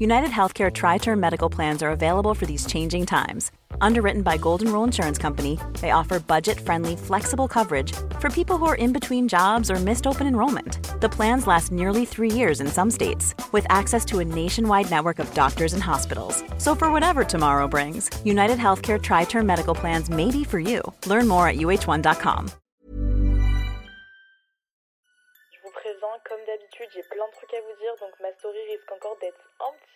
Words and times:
United 0.00 0.30
Healthcare 0.30 0.72
Tri 0.72 0.96
Term 0.96 1.20
Medical 1.20 1.50
Plans 1.50 1.82
are 1.82 1.90
available 1.90 2.32
for 2.32 2.46
these 2.46 2.64
changing 2.64 3.04
times. 3.04 3.50
Underwritten 3.82 4.22
by 4.22 4.38
Golden 4.38 4.72
Rule 4.72 4.82
Insurance 4.82 5.18
Company, 5.18 5.58
they 5.82 5.90
offer 5.90 6.18
budget 6.18 6.58
friendly, 6.58 6.96
flexible 6.96 7.46
coverage 7.46 7.92
for 8.18 8.30
people 8.30 8.56
who 8.56 8.64
are 8.64 8.76
in 8.76 8.94
between 8.94 9.28
jobs 9.28 9.70
or 9.70 9.76
missed 9.76 10.06
open 10.06 10.26
enrollment. 10.26 10.78
The 11.02 11.08
plans 11.10 11.46
last 11.46 11.70
nearly 11.70 12.06
three 12.06 12.30
years 12.30 12.62
in 12.62 12.68
some 12.68 12.90
states, 12.90 13.34
with 13.52 13.66
access 13.68 14.06
to 14.06 14.20
a 14.20 14.24
nationwide 14.24 14.90
network 14.90 15.18
of 15.18 15.34
doctors 15.34 15.74
and 15.74 15.82
hospitals. 15.82 16.44
So, 16.56 16.74
for 16.74 16.90
whatever 16.90 17.22
tomorrow 17.22 17.68
brings, 17.68 18.08
United 18.24 18.56
Healthcare 18.56 19.02
Tri 19.02 19.24
Term 19.24 19.44
Medical 19.44 19.74
Plans 19.74 20.08
may 20.08 20.30
be 20.30 20.44
for 20.44 20.60
you. 20.60 20.80
Learn 21.04 21.28
more 21.28 21.46
at 21.46 21.56
uh1.com. 21.56 22.48
Je 25.52 25.58
vous 25.62 25.72
présente, 25.72 26.24
comme 26.24 26.40
d'habitude, 26.46 26.88
j'ai 26.94 27.02
plein 27.12 27.28
de 27.28 27.36
trucs 27.36 27.52
à 27.52 27.60
vous 27.60 27.76
dire, 27.76 27.92
donc 28.00 28.16
ma 28.22 28.32
story 28.38 28.56
risque 28.72 28.90
encore 28.92 29.18
d'être 29.20 29.44
un 29.60 29.72
petit 29.76 29.89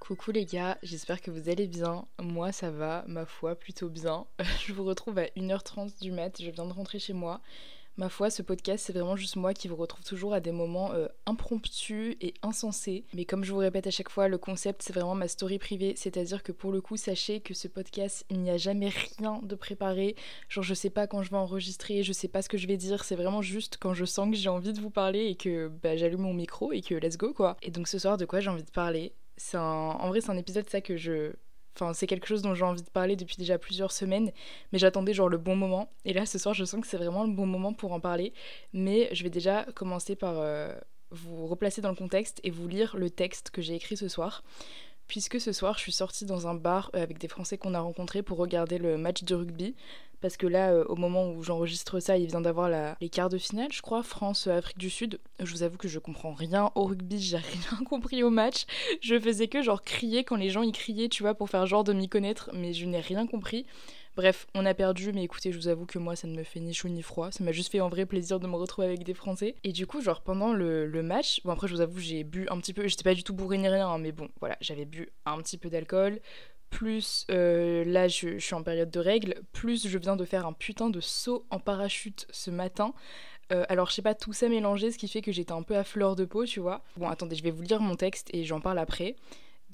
Coucou 0.00 0.32
les 0.32 0.44
gars, 0.44 0.76
j'espère 0.82 1.20
que 1.22 1.30
vous 1.30 1.48
allez 1.48 1.66
bien. 1.66 2.06
Moi 2.18 2.52
ça 2.52 2.70
va, 2.70 3.04
ma 3.06 3.24
foi, 3.24 3.54
plutôt 3.54 3.88
bien. 3.88 4.26
Je 4.60 4.72
vous 4.72 4.84
retrouve 4.84 5.18
à 5.18 5.24
1h30 5.36 6.00
du 6.02 6.12
mat, 6.12 6.42
je 6.42 6.50
viens 6.50 6.66
de 6.66 6.72
rentrer 6.72 6.98
chez 6.98 7.12
moi. 7.12 7.40
Ma 7.96 8.08
foi, 8.08 8.28
ce 8.28 8.42
podcast, 8.42 8.84
c'est 8.84 8.92
vraiment 8.92 9.14
juste 9.14 9.36
moi 9.36 9.54
qui 9.54 9.68
vous 9.68 9.76
retrouve 9.76 10.04
toujours 10.04 10.34
à 10.34 10.40
des 10.40 10.50
moments 10.50 10.92
euh, 10.92 11.06
impromptus 11.26 12.16
et 12.20 12.34
insensés. 12.42 13.04
Mais 13.14 13.24
comme 13.24 13.44
je 13.44 13.52
vous 13.52 13.58
répète 13.58 13.86
à 13.86 13.92
chaque 13.92 14.08
fois, 14.08 14.26
le 14.26 14.36
concept, 14.36 14.82
c'est 14.82 14.92
vraiment 14.92 15.14
ma 15.14 15.28
story 15.28 15.60
privée. 15.60 15.94
C'est-à-dire 15.96 16.42
que 16.42 16.50
pour 16.50 16.72
le 16.72 16.80
coup, 16.80 16.96
sachez 16.96 17.38
que 17.40 17.54
ce 17.54 17.68
podcast, 17.68 18.26
il 18.30 18.40
n'y 18.40 18.50
a 18.50 18.56
jamais 18.56 18.90
rien 19.18 19.38
de 19.44 19.54
préparé. 19.54 20.16
Genre, 20.48 20.64
je 20.64 20.74
sais 20.74 20.90
pas 20.90 21.06
quand 21.06 21.22
je 21.22 21.30
vais 21.30 21.36
enregistrer, 21.36 22.02
je 22.02 22.12
sais 22.12 22.26
pas 22.26 22.42
ce 22.42 22.48
que 22.48 22.58
je 22.58 22.66
vais 22.66 22.76
dire. 22.76 23.04
C'est 23.04 23.14
vraiment 23.14 23.42
juste 23.42 23.76
quand 23.78 23.94
je 23.94 24.04
sens 24.04 24.28
que 24.28 24.36
j'ai 24.36 24.48
envie 24.48 24.72
de 24.72 24.80
vous 24.80 24.90
parler 24.90 25.26
et 25.26 25.36
que 25.36 25.68
bah, 25.68 25.96
j'allume 25.96 26.22
mon 26.22 26.34
micro 26.34 26.72
et 26.72 26.82
que 26.82 26.96
let's 26.96 27.16
go 27.16 27.32
quoi. 27.32 27.56
Et 27.62 27.70
donc 27.70 27.86
ce 27.86 28.00
soir, 28.00 28.16
de 28.16 28.24
quoi 28.24 28.40
j'ai 28.40 28.50
envie 28.50 28.64
de 28.64 28.70
parler? 28.70 29.12
C'est 29.36 29.56
En 29.56 30.08
vrai, 30.08 30.20
c'est 30.20 30.30
un 30.30 30.36
épisode, 30.36 30.68
ça, 30.68 30.80
que 30.80 30.96
je... 30.96 31.32
Enfin, 31.74 31.92
c'est 31.92 32.06
quelque 32.06 32.26
chose 32.26 32.42
dont 32.42 32.54
j'ai 32.54 32.64
envie 32.64 32.82
de 32.82 32.90
parler 32.90 33.16
depuis 33.16 33.36
déjà 33.36 33.58
plusieurs 33.58 33.90
semaines, 33.90 34.30
mais 34.72 34.78
j'attendais 34.78 35.12
genre 35.12 35.28
le 35.28 35.38
bon 35.38 35.56
moment. 35.56 35.90
Et 36.04 36.12
là, 36.12 36.24
ce 36.24 36.38
soir, 36.38 36.54
je 36.54 36.64
sens 36.64 36.80
que 36.80 36.86
c'est 36.86 36.96
vraiment 36.96 37.24
le 37.24 37.32
bon 37.32 37.46
moment 37.46 37.72
pour 37.72 37.92
en 37.92 38.00
parler. 38.00 38.32
Mais 38.72 39.08
je 39.12 39.24
vais 39.24 39.30
déjà 39.30 39.64
commencer 39.74 40.14
par 40.14 40.38
euh, 40.38 40.72
vous 41.10 41.46
replacer 41.46 41.80
dans 41.80 41.90
le 41.90 41.96
contexte 41.96 42.40
et 42.44 42.50
vous 42.50 42.68
lire 42.68 42.96
le 42.96 43.10
texte 43.10 43.50
que 43.50 43.60
j'ai 43.60 43.74
écrit 43.74 43.96
ce 43.96 44.08
soir. 44.08 44.44
Puisque 45.08 45.40
ce 45.40 45.52
soir, 45.52 45.74
je 45.76 45.80
suis 45.80 45.92
sortie 45.92 46.24
dans 46.24 46.46
un 46.46 46.54
bar 46.54 46.90
euh, 46.94 47.02
avec 47.02 47.18
des 47.18 47.28
Français 47.28 47.58
qu'on 47.58 47.74
a 47.74 47.80
rencontrés 47.80 48.22
pour 48.22 48.38
regarder 48.38 48.78
le 48.78 48.96
match 48.96 49.24
de 49.24 49.34
rugby 49.34 49.74
parce 50.20 50.36
que 50.36 50.46
là, 50.46 50.72
euh, 50.72 50.84
au 50.88 50.96
moment 50.96 51.30
où 51.30 51.42
j'enregistre 51.42 52.00
ça, 52.00 52.16
il 52.16 52.26
vient 52.26 52.40
d'avoir 52.40 52.70
les 53.00 53.08
quarts 53.08 53.28
de 53.28 53.38
finale, 53.38 53.72
je 53.72 53.82
crois, 53.82 54.02
France-Afrique 54.02 54.78
du 54.78 54.90
Sud. 54.90 55.20
Je 55.40 55.50
vous 55.52 55.62
avoue 55.62 55.76
que 55.76 55.88
je 55.88 55.98
comprends 55.98 56.32
rien 56.32 56.70
au 56.74 56.84
rugby, 56.84 57.20
j'ai 57.20 57.36
rien 57.36 57.84
compris 57.88 58.22
au 58.22 58.30
match. 58.30 58.64
Je 59.00 59.18
faisais 59.18 59.48
que 59.48 59.62
genre 59.62 59.82
crier 59.82 60.24
quand 60.24 60.36
les 60.36 60.50
gens 60.50 60.62
y 60.62 60.72
criaient, 60.72 61.08
tu 61.08 61.22
vois, 61.22 61.34
pour 61.34 61.50
faire 61.50 61.66
genre 61.66 61.84
de 61.84 61.92
m'y 61.92 62.08
connaître, 62.08 62.50
mais 62.52 62.72
je 62.72 62.86
n'ai 62.86 63.00
rien 63.00 63.26
compris. 63.26 63.66
Bref, 64.16 64.46
on 64.54 64.64
a 64.64 64.74
perdu, 64.74 65.12
mais 65.12 65.24
écoutez, 65.24 65.50
je 65.50 65.58
vous 65.58 65.66
avoue 65.66 65.86
que 65.86 65.98
moi, 65.98 66.14
ça 66.14 66.28
ne 66.28 66.36
me 66.36 66.44
fait 66.44 66.60
ni 66.60 66.72
chaud 66.72 66.88
ni 66.88 67.02
froid. 67.02 67.32
Ça 67.32 67.42
m'a 67.42 67.50
juste 67.50 67.72
fait 67.72 67.80
un 67.80 67.88
vrai 67.88 68.06
plaisir 68.06 68.38
de 68.38 68.46
me 68.46 68.54
retrouver 68.54 68.86
avec 68.86 69.02
des 69.02 69.14
Français. 69.14 69.56
Et 69.64 69.72
du 69.72 69.88
coup, 69.88 70.00
genre, 70.00 70.20
pendant 70.20 70.52
le, 70.52 71.02
match, 71.02 71.40
bon, 71.44 71.50
après, 71.50 71.66
je 71.66 71.74
vous 71.74 71.80
avoue, 71.80 71.98
j'ai 71.98 72.22
bu 72.22 72.46
un 72.48 72.58
petit 72.58 72.72
peu. 72.72 72.86
J'étais 72.86 73.02
pas 73.02 73.14
du 73.14 73.24
tout 73.24 73.34
bourré 73.34 73.58
ni 73.58 73.68
rien, 73.68 73.88
hein, 73.88 73.98
mais 73.98 74.12
bon, 74.12 74.28
voilà, 74.38 74.56
j'avais 74.60 74.84
bu 74.84 75.08
un 75.26 75.38
petit 75.38 75.58
peu 75.58 75.68
d'alcool 75.68 76.20
plus 76.70 77.26
euh, 77.30 77.84
là 77.84 78.08
je, 78.08 78.38
suis 78.38 78.54
en 78.54 78.62
période 78.62 78.90
de 78.90 79.00
règles, 79.00 79.42
plus 79.52 79.86
je 79.86 79.98
viens 79.98 80.16
de 80.16 80.24
faire 80.24 80.46
un 80.46 80.52
putain 80.52 80.90
de 80.90 81.00
saut 81.00 81.46
en 81.50 81.58
parachute 81.58 82.26
ce 82.30 82.50
matin. 82.50 82.92
Euh, 83.52 83.64
alors 83.68 83.90
je 83.90 83.94
sais 83.94 84.02
pas, 84.02 84.14
tout 84.14 84.32
ça 84.32 84.48
mélangé, 84.48 84.90
ce 84.90 84.98
qui 84.98 85.08
fait 85.08 85.20
que 85.20 85.32
j'étais 85.32 85.52
un 85.52 85.62
peu 85.62 85.76
à 85.76 85.84
fleur 85.84 86.16
de 86.16 86.24
peau, 86.24 86.44
tu 86.46 86.60
vois. 86.60 86.82
Bon 86.96 87.08
attendez, 87.08 87.36
je 87.36 87.42
vais 87.42 87.50
vous 87.50 87.62
lire 87.62 87.80
mon 87.80 87.94
texte 87.94 88.28
et 88.32 88.44
j'en 88.44 88.60
parle 88.60 88.78
après. 88.78 89.16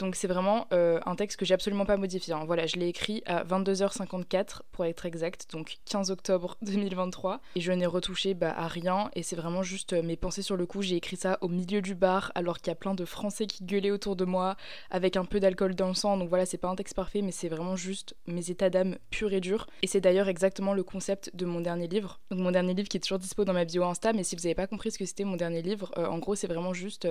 Donc 0.00 0.16
c'est 0.16 0.28
vraiment 0.28 0.66
euh, 0.72 0.98
un 1.04 1.14
texte 1.14 1.38
que 1.38 1.44
j'ai 1.44 1.52
absolument 1.52 1.84
pas 1.84 1.98
modifié. 1.98 2.32
Hein. 2.32 2.44
Voilà, 2.46 2.66
je 2.66 2.76
l'ai 2.76 2.88
écrit 2.88 3.22
à 3.26 3.44
22h54 3.44 4.60
pour 4.72 4.86
être 4.86 5.04
exact, 5.04 5.46
donc 5.52 5.76
15 5.84 6.10
octobre 6.10 6.56
2023. 6.62 7.40
Et 7.54 7.60
je 7.60 7.70
n'ai 7.70 7.84
retouché 7.84 8.32
bah, 8.32 8.54
à 8.56 8.66
rien 8.66 9.10
et 9.14 9.22
c'est 9.22 9.36
vraiment 9.36 9.62
juste 9.62 9.92
euh, 9.92 10.02
mes 10.02 10.16
pensées 10.16 10.40
sur 10.40 10.56
le 10.56 10.64
coup. 10.64 10.80
J'ai 10.80 10.96
écrit 10.96 11.16
ça 11.16 11.36
au 11.42 11.48
milieu 11.48 11.82
du 11.82 11.94
bar 11.94 12.32
alors 12.34 12.58
qu'il 12.58 12.68
y 12.68 12.70
a 12.70 12.76
plein 12.76 12.94
de 12.94 13.04
Français 13.04 13.46
qui 13.46 13.62
gueulaient 13.64 13.90
autour 13.90 14.16
de 14.16 14.24
moi 14.24 14.56
avec 14.90 15.18
un 15.18 15.26
peu 15.26 15.38
d'alcool 15.38 15.74
dans 15.74 15.88
le 15.88 15.94
sang. 15.94 16.16
Donc 16.16 16.30
voilà, 16.30 16.46
c'est 16.46 16.56
pas 16.58 16.68
un 16.68 16.76
texte 16.76 16.96
parfait 16.96 17.20
mais 17.20 17.32
c'est 17.32 17.48
vraiment 17.48 17.76
juste 17.76 18.16
mes 18.26 18.50
états 18.50 18.70
d'âme 18.70 18.96
purs 19.10 19.34
et 19.34 19.40
durs. 19.40 19.66
Et 19.82 19.86
c'est 19.86 20.00
d'ailleurs 20.00 20.28
exactement 20.28 20.72
le 20.72 20.82
concept 20.82 21.30
de 21.36 21.44
mon 21.44 21.60
dernier 21.60 21.88
livre. 21.88 22.20
Donc 22.30 22.40
mon 22.40 22.52
dernier 22.52 22.72
livre 22.72 22.88
qui 22.88 22.96
est 22.96 23.00
toujours 23.00 23.18
dispo 23.18 23.44
dans 23.44 23.52
ma 23.52 23.66
bio 23.66 23.84
Insta, 23.84 24.14
mais 24.14 24.24
si 24.24 24.34
vous 24.34 24.42
n'avez 24.42 24.54
pas 24.54 24.66
compris 24.66 24.92
ce 24.92 24.98
que 24.98 25.04
c'était 25.04 25.24
mon 25.24 25.36
dernier 25.36 25.60
livre, 25.60 25.92
euh, 25.98 26.06
en 26.06 26.18
gros 26.18 26.34
c'est 26.34 26.46
vraiment 26.46 26.72
juste 26.72 27.06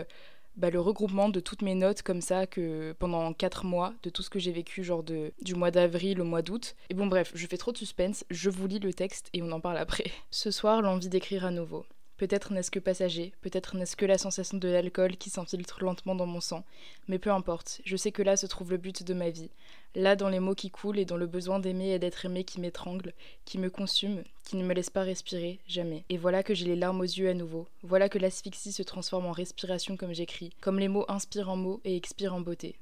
bah, 0.60 0.70
le 0.70 0.80
regroupement 0.80 1.30
de 1.30 1.40
toutes 1.40 1.62
mes 1.62 1.74
notes 1.74 2.02
comme 2.02 2.22
ça 2.22 2.46
que 2.46 2.94
pendant 3.00 3.34
4 3.34 3.66
mois, 3.66 3.94
de 4.04 4.10
tout 4.10 4.22
ce 4.22 4.30
que 4.30 4.40
j'ai 4.40 4.52
vécu, 4.52 4.84
genre 4.84 5.04
de, 5.04 5.32
du 5.42 5.56
mois 5.56 5.72
d'avril 5.72 6.22
au 6.22 6.26
mois 6.26 6.42
d'août. 6.42 6.76
Et 6.90 6.94
bon 6.94 7.08
bref, 7.08 7.32
je 7.34 7.48
fais 7.48 7.58
trop 7.58 7.72
de 7.72 7.78
suspense, 7.78 8.26
je 8.30 8.50
vous 8.50 8.68
lis 8.68 8.80
le 8.80 8.94
texte 8.94 9.30
et 9.34 9.42
on 9.42 9.52
en 9.52 9.62
parle 9.62 9.78
après. 9.78 10.12
Ce 10.32 10.52
soir, 10.52 10.82
l'envie 10.82 11.10
d'écrire 11.10 11.46
à 11.46 11.52
nouveau. 11.52 11.86
Peut-être 12.20 12.52
n'est-ce 12.52 12.70
que 12.70 12.80
passager, 12.80 13.32
peut-être 13.40 13.78
n'est-ce 13.78 13.96
que 13.96 14.06
la 14.06 14.18
sensation 14.18 14.58
de 14.58 14.68
l'alcool 14.68 15.16
qui 15.16 15.30
s'infiltre 15.30 15.82
lentement 15.82 16.16
dans 16.16 16.26
mon 16.26 16.42
sang, 16.42 16.66
mais 17.08 17.18
peu 17.18 17.32
importe, 17.32 17.80
je 17.86 17.96
sais 17.96 18.12
que 18.12 18.22
là 18.22 18.36
se 18.36 18.46
trouve 18.46 18.72
le 18.72 18.78
but 18.78 19.04
de 19.04 19.14
ma 19.14 19.30
vie, 19.30 19.50
là 19.96 20.18
dans 20.18 20.28
les 20.28 20.42
mots 20.42 20.54
qui 20.54 20.70
coulent 20.70 21.00
et 21.00 21.06
dans 21.06 21.16
le 21.16 21.28
besoin 21.28 21.60
d'aimer 21.60 21.92
et 21.92 22.00
d'être 22.00 22.26
aimé 22.26 22.44
qui 22.44 22.60
m'étrangle, 22.60 23.14
qui 23.46 23.58
me 23.58 23.70
consume, 23.70 24.26
qui 24.44 24.58
ne 24.58 24.66
me 24.66 24.74
laisse 24.74 24.90
pas 24.90 25.04
respirer, 25.04 25.60
jamais. 25.66 26.04
Et 26.10 26.18
voilà 26.18 26.44
que 26.44 26.54
j'ai 26.54 26.66
les 26.66 26.76
larmes 26.76 27.00
aux 27.00 27.04
yeux 27.04 27.30
à 27.30 27.34
nouveau, 27.34 27.70
voilà 27.84 28.10
que 28.10 28.20
l'asphyxie 28.20 28.74
se 28.74 28.84
transforme 28.84 29.26
en 29.26 29.32
respiration 29.32 29.96
comme 29.96 30.14
j'écris, 30.14 30.52
comme 30.60 30.78
les 30.78 30.90
mots 30.90 31.06
inspirent 31.08 31.50
en 31.50 31.56
mots 31.56 31.80
et 31.86 31.96
expirent 31.96 32.36
en 32.36 32.42
beauté. 32.42 32.76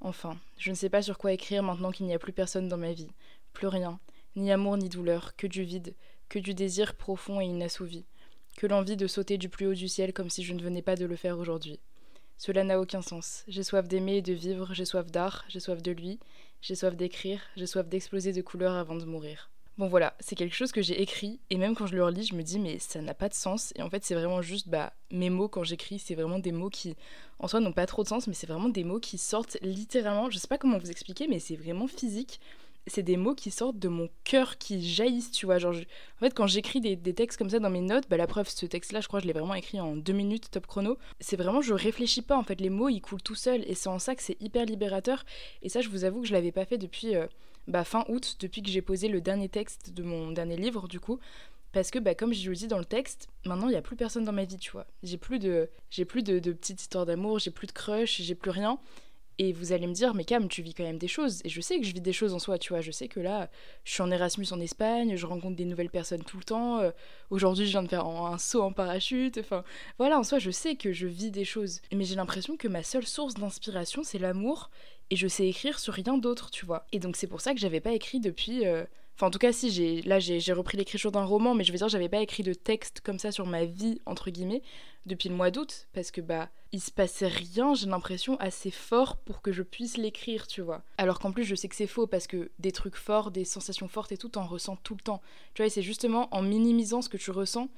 Enfin, 0.00 0.36
je 0.58 0.70
ne 0.70 0.74
sais 0.74 0.90
pas 0.90 1.00
sur 1.00 1.18
quoi 1.18 1.32
écrire 1.32 1.62
maintenant 1.62 1.92
qu'il 1.92 2.06
n'y 2.06 2.14
a 2.14 2.18
plus 2.18 2.32
personne 2.32 2.68
dans 2.68 2.76
ma 2.76 2.92
vie, 2.92 3.12
plus 3.52 3.68
rien, 3.68 4.00
ni 4.34 4.50
amour 4.50 4.76
ni 4.76 4.88
douleur, 4.88 5.36
que 5.36 5.46
du 5.46 5.62
vide, 5.62 5.94
que 6.28 6.40
du 6.40 6.54
désir 6.54 6.96
profond 6.96 7.40
et 7.40 7.44
inassouvi 7.44 8.04
que 8.56 8.66
l'envie 8.66 8.96
de 8.96 9.06
sauter 9.06 9.38
du 9.38 9.48
plus 9.48 9.66
haut 9.66 9.74
du 9.74 9.88
ciel 9.88 10.12
comme 10.12 10.30
si 10.30 10.44
je 10.44 10.54
ne 10.54 10.62
venais 10.62 10.82
pas 10.82 10.96
de 10.96 11.06
le 11.06 11.16
faire 11.16 11.38
aujourd'hui. 11.38 11.80
Cela 12.36 12.64
n'a 12.64 12.80
aucun 12.80 13.02
sens. 13.02 13.44
J'ai 13.48 13.62
soif 13.62 13.86
d'aimer 13.88 14.16
et 14.16 14.22
de 14.22 14.32
vivre, 14.32 14.74
j'ai 14.74 14.84
soif 14.84 15.10
d'art, 15.10 15.44
j'ai 15.48 15.60
soif 15.60 15.82
de 15.82 15.92
lui, 15.92 16.18
j'ai 16.60 16.74
soif 16.74 16.96
d'écrire, 16.96 17.40
j'ai 17.56 17.66
soif 17.66 17.88
d'exploser 17.88 18.32
de 18.32 18.42
couleurs 18.42 18.74
avant 18.74 18.96
de 18.96 19.04
mourir. 19.04 19.50
Bon 19.76 19.88
voilà, 19.88 20.14
c'est 20.20 20.36
quelque 20.36 20.54
chose 20.54 20.70
que 20.70 20.82
j'ai 20.82 21.02
écrit 21.02 21.40
et 21.50 21.56
même 21.56 21.74
quand 21.74 21.86
je 21.86 21.96
le 21.96 22.04
relis, 22.04 22.26
je 22.26 22.36
me 22.36 22.42
dis 22.42 22.60
mais 22.60 22.78
ça 22.78 23.00
n'a 23.00 23.12
pas 23.12 23.28
de 23.28 23.34
sens 23.34 23.72
et 23.74 23.82
en 23.82 23.90
fait 23.90 24.04
c'est 24.04 24.14
vraiment 24.14 24.40
juste 24.40 24.68
bah 24.68 24.92
mes 25.10 25.30
mots 25.30 25.48
quand 25.48 25.64
j'écris, 25.64 25.98
c'est 25.98 26.14
vraiment 26.14 26.38
des 26.38 26.52
mots 26.52 26.70
qui 26.70 26.94
en 27.40 27.48
soi 27.48 27.58
n'ont 27.58 27.72
pas 27.72 27.86
trop 27.86 28.04
de 28.04 28.08
sens 28.08 28.28
mais 28.28 28.34
c'est 28.34 28.46
vraiment 28.46 28.68
des 28.68 28.84
mots 28.84 29.00
qui 29.00 29.18
sortent 29.18 29.58
littéralement, 29.62 30.30
je 30.30 30.38
sais 30.38 30.46
pas 30.46 30.58
comment 30.58 30.78
vous 30.78 30.92
expliquer 30.92 31.26
mais 31.26 31.40
c'est 31.40 31.56
vraiment 31.56 31.88
physique. 31.88 32.40
C'est 32.86 33.02
des 33.02 33.16
mots 33.16 33.34
qui 33.34 33.50
sortent 33.50 33.78
de 33.78 33.88
mon 33.88 34.10
cœur, 34.24 34.58
qui 34.58 34.86
jaillissent, 34.86 35.30
tu 35.30 35.46
vois. 35.46 35.58
Genre, 35.58 35.74
En 35.74 36.20
fait, 36.20 36.34
quand 36.34 36.46
j'écris 36.46 36.80
des, 36.80 37.14
textes 37.14 37.38
comme 37.38 37.48
ça 37.48 37.58
dans 37.58 37.70
mes 37.70 37.80
notes, 37.80 38.08
bah, 38.10 38.16
la 38.16 38.26
preuve, 38.26 38.48
ce 38.48 38.66
texte-là, 38.66 39.00
je 39.00 39.08
crois, 39.08 39.20
je 39.20 39.26
l'ai 39.26 39.32
vraiment 39.32 39.54
écrit 39.54 39.80
en 39.80 39.96
deux 39.96 40.12
minutes, 40.12 40.50
top 40.50 40.66
chrono. 40.66 40.98
C'est 41.20 41.36
vraiment, 41.36 41.62
je 41.62 41.72
réfléchis 41.72 42.22
pas, 42.22 42.36
en 42.36 42.42
fait. 42.42 42.60
Les 42.60 42.70
mots, 42.70 42.90
ils 42.90 43.00
coulent 43.00 43.22
tout 43.22 43.34
seuls. 43.34 43.64
Et 43.66 43.74
c'est 43.74 43.88
en 43.88 43.98
ça 43.98 44.14
que 44.14 44.22
c'est 44.22 44.36
hyper 44.40 44.66
libérateur. 44.66 45.24
Et 45.62 45.68
ça, 45.68 45.80
je 45.80 45.88
vous 45.88 46.04
avoue 46.04 46.20
que 46.20 46.26
je 46.26 46.34
l'avais 46.34 46.52
pas 46.52 46.66
fait 46.66 46.78
depuis. 46.78 47.16
Euh, 47.16 47.26
bah, 47.66 47.84
fin 47.84 48.04
août, 48.08 48.36
depuis 48.40 48.62
que 48.62 48.68
j'ai 48.68 48.82
posé 48.82 49.08
le 49.08 49.22
dernier 49.22 49.48
texte 49.48 49.90
de 49.94 50.02
mon 50.02 50.30
dernier 50.32 50.56
livre, 50.56 50.86
du 50.86 51.00
coup. 51.00 51.18
Parce 51.72 51.90
que, 51.90 51.98
bah, 51.98 52.14
comme 52.14 52.32
je 52.32 52.48
le 52.48 52.54
dis 52.54 52.68
dans 52.68 52.78
le 52.78 52.84
texte, 52.84 53.28
maintenant, 53.44 53.66
il 53.66 53.72
n'y 53.72 53.76
a 53.76 53.82
plus 53.82 53.96
personne 53.96 54.24
dans 54.24 54.32
ma 54.32 54.44
vie, 54.44 54.58
tu 54.58 54.70
vois. 54.70 54.86
J'ai 55.02 55.18
plus 55.18 55.40
de, 55.40 55.68
j'ai 55.90 56.04
plus 56.04 56.22
de, 56.22 56.38
de 56.38 56.52
petites 56.52 56.80
histoires 56.80 57.04
d'amour, 57.04 57.40
j'ai 57.40 57.50
plus 57.50 57.66
de 57.66 57.72
crush, 57.72 58.20
j'ai 58.22 58.34
plus 58.34 58.50
rien. 58.50 58.78
Et 59.38 59.52
vous 59.52 59.72
allez 59.72 59.86
me 59.86 59.92
dire, 59.92 60.14
mais 60.14 60.24
Cam, 60.24 60.48
tu 60.48 60.62
vis 60.62 60.74
quand 60.74 60.84
même 60.84 60.98
des 60.98 61.08
choses. 61.08 61.40
Et 61.44 61.48
je 61.48 61.60
sais 61.60 61.78
que 61.78 61.84
je 61.84 61.92
vis 61.92 62.00
des 62.00 62.12
choses 62.12 62.34
en 62.34 62.38
soi, 62.38 62.58
tu 62.58 62.72
vois. 62.72 62.80
Je 62.80 62.92
sais 62.92 63.08
que 63.08 63.18
là, 63.18 63.50
je 63.84 63.92
suis 63.92 64.02
en 64.02 64.10
Erasmus 64.10 64.46
en 64.52 64.60
Espagne, 64.60 65.16
je 65.16 65.26
rencontre 65.26 65.56
des 65.56 65.64
nouvelles 65.64 65.90
personnes 65.90 66.22
tout 66.22 66.36
le 66.36 66.44
temps. 66.44 66.78
Euh, 66.78 66.90
aujourd'hui, 67.30 67.66
je 67.66 67.70
viens 67.72 67.82
de 67.82 67.88
faire 67.88 68.06
un, 68.06 68.38
saut 68.38 68.62
en 68.62 68.72
parachute. 68.72 69.38
Enfin, 69.38 69.64
voilà, 69.98 70.18
en 70.18 70.22
soi, 70.22 70.38
je 70.38 70.50
sais 70.50 70.76
que 70.76 70.92
je 70.92 71.06
vis 71.06 71.32
des 71.32 71.44
choses. 71.44 71.80
Mais 71.92 72.04
j'ai 72.04 72.14
l'impression 72.14 72.56
que 72.56 72.68
ma 72.68 72.82
seule 72.82 73.06
source 73.06 73.34
d'inspiration, 73.34 74.02
c'est 74.04 74.18
l'amour. 74.18 74.70
Et 75.10 75.16
je 75.16 75.26
sais 75.28 75.48
écrire 75.48 75.78
sur 75.78 75.94
rien 75.94 76.16
d'autre, 76.16 76.50
tu 76.50 76.64
vois. 76.64 76.86
Et 76.92 76.98
donc, 77.00 77.16
c'est 77.16 77.26
pour 77.26 77.40
ça 77.40 77.54
que 77.54 77.60
j'avais 77.60 77.80
pas 77.80 77.92
écrit 77.92 78.20
depuis. 78.20 78.66
Euh, 78.66 78.84
enfin, 79.14 79.28
en 79.28 79.30
tout 79.30 79.38
cas, 79.38 79.52
si, 79.52 79.70
j'ai 79.70 80.02
là, 80.02 80.18
j'ai 80.18 80.52
repris 80.52 80.76
l'écriture 80.76 81.12
d'un 81.12 81.24
roman, 81.24 81.54
mais 81.54 81.64
je 81.64 81.72
veux 81.72 81.78
dire, 81.78 81.88
j'avais 81.88 82.08
pas 82.08 82.20
écrit 82.20 82.42
de 82.42 82.54
texte 82.54 83.00
comme 83.00 83.18
ça 83.18 83.32
sur 83.32 83.46
ma 83.46 83.64
vie, 83.64 84.00
entre 84.06 84.30
guillemets, 84.30 84.62
depuis 85.06 85.28
le 85.28 85.34
mois 85.34 85.50
d'août. 85.50 85.88
Parce 85.92 86.10
que, 86.10 86.20
bah 86.20 86.50
il 86.74 86.80
se 86.80 86.90
passait 86.90 87.28
rien, 87.28 87.72
j'ai 87.74 87.86
l'impression, 87.86 88.36
assez 88.40 88.72
fort 88.72 89.16
pour 89.16 89.42
que 89.42 89.52
je 89.52 89.62
puisse 89.62 89.96
l'écrire, 89.96 90.48
tu 90.48 90.60
vois. 90.60 90.82
Alors 90.98 91.20
qu'en 91.20 91.30
plus, 91.30 91.44
je 91.44 91.54
sais 91.54 91.68
que 91.68 91.76
c'est 91.76 91.86
faux 91.86 92.08
parce 92.08 92.26
que 92.26 92.50
des 92.58 92.72
trucs 92.72 92.96
forts, 92.96 93.30
des 93.30 93.44
sensations 93.44 93.86
fortes 93.86 94.10
et 94.10 94.16
tout, 94.16 94.28
t'en 94.28 94.44
ressens 94.44 94.74
tout 94.82 94.94
le 94.94 95.00
temps. 95.00 95.22
Tu 95.54 95.62
vois, 95.62 95.70
c'est 95.70 95.82
justement 95.82 96.28
en 96.34 96.42
minimisant 96.42 97.00
ce 97.00 97.08
que 97.08 97.16
tu 97.16 97.30
ressens 97.30 97.68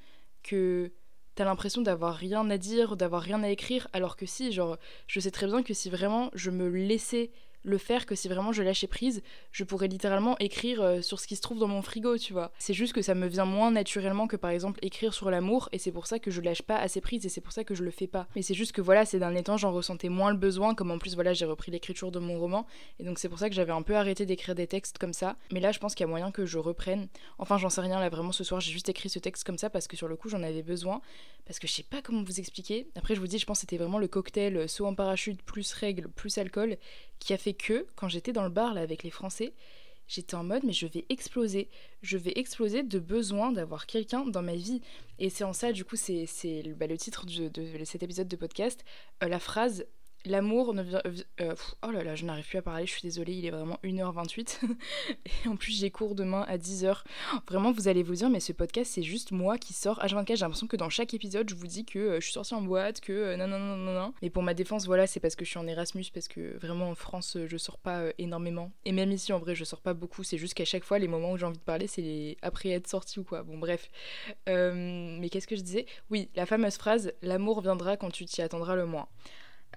que 0.41 0.91
t'as 1.35 1.45
l'impression 1.45 1.83
d'avoir 1.83 2.15
rien 2.15 2.49
à 2.49 2.57
dire, 2.57 2.97
d'avoir 2.97 3.21
rien 3.21 3.43
à 3.43 3.49
écrire, 3.49 3.87
alors 3.93 4.15
que 4.15 4.25
si, 4.25 4.51
genre, 4.51 4.77
je 5.05 5.19
sais 5.19 5.29
très 5.29 5.45
bien 5.45 5.61
que 5.61 5.75
si 5.75 5.91
vraiment 5.91 6.31
je 6.33 6.49
me 6.49 6.67
laissais 6.67 7.29
le 7.67 7.77
faire 7.77 8.05
que 8.05 8.15
si 8.15 8.29
vraiment 8.29 8.53
je 8.53 8.63
lâchais 8.63 8.87
prise, 8.87 9.21
je 9.51 9.63
pourrais 9.63 9.87
littéralement 9.87 10.37
écrire 10.39 10.81
euh, 10.81 11.01
sur 11.01 11.19
ce 11.19 11.27
qui 11.27 11.35
se 11.35 11.41
trouve 11.41 11.59
dans 11.59 11.67
mon 11.67 11.81
frigo, 11.81 12.17
tu 12.17 12.31
vois. 12.31 12.51
C'est 12.59 12.73
juste 12.73 12.93
que 12.93 13.01
ça 13.01 13.13
me 13.13 13.27
vient 13.27 13.45
moins 13.45 13.71
naturellement 13.71 14.25
que 14.25 14.37
par 14.37 14.51
exemple 14.51 14.79
écrire 14.81 15.13
sur 15.13 15.29
l'amour 15.29 15.67
et 15.73 15.77
c'est 15.77 15.91
pour 15.91 16.07
ça 16.07 16.17
que 16.17 16.31
je 16.31 16.39
lâche 16.39 16.61
pas 16.61 16.77
assez 16.77 17.01
prise 17.01 17.25
et 17.25 17.29
c'est 17.29 17.41
pour 17.41 17.51
ça 17.51 17.65
que 17.65 17.75
je 17.75 17.83
le 17.83 17.91
fais 17.91 18.07
pas. 18.07 18.27
Mais 18.35 18.41
c'est 18.41 18.53
juste 18.53 18.71
que 18.71 18.81
voilà, 18.81 19.05
ces 19.05 19.19
derniers 19.19 19.43
temps, 19.43 19.57
j'en 19.57 19.73
ressentais 19.73 20.07
moins 20.07 20.31
le 20.31 20.37
besoin 20.37 20.75
comme 20.75 20.91
en 20.91 20.97
plus 20.97 21.15
voilà, 21.15 21.33
j'ai 21.33 21.45
repris 21.45 21.71
l'écriture 21.71 22.11
de 22.11 22.19
mon 22.19 22.39
roman 22.39 22.65
et 22.99 23.03
donc 23.03 23.19
c'est 23.19 23.27
pour 23.27 23.39
ça 23.39 23.49
que 23.49 23.55
j'avais 23.55 23.73
un 23.73 23.81
peu 23.81 23.97
arrêté 23.97 24.25
d'écrire 24.25 24.55
des 24.55 24.67
textes 24.67 24.97
comme 24.97 25.13
ça. 25.13 25.35
Mais 25.51 25.59
là, 25.59 25.73
je 25.73 25.79
pense 25.79 25.93
qu'il 25.93 26.05
y 26.05 26.07
a 26.07 26.09
moyen 26.09 26.31
que 26.31 26.45
je 26.45 26.57
reprenne. 26.57 27.09
Enfin, 27.37 27.57
j'en 27.57 27.69
sais 27.69 27.81
rien 27.81 27.99
là 27.99 28.07
vraiment 28.07 28.31
ce 28.31 28.45
soir, 28.45 28.61
j'ai 28.61 28.71
juste 28.71 28.87
écrit 28.87 29.09
ce 29.09 29.19
texte 29.19 29.43
comme 29.43 29.57
ça 29.57 29.69
parce 29.69 29.87
que 29.87 29.97
sur 29.97 30.07
le 30.07 30.15
coup, 30.15 30.29
j'en 30.29 30.41
avais 30.41 30.63
besoin 30.63 31.01
parce 31.45 31.59
que 31.59 31.67
je 31.67 31.73
sais 31.73 31.83
pas 31.83 32.01
comment 32.01 32.23
vous 32.23 32.39
expliquer. 32.39 32.87
Après, 32.95 33.15
je 33.15 33.19
vous 33.19 33.27
dis, 33.27 33.39
je 33.39 33.45
pense 33.45 33.57
que 33.57 33.61
c'était 33.61 33.77
vraiment 33.77 33.99
le 33.99 34.07
cocktail 34.07 34.55
euh, 34.55 34.67
saut 34.67 34.85
en 34.85 34.95
parachute 34.95 35.41
plus 35.41 35.73
règles 35.73 36.07
plus 36.09 36.37
alcool 36.37 36.77
qui 37.19 37.33
a 37.33 37.37
fait 37.37 37.53
que, 37.53 37.87
quand 37.95 38.07
j'étais 38.07 38.33
dans 38.33 38.43
le 38.43 38.49
bar 38.49 38.73
là 38.73 38.81
avec 38.81 39.03
les 39.03 39.09
Français, 39.09 39.53
j'étais 40.07 40.35
en 40.35 40.43
mode 40.43 40.63
mais 40.63 40.73
je 40.73 40.87
vais 40.87 41.05
exploser, 41.09 41.69
je 42.01 42.17
vais 42.17 42.33
exploser 42.35 42.83
de 42.83 42.99
besoin 42.99 43.51
d'avoir 43.51 43.85
quelqu'un 43.85 44.25
dans 44.25 44.41
ma 44.41 44.55
vie. 44.55 44.81
Et 45.19 45.29
c'est 45.29 45.43
en 45.43 45.53
ça, 45.53 45.71
du 45.71 45.83
coup, 45.83 45.95
c'est 45.95 46.25
bah, 46.77 46.87
le 46.87 46.97
titre 46.97 47.25
de, 47.25 47.83
cet 47.83 48.03
épisode 48.03 48.27
de 48.27 48.35
podcast, 48.35 48.83
euh, 49.23 49.27
la 49.27 49.39
phrase 49.39 49.85
L'amour 50.25 50.73
ne 50.73 50.81
vient. 50.81 51.01
Euh, 51.41 51.55
oh 51.85 51.91
là 51.91 52.03
là, 52.03 52.15
je 52.15 52.25
n'arrive 52.25 52.45
plus 52.45 52.57
à 52.57 52.61
parler, 52.61 52.85
je 52.85 52.91
suis 52.91 53.01
désolée, 53.01 53.33
il 53.33 53.45
est 53.45 53.51
vraiment 53.51 53.79
1h28. 53.83 54.59
et 55.45 55.47
en 55.47 55.55
plus, 55.55 55.77
j'ai 55.77 55.89
cours 55.89 56.15
demain 56.15 56.45
à 56.47 56.57
10h. 56.57 57.03
Vraiment, 57.47 57.71
vous 57.71 57.87
allez 57.87 58.03
vous 58.03 58.15
dire, 58.15 58.29
mais 58.29 58.39
ce 58.39 58.51
podcast, 58.51 58.91
c'est 58.93 59.03
juste 59.03 59.31
moi 59.31 59.57
qui 59.57 59.73
sors 59.73 59.99
H24. 59.99 60.35
J'ai 60.35 60.41
l'impression 60.41 60.67
que 60.67 60.75
dans 60.75 60.89
chaque 60.89 61.13
épisode, 61.13 61.49
je 61.49 61.55
vous 61.55 61.67
dis 61.67 61.85
que 61.85 61.99
euh, 61.99 62.15
je 62.19 62.25
suis 62.25 62.33
sortie 62.33 62.55
en 62.55 62.61
boîte, 62.61 62.99
que 62.99 63.13
euh, 63.13 63.37
non, 63.37 63.47
non, 63.47 63.59
non, 63.59 63.77
non, 63.77 63.93
non. 63.93 64.13
Et 64.21 64.29
pour 64.29 64.43
ma 64.43 64.53
défense, 64.53 64.85
voilà, 64.85 65.07
c'est 65.07 65.19
parce 65.19 65.35
que 65.35 65.45
je 65.45 65.49
suis 65.49 65.59
en 65.59 65.67
Erasmus, 65.67 66.05
parce 66.13 66.27
que 66.27 66.57
vraiment 66.57 66.89
en 66.89 66.95
France, 66.95 67.37
je 67.45 67.57
sors 67.57 67.77
pas 67.77 68.03
énormément. 68.17 68.71
Et 68.85 68.91
même 68.91 69.11
ici, 69.11 69.31
en 69.31 69.39
vrai, 69.39 69.55
je 69.55 69.63
sors 69.63 69.81
pas 69.81 69.93
beaucoup. 69.93 70.23
C'est 70.23 70.37
juste 70.37 70.55
qu'à 70.55 70.65
chaque 70.65 70.83
fois, 70.83 70.99
les 70.99 71.07
moments 71.07 71.31
où 71.31 71.37
j'ai 71.37 71.45
envie 71.45 71.59
de 71.59 71.63
parler, 71.63 71.87
c'est 71.87 72.37
après 72.41 72.69
être 72.69 72.87
sortie 72.87 73.19
ou 73.19 73.23
quoi. 73.23 73.43
Bon, 73.43 73.57
bref. 73.57 73.89
mais 74.47 75.29
qu'est-ce 75.31 75.47
que 75.47 75.55
je 75.55 75.61
disais? 75.61 75.85
Oui, 76.09 76.29
la 76.35 76.45
fameuse 76.45 76.75
phrase 76.75 77.13
L'amour 77.21 77.61
viendra 77.61 77.97
quand 77.97 78.09
tu 78.09 78.25
t'y 78.25 78.41
attendras 78.41 78.75
le 78.75 78.85
moins. 78.85 79.07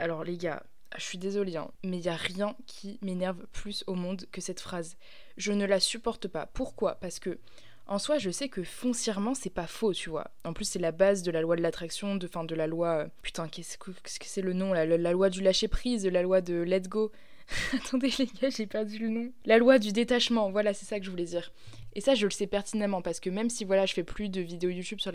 Alors 0.00 0.24
les 0.24 0.38
gars, 0.38 0.62
je 0.96 1.04
suis 1.04 1.18
désolée, 1.18 1.56
hein, 1.56 1.70
mais 1.84 1.98
il 1.98 2.02
n'y 2.02 2.08
a 2.08 2.16
rien 2.16 2.56
qui 2.66 2.98
m'énerve 3.02 3.46
plus 3.52 3.84
au 3.86 3.94
monde 3.94 4.24
que 4.32 4.40
cette 4.40 4.60
phrase. 4.60 4.96
Je 5.36 5.52
ne 5.52 5.66
la 5.66 5.78
supporte 5.78 6.26
pas. 6.26 6.46
Pourquoi? 6.46 6.94
Parce 6.94 7.18
que 7.18 7.38
en 7.86 7.98
soi, 7.98 8.18
je 8.18 8.30
sais 8.30 8.48
que 8.48 8.62
foncièrement, 8.62 9.34
c'est 9.34 9.50
pas 9.50 9.66
faux, 9.66 9.92
tu 9.92 10.08
vois. 10.10 10.30
En 10.44 10.54
plus, 10.54 10.64
c'est 10.64 10.78
la 10.78 10.92
base 10.92 11.22
de 11.22 11.30
la 11.30 11.42
loi 11.42 11.56
de 11.56 11.60
l'attraction, 11.60 12.16
de, 12.16 12.26
fin, 12.26 12.44
de 12.44 12.54
la 12.54 12.66
loi. 12.66 12.88
Euh, 12.88 13.08
putain, 13.20 13.46
qu'est-ce 13.48 13.76
que 13.76 13.92
c'est 14.04 14.42
le 14.42 14.52
nom 14.52 14.72
la, 14.72 14.86
la, 14.86 15.12
loi 15.12 15.28
du 15.28 15.42
lâcher 15.42 15.68
prise, 15.68 16.06
la 16.06 16.22
loi 16.22 16.40
de 16.40 16.54
let 16.54 16.82
go. 16.82 17.12
Attendez, 17.74 18.12
les 18.18 18.26
gars, 18.40 18.48
j'ai 18.48 18.66
perdu 18.66 18.98
le 18.98 19.08
nom. 19.08 19.32
La 19.44 19.58
loi 19.58 19.78
du 19.78 19.92
détachement, 19.92 20.50
voilà, 20.50 20.72
c'est 20.72 20.86
ça 20.86 20.98
que 20.98 21.04
je 21.04 21.10
voulais 21.10 21.24
dire. 21.24 21.52
Et 21.94 22.00
ça, 22.00 22.14
je 22.14 22.24
le 22.26 22.30
sais 22.30 22.46
pertinemment 22.46 23.02
parce 23.02 23.20
que 23.20 23.30
même 23.30 23.50
si 23.50 23.64
voilà, 23.64 23.86
je 23.86 23.94
fais 23.94 24.04
plus 24.04 24.28
de 24.28 24.40
vidéos 24.40 24.70
YouTube 24.70 25.00
sur 25.00 25.12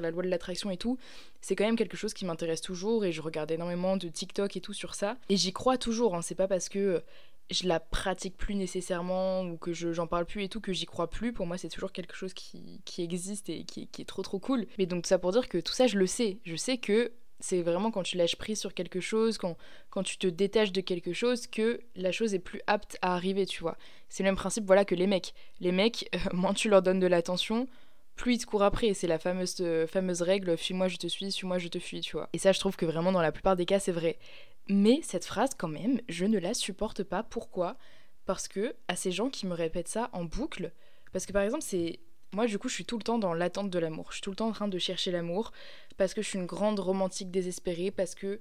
la, 0.00 0.10
loi 0.10 0.22
de 0.22 0.28
l'attraction 0.28 0.70
et 0.70 0.76
tout, 0.76 0.98
c'est 1.40 1.56
quand 1.56 1.64
même 1.64 1.76
quelque 1.76 1.96
chose 1.96 2.14
qui 2.14 2.24
m'intéresse 2.24 2.60
toujours 2.60 3.04
et 3.04 3.12
je 3.12 3.22
regarde 3.22 3.50
énormément 3.50 3.96
de 3.96 4.08
TikTok 4.08 4.56
et 4.56 4.60
tout 4.60 4.72
sur 4.72 4.94
ça. 4.94 5.16
Et 5.28 5.36
j'y 5.36 5.52
crois 5.52 5.78
toujours, 5.78 6.14
hein. 6.14 6.22
c'est 6.22 6.34
pas 6.34 6.48
parce 6.48 6.68
que 6.68 7.02
je 7.50 7.66
la 7.66 7.80
pratique 7.80 8.36
plus 8.36 8.54
nécessairement 8.54 9.42
ou 9.42 9.56
que 9.56 9.72
j'en 9.72 10.06
parle 10.06 10.26
plus 10.26 10.42
et 10.44 10.48
tout 10.48 10.60
que 10.60 10.72
j'y 10.72 10.86
crois 10.86 11.08
plus. 11.08 11.32
Pour 11.32 11.46
moi, 11.46 11.56
c'est 11.56 11.68
toujours 11.68 11.92
quelque 11.92 12.14
chose 12.14 12.34
qui, 12.34 12.82
qui 12.84 13.02
existe 13.02 13.48
et 13.48 13.64
qui, 13.64 13.88
est 13.98 14.04
trop 14.08 14.22
trop 14.22 14.38
cool. 14.38 14.66
Mais 14.78 14.86
donc, 14.86 15.06
ça 15.06 15.18
pour 15.18 15.32
dire 15.32 15.48
que 15.48 15.58
tout 15.58 15.72
ça, 15.72 15.86
je 15.86 15.98
le 15.98 16.06
sais. 16.06 16.38
Je 16.44 16.56
sais 16.56 16.78
que 16.78 17.12
c'est 17.40 17.62
vraiment 17.62 17.90
quand 17.90 18.02
tu 18.02 18.16
lâches 18.16 18.36
prise 18.36 18.58
sur 18.58 18.74
quelque 18.74 19.00
chose, 19.00 19.38
quand, 19.38 19.56
quand 19.90 20.02
tu 20.02 20.18
te 20.18 20.26
détaches 20.26 20.72
de 20.72 20.80
quelque 20.80 21.12
chose, 21.12 21.46
que 21.46 21.80
la 21.94 22.12
chose 22.12 22.34
est 22.34 22.40
plus 22.40 22.60
apte 22.66 22.98
à 23.02 23.14
arriver, 23.14 23.46
tu 23.46 23.60
vois. 23.60 23.76
C'est 24.08 24.22
le 24.22 24.28
même 24.28 24.36
principe 24.36 24.64
voilà, 24.66 24.84
que 24.84 24.94
les 24.94 25.06
mecs. 25.06 25.34
Les 25.60 25.72
mecs, 25.72 26.08
euh, 26.14 26.18
moins 26.32 26.54
tu 26.54 26.68
leur 26.68 26.82
donnes 26.82 27.00
de 27.00 27.06
l'attention, 27.06 27.68
plus 28.16 28.34
ils 28.34 28.38
te 28.38 28.46
courent 28.46 28.64
après. 28.64 28.92
C'est 28.94 29.06
la 29.06 29.18
fameuse, 29.18 29.56
euh, 29.60 29.86
fameuse 29.86 30.22
règle 30.22 30.56
fuis-moi, 30.56 30.88
je 30.88 30.96
te 30.96 31.06
suis, 31.06 31.30
suis-moi, 31.30 31.58
je 31.58 31.68
te 31.68 31.78
fuis, 31.78 32.00
tu 32.00 32.16
vois. 32.16 32.28
Et 32.32 32.38
ça, 32.38 32.52
je 32.52 32.58
trouve 32.58 32.76
que 32.76 32.86
vraiment, 32.86 33.12
dans 33.12 33.22
la 33.22 33.32
plupart 33.32 33.56
des 33.56 33.66
cas, 33.66 33.78
c'est 33.78 33.92
vrai. 33.92 34.18
Mais 34.68 35.00
cette 35.02 35.24
phrase, 35.24 35.50
quand 35.56 35.68
même, 35.68 36.00
je 36.08 36.24
ne 36.24 36.38
la 36.38 36.54
supporte 36.54 37.04
pas. 37.04 37.22
Pourquoi? 37.22 37.76
Parce 38.26 38.48
que 38.48 38.74
à 38.88 38.96
ces 38.96 39.12
gens 39.12 39.30
qui 39.30 39.46
me 39.46 39.54
répètent 39.54 39.88
ça 39.88 40.10
en 40.12 40.24
boucle, 40.24 40.72
parce 41.12 41.24
que 41.24 41.32
par 41.32 41.42
exemple, 41.42 41.62
c'est 41.62 42.00
moi, 42.32 42.46
du 42.46 42.58
coup, 42.58 42.68
je 42.68 42.74
suis 42.74 42.84
tout 42.84 42.98
le 42.98 43.02
temps 43.02 43.18
dans 43.18 43.32
l'attente 43.32 43.70
de 43.70 43.78
l'amour. 43.78 44.08
Je 44.10 44.16
suis 44.16 44.22
tout 44.22 44.30
le 44.30 44.36
temps 44.36 44.48
en 44.48 44.52
train 44.52 44.68
de 44.68 44.78
chercher 44.78 45.10
l'amour 45.10 45.52
parce 45.96 46.14
que 46.14 46.22
je 46.22 46.28
suis 46.28 46.38
une 46.38 46.46
grande 46.46 46.78
romantique 46.78 47.30
désespérée, 47.30 47.90
parce 47.90 48.14
que 48.14 48.40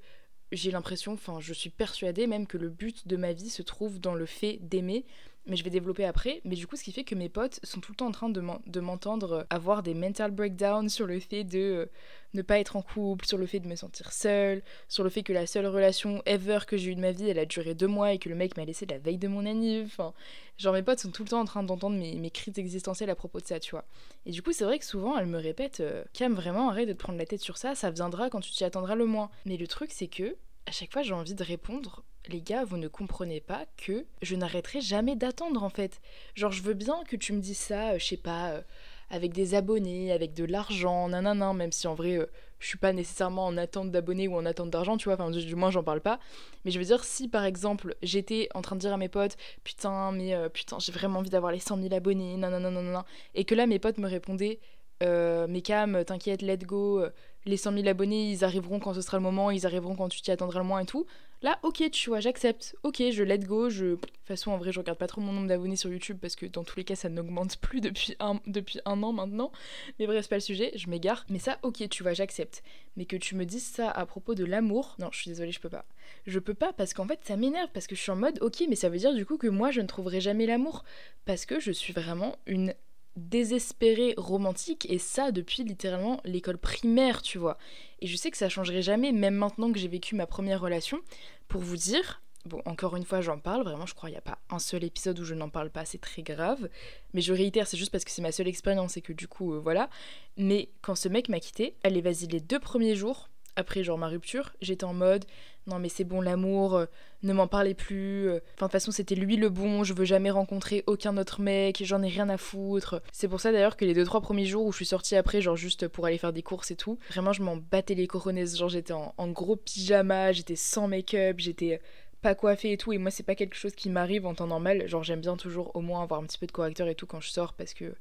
j'ai 0.51 0.71
l'impression, 0.71 1.13
enfin, 1.13 1.39
je 1.39 1.53
suis 1.53 1.69
persuadée 1.69 2.27
même 2.27 2.47
que 2.47 2.57
le 2.57 2.69
but 2.69 3.07
de 3.07 3.17
ma 3.17 3.33
vie 3.33 3.49
se 3.49 3.61
trouve 3.61 3.99
dans 3.99 4.13
le 4.13 4.25
fait 4.25 4.59
d'aimer 4.61 5.05
mais 5.47 5.55
je 5.55 5.63
vais 5.63 5.69
développer 5.69 6.05
après. 6.05 6.41
Mais 6.43 6.55
du 6.55 6.67
coup, 6.67 6.75
ce 6.75 6.83
qui 6.83 6.91
fait 6.91 7.03
que 7.03 7.15
mes 7.15 7.29
potes 7.29 7.59
sont 7.63 7.79
tout 7.79 7.91
le 7.91 7.95
temps 7.95 8.07
en 8.07 8.11
train 8.11 8.29
de 8.29 8.79
m'entendre 8.79 9.45
avoir 9.49 9.83
des 9.83 9.93
mental 9.93 10.31
breakdowns 10.31 10.89
sur 10.89 11.07
le 11.07 11.19
fait 11.19 11.43
de 11.43 11.59
euh, 11.59 11.85
ne 12.33 12.41
pas 12.41 12.59
être 12.59 12.75
en 12.75 12.81
couple, 12.81 13.25
sur 13.25 13.37
le 13.37 13.45
fait 13.45 13.59
de 13.59 13.67
me 13.67 13.75
sentir 13.75 14.11
seule, 14.11 14.61
sur 14.87 15.03
le 15.03 15.09
fait 15.09 15.23
que 15.23 15.33
la 15.33 15.47
seule 15.47 15.65
relation 15.65 16.21
ever 16.25 16.59
que 16.67 16.77
j'ai 16.77 16.91
eue 16.91 16.95
de 16.95 17.01
ma 17.01 17.11
vie, 17.11 17.29
elle 17.29 17.39
a 17.39 17.45
duré 17.45 17.73
deux 17.73 17.87
mois 17.87 18.13
et 18.13 18.19
que 18.19 18.29
le 18.29 18.35
mec 18.35 18.57
m'a 18.57 18.65
laissé 18.65 18.85
la 18.85 18.97
veille 18.97 19.17
de 19.17 19.27
mon 19.27 19.45
anniv. 19.45 19.85
Enfin, 19.87 20.13
genre 20.57 20.73
mes 20.73 20.83
potes 20.83 20.99
sont 20.99 21.11
tout 21.11 21.23
le 21.23 21.29
temps 21.29 21.39
en 21.39 21.45
train 21.45 21.63
d'entendre 21.63 21.97
mes, 21.97 22.15
mes 22.15 22.31
cris 22.31 22.53
existentiels 22.57 23.09
à 23.09 23.15
propos 23.15 23.39
de 23.39 23.45
ça, 23.45 23.59
tu 23.59 23.71
vois. 23.71 23.85
Et 24.25 24.31
du 24.31 24.41
coup, 24.41 24.51
c'est 24.51 24.65
vrai 24.65 24.79
que 24.79 24.85
souvent, 24.85 25.17
elles 25.17 25.27
me 25.27 25.39
répètent 25.39 25.79
euh, 25.79 26.03
Cam, 26.13 26.33
vraiment, 26.33 26.69
arrête 26.69 26.87
de 26.87 26.93
te 26.93 26.99
prendre 26.99 27.17
la 27.17 27.25
tête 27.25 27.41
sur 27.41 27.57
ça, 27.57 27.75
ça 27.75 27.89
viendra 27.89 28.29
quand 28.29 28.41
tu 28.41 28.51
t'y 28.51 28.63
attendras 28.63 28.95
le 28.95 29.05
moins. 29.05 29.29
Mais 29.45 29.57
le 29.57 29.67
truc, 29.67 29.91
c'est 29.91 30.07
que 30.07 30.35
à 30.65 30.71
chaque 30.71 30.91
fois, 30.91 31.01
j'ai 31.01 31.13
envie 31.13 31.33
de 31.33 31.43
répondre 31.43 32.03
les 32.29 32.41
gars, 32.41 32.63
vous 32.63 32.77
ne 32.77 32.87
comprenez 32.87 33.41
pas 33.41 33.65
que 33.77 34.05
je 34.21 34.35
n'arrêterai 34.35 34.81
jamais 34.81 35.15
d'attendre 35.15 35.63
en 35.63 35.69
fait. 35.69 35.99
Genre, 36.35 36.51
je 36.51 36.61
veux 36.63 36.73
bien 36.73 37.03
que 37.07 37.15
tu 37.15 37.33
me 37.33 37.39
dises 37.39 37.57
ça, 37.57 37.91
euh, 37.91 37.99
je 37.99 38.05
sais 38.05 38.17
pas, 38.17 38.51
euh, 38.51 38.61
avec 39.09 39.33
des 39.33 39.55
abonnés, 39.55 40.11
avec 40.11 40.33
de 40.33 40.45
l'argent, 40.45 41.09
nanana, 41.09 41.53
même 41.53 41.71
si 41.71 41.87
en 41.87 41.95
vrai, 41.95 42.17
euh, 42.17 42.25
je 42.59 42.67
suis 42.67 42.77
pas 42.77 42.93
nécessairement 42.93 43.45
en 43.45 43.57
attente 43.57 43.91
d'abonnés 43.91 44.27
ou 44.27 44.35
en 44.35 44.45
attente 44.45 44.69
d'argent, 44.69 44.97
tu 44.97 45.05
vois, 45.05 45.13
enfin, 45.13 45.31
du, 45.31 45.55
moins, 45.55 45.71
j'en 45.71 45.83
parle 45.83 46.01
pas. 46.01 46.19
Mais 46.65 46.71
je 46.71 46.79
veux 46.79 46.85
dire, 46.85 47.03
si 47.03 47.27
par 47.27 47.45
exemple, 47.45 47.95
j'étais 48.01 48.49
en 48.53 48.61
train 48.61 48.75
de 48.75 48.81
dire 48.81 48.93
à 48.93 48.97
mes 48.97 49.09
potes, 49.09 49.37
putain, 49.63 50.11
mais 50.11 50.35
putain, 50.49 50.79
j'ai 50.79 50.91
vraiment 50.91 51.19
envie 51.19 51.29
d'avoir 51.29 51.51
les 51.51 51.59
100 51.59 51.81
000 51.81 51.93
abonnés, 51.93 52.35
nanana, 52.37 53.05
et 53.35 53.45
que 53.45 53.55
là, 53.55 53.67
mes 53.67 53.79
potes 53.79 53.99
me 53.99 54.07
répondaient, 54.07 54.59
mais 55.01 55.61
Cam, 55.61 56.03
t'inquiète, 56.03 56.41
let 56.41 56.57
go 56.57 57.03
les 57.47 57.57
100 57.57 57.73
000 57.73 57.87
abonnés, 57.87 58.31
ils 58.31 58.43
arriveront 58.43 58.79
quand 58.79 58.93
ce 58.93 59.01
sera 59.01 59.17
le 59.17 59.23
moment, 59.23 59.51
ils 59.51 59.65
arriveront 59.65 59.95
quand 59.95 60.09
tu 60.09 60.21
t'y 60.21 60.31
attendras 60.31 60.59
le 60.59 60.65
moins 60.65 60.81
et 60.81 60.85
tout. 60.85 61.05
Là, 61.43 61.59
ok, 61.61 61.91
tu 61.91 62.09
vois, 62.09 62.19
j'accepte. 62.19 62.75
Ok, 62.81 63.03
je 63.11 63.23
let 63.23 63.39
go. 63.39 63.69
Je... 63.69 63.85
De 63.85 63.95
toute 63.95 64.11
façon, 64.25 64.51
en 64.51 64.57
vrai, 64.57 64.71
je 64.71 64.79
regarde 64.79 64.97
pas 64.97 65.05
trop 65.05 65.21
mon 65.21 65.31
nombre 65.31 65.47
d'abonnés 65.47 65.75
sur 65.75 65.91
YouTube 65.91 66.17
parce 66.19 66.35
que 66.35 66.47
dans 66.47 66.63
tous 66.63 66.77
les 66.77 66.83
cas, 66.83 66.95
ça 66.95 67.09
n'augmente 67.09 67.57
plus 67.61 67.79
depuis 67.79 68.15
un, 68.19 68.39
depuis 68.47 68.79
un 68.85 69.03
an 69.03 69.13
maintenant. 69.13 69.51
Mais 69.99 70.07
bref, 70.07 70.23
c'est 70.23 70.29
pas 70.29 70.37
le 70.37 70.41
sujet, 70.41 70.71
je 70.75 70.89
m'égare. 70.89 71.25
Mais 71.29 71.37
ça, 71.37 71.59
ok, 71.61 71.87
tu 71.89 72.01
vois, 72.01 72.13
j'accepte. 72.13 72.63
Mais 72.95 73.05
que 73.05 73.15
tu 73.15 73.35
me 73.35 73.45
dises 73.45 73.65
ça 73.67 73.91
à 73.91 74.05
propos 74.07 74.33
de 74.33 74.45
l'amour, 74.45 74.95
non, 74.97 75.09
je 75.11 75.19
suis 75.19 75.29
désolée, 75.29 75.51
je 75.51 75.59
peux 75.59 75.69
pas. 75.69 75.85
Je 76.25 76.39
peux 76.39 76.55
pas 76.55 76.73
parce 76.73 76.95
qu'en 76.95 77.05
fait, 77.07 77.19
ça 77.23 77.37
m'énerve 77.37 77.69
parce 77.71 77.85
que 77.85 77.95
je 77.95 78.01
suis 78.01 78.11
en 78.11 78.15
mode, 78.15 78.39
ok, 78.41 78.63
mais 78.67 78.75
ça 78.75 78.89
veut 78.89 78.97
dire 78.97 79.13
du 79.13 79.25
coup 79.25 79.37
que 79.37 79.47
moi, 79.47 79.69
je 79.69 79.81
ne 79.81 79.87
trouverai 79.87 80.21
jamais 80.21 80.47
l'amour 80.47 80.83
parce 81.25 81.45
que 81.45 81.59
je 81.59 81.71
suis 81.71 81.93
vraiment 81.93 82.35
une 82.47 82.73
désespérée 83.17 84.13
romantique 84.17 84.87
et 84.89 84.99
ça 84.99 85.31
depuis 85.31 85.63
littéralement 85.63 86.21
l'école 86.23 86.57
primaire, 86.57 87.21
tu 87.21 87.37
vois. 87.37 87.57
Et 87.99 88.07
je 88.07 88.15
sais 88.15 88.31
que 88.31 88.37
ça 88.37 88.49
changerait 88.49 88.81
jamais, 88.81 89.11
même 89.11 89.35
maintenant 89.35 89.71
que 89.71 89.79
j'ai 89.79 89.87
vécu 89.87 90.15
ma 90.15 90.27
première 90.27 90.61
relation. 90.61 90.99
Pour 91.47 91.61
vous 91.61 91.77
dire, 91.77 92.21
bon, 92.45 92.61
encore 92.65 92.95
une 92.95 93.05
fois, 93.05 93.21
j'en 93.21 93.39
parle, 93.39 93.63
vraiment, 93.63 93.85
je 93.85 93.93
crois 93.93 94.09
qu'il 94.09 94.15
n'y 94.15 94.19
a 94.19 94.21
pas 94.21 94.39
un 94.49 94.59
seul 94.59 94.83
épisode 94.83 95.19
où 95.19 95.23
je 95.23 95.33
n'en 95.33 95.49
parle 95.49 95.69
pas, 95.69 95.85
c'est 95.85 95.97
très 95.97 96.23
grave. 96.23 96.69
Mais 97.13 97.21
je 97.21 97.33
réitère, 97.33 97.67
c'est 97.67 97.77
juste 97.77 97.91
parce 97.91 98.05
que 98.05 98.11
c'est 98.11 98.21
ma 98.21 98.31
seule 98.31 98.47
expérience 98.47 98.97
et 98.97 99.01
que 99.01 99.13
du 99.13 99.27
coup, 99.27 99.53
euh, 99.53 99.59
voilà. 99.59 99.89
Mais 100.37 100.69
quand 100.81 100.95
ce 100.95 101.09
mec 101.09 101.29
m'a 101.29 101.39
quitté, 101.39 101.75
allez, 101.83 102.01
vas-y, 102.01 102.27
les 102.27 102.39
deux 102.39 102.59
premiers 102.59 102.95
jours, 102.95 103.29
après 103.57 103.83
genre 103.83 103.97
ma 103.97 104.07
rupture, 104.07 104.53
j'étais 104.61 104.85
en 104.85 104.93
mode 104.93 105.25
non 105.67 105.79
mais 105.79 105.89
c'est 105.89 106.05
bon 106.05 106.21
l'amour, 106.21 106.75
euh, 106.75 106.85
ne 107.23 107.33
m'en 107.33 107.47
parlez 107.47 107.73
plus. 107.73 108.29
Euh. 108.29 108.39
Enfin 108.55 108.67
de 108.67 108.67
toute 108.67 108.71
façon 108.71 108.91
c'était 108.91 109.15
lui 109.15 109.35
le 109.35 109.49
bon, 109.49 109.83
je 109.83 109.93
veux 109.93 110.05
jamais 110.05 110.31
rencontrer 110.31 110.83
aucun 110.87 111.17
autre 111.17 111.41
mec, 111.41 111.81
j'en 111.83 112.01
ai 112.01 112.07
rien 112.07 112.29
à 112.29 112.37
foutre. 112.37 113.01
C'est 113.11 113.27
pour 113.27 113.41
ça 113.41 113.51
d'ailleurs 113.51 113.75
que 113.75 113.83
les 113.83 113.93
deux 113.93 114.05
trois 114.05 114.21
premiers 114.21 114.45
jours 114.45 114.65
où 114.65 114.71
je 114.71 114.77
suis 114.77 114.85
sortie 114.85 115.15
après 115.15 115.41
genre 115.41 115.57
juste 115.57 115.87
pour 115.87 116.05
aller 116.05 116.17
faire 116.17 116.33
des 116.33 116.41
courses 116.43 116.71
et 116.71 116.75
tout, 116.75 116.97
vraiment 117.11 117.33
je 117.33 117.43
m'en 117.43 117.57
battais 117.57 117.95
les 117.95 118.07
coronets, 118.07 118.45
genre 118.45 118.69
j'étais 118.69 118.93
en 118.93 119.27
gros 119.29 119.57
pyjama, 119.57 120.31
j'étais 120.31 120.55
sans 120.55 120.87
make-up, 120.87 121.35
j'étais 121.39 121.81
pas 122.21 122.35
coiffée 122.35 122.71
et 122.71 122.77
tout 122.77 122.93
et 122.93 122.97
moi 122.97 123.11
c'est 123.11 123.23
pas 123.23 123.35
quelque 123.35 123.55
chose 123.55 123.75
qui 123.75 123.89
m'arrive 123.89 124.25
en 124.25 124.33
temps 124.33 124.47
normal, 124.47 124.87
genre 124.87 125.03
j'aime 125.03 125.21
bien 125.21 125.37
toujours 125.37 125.75
au 125.75 125.81
moins 125.81 126.03
avoir 126.03 126.19
un 126.19 126.25
petit 126.25 126.37
peu 126.37 126.47
de 126.47 126.51
correcteur 126.51 126.87
et 126.87 126.95
tout 126.95 127.05
quand 127.05 127.21
je 127.21 127.29
sors 127.29 127.53
parce 127.53 127.73
que 127.73 127.93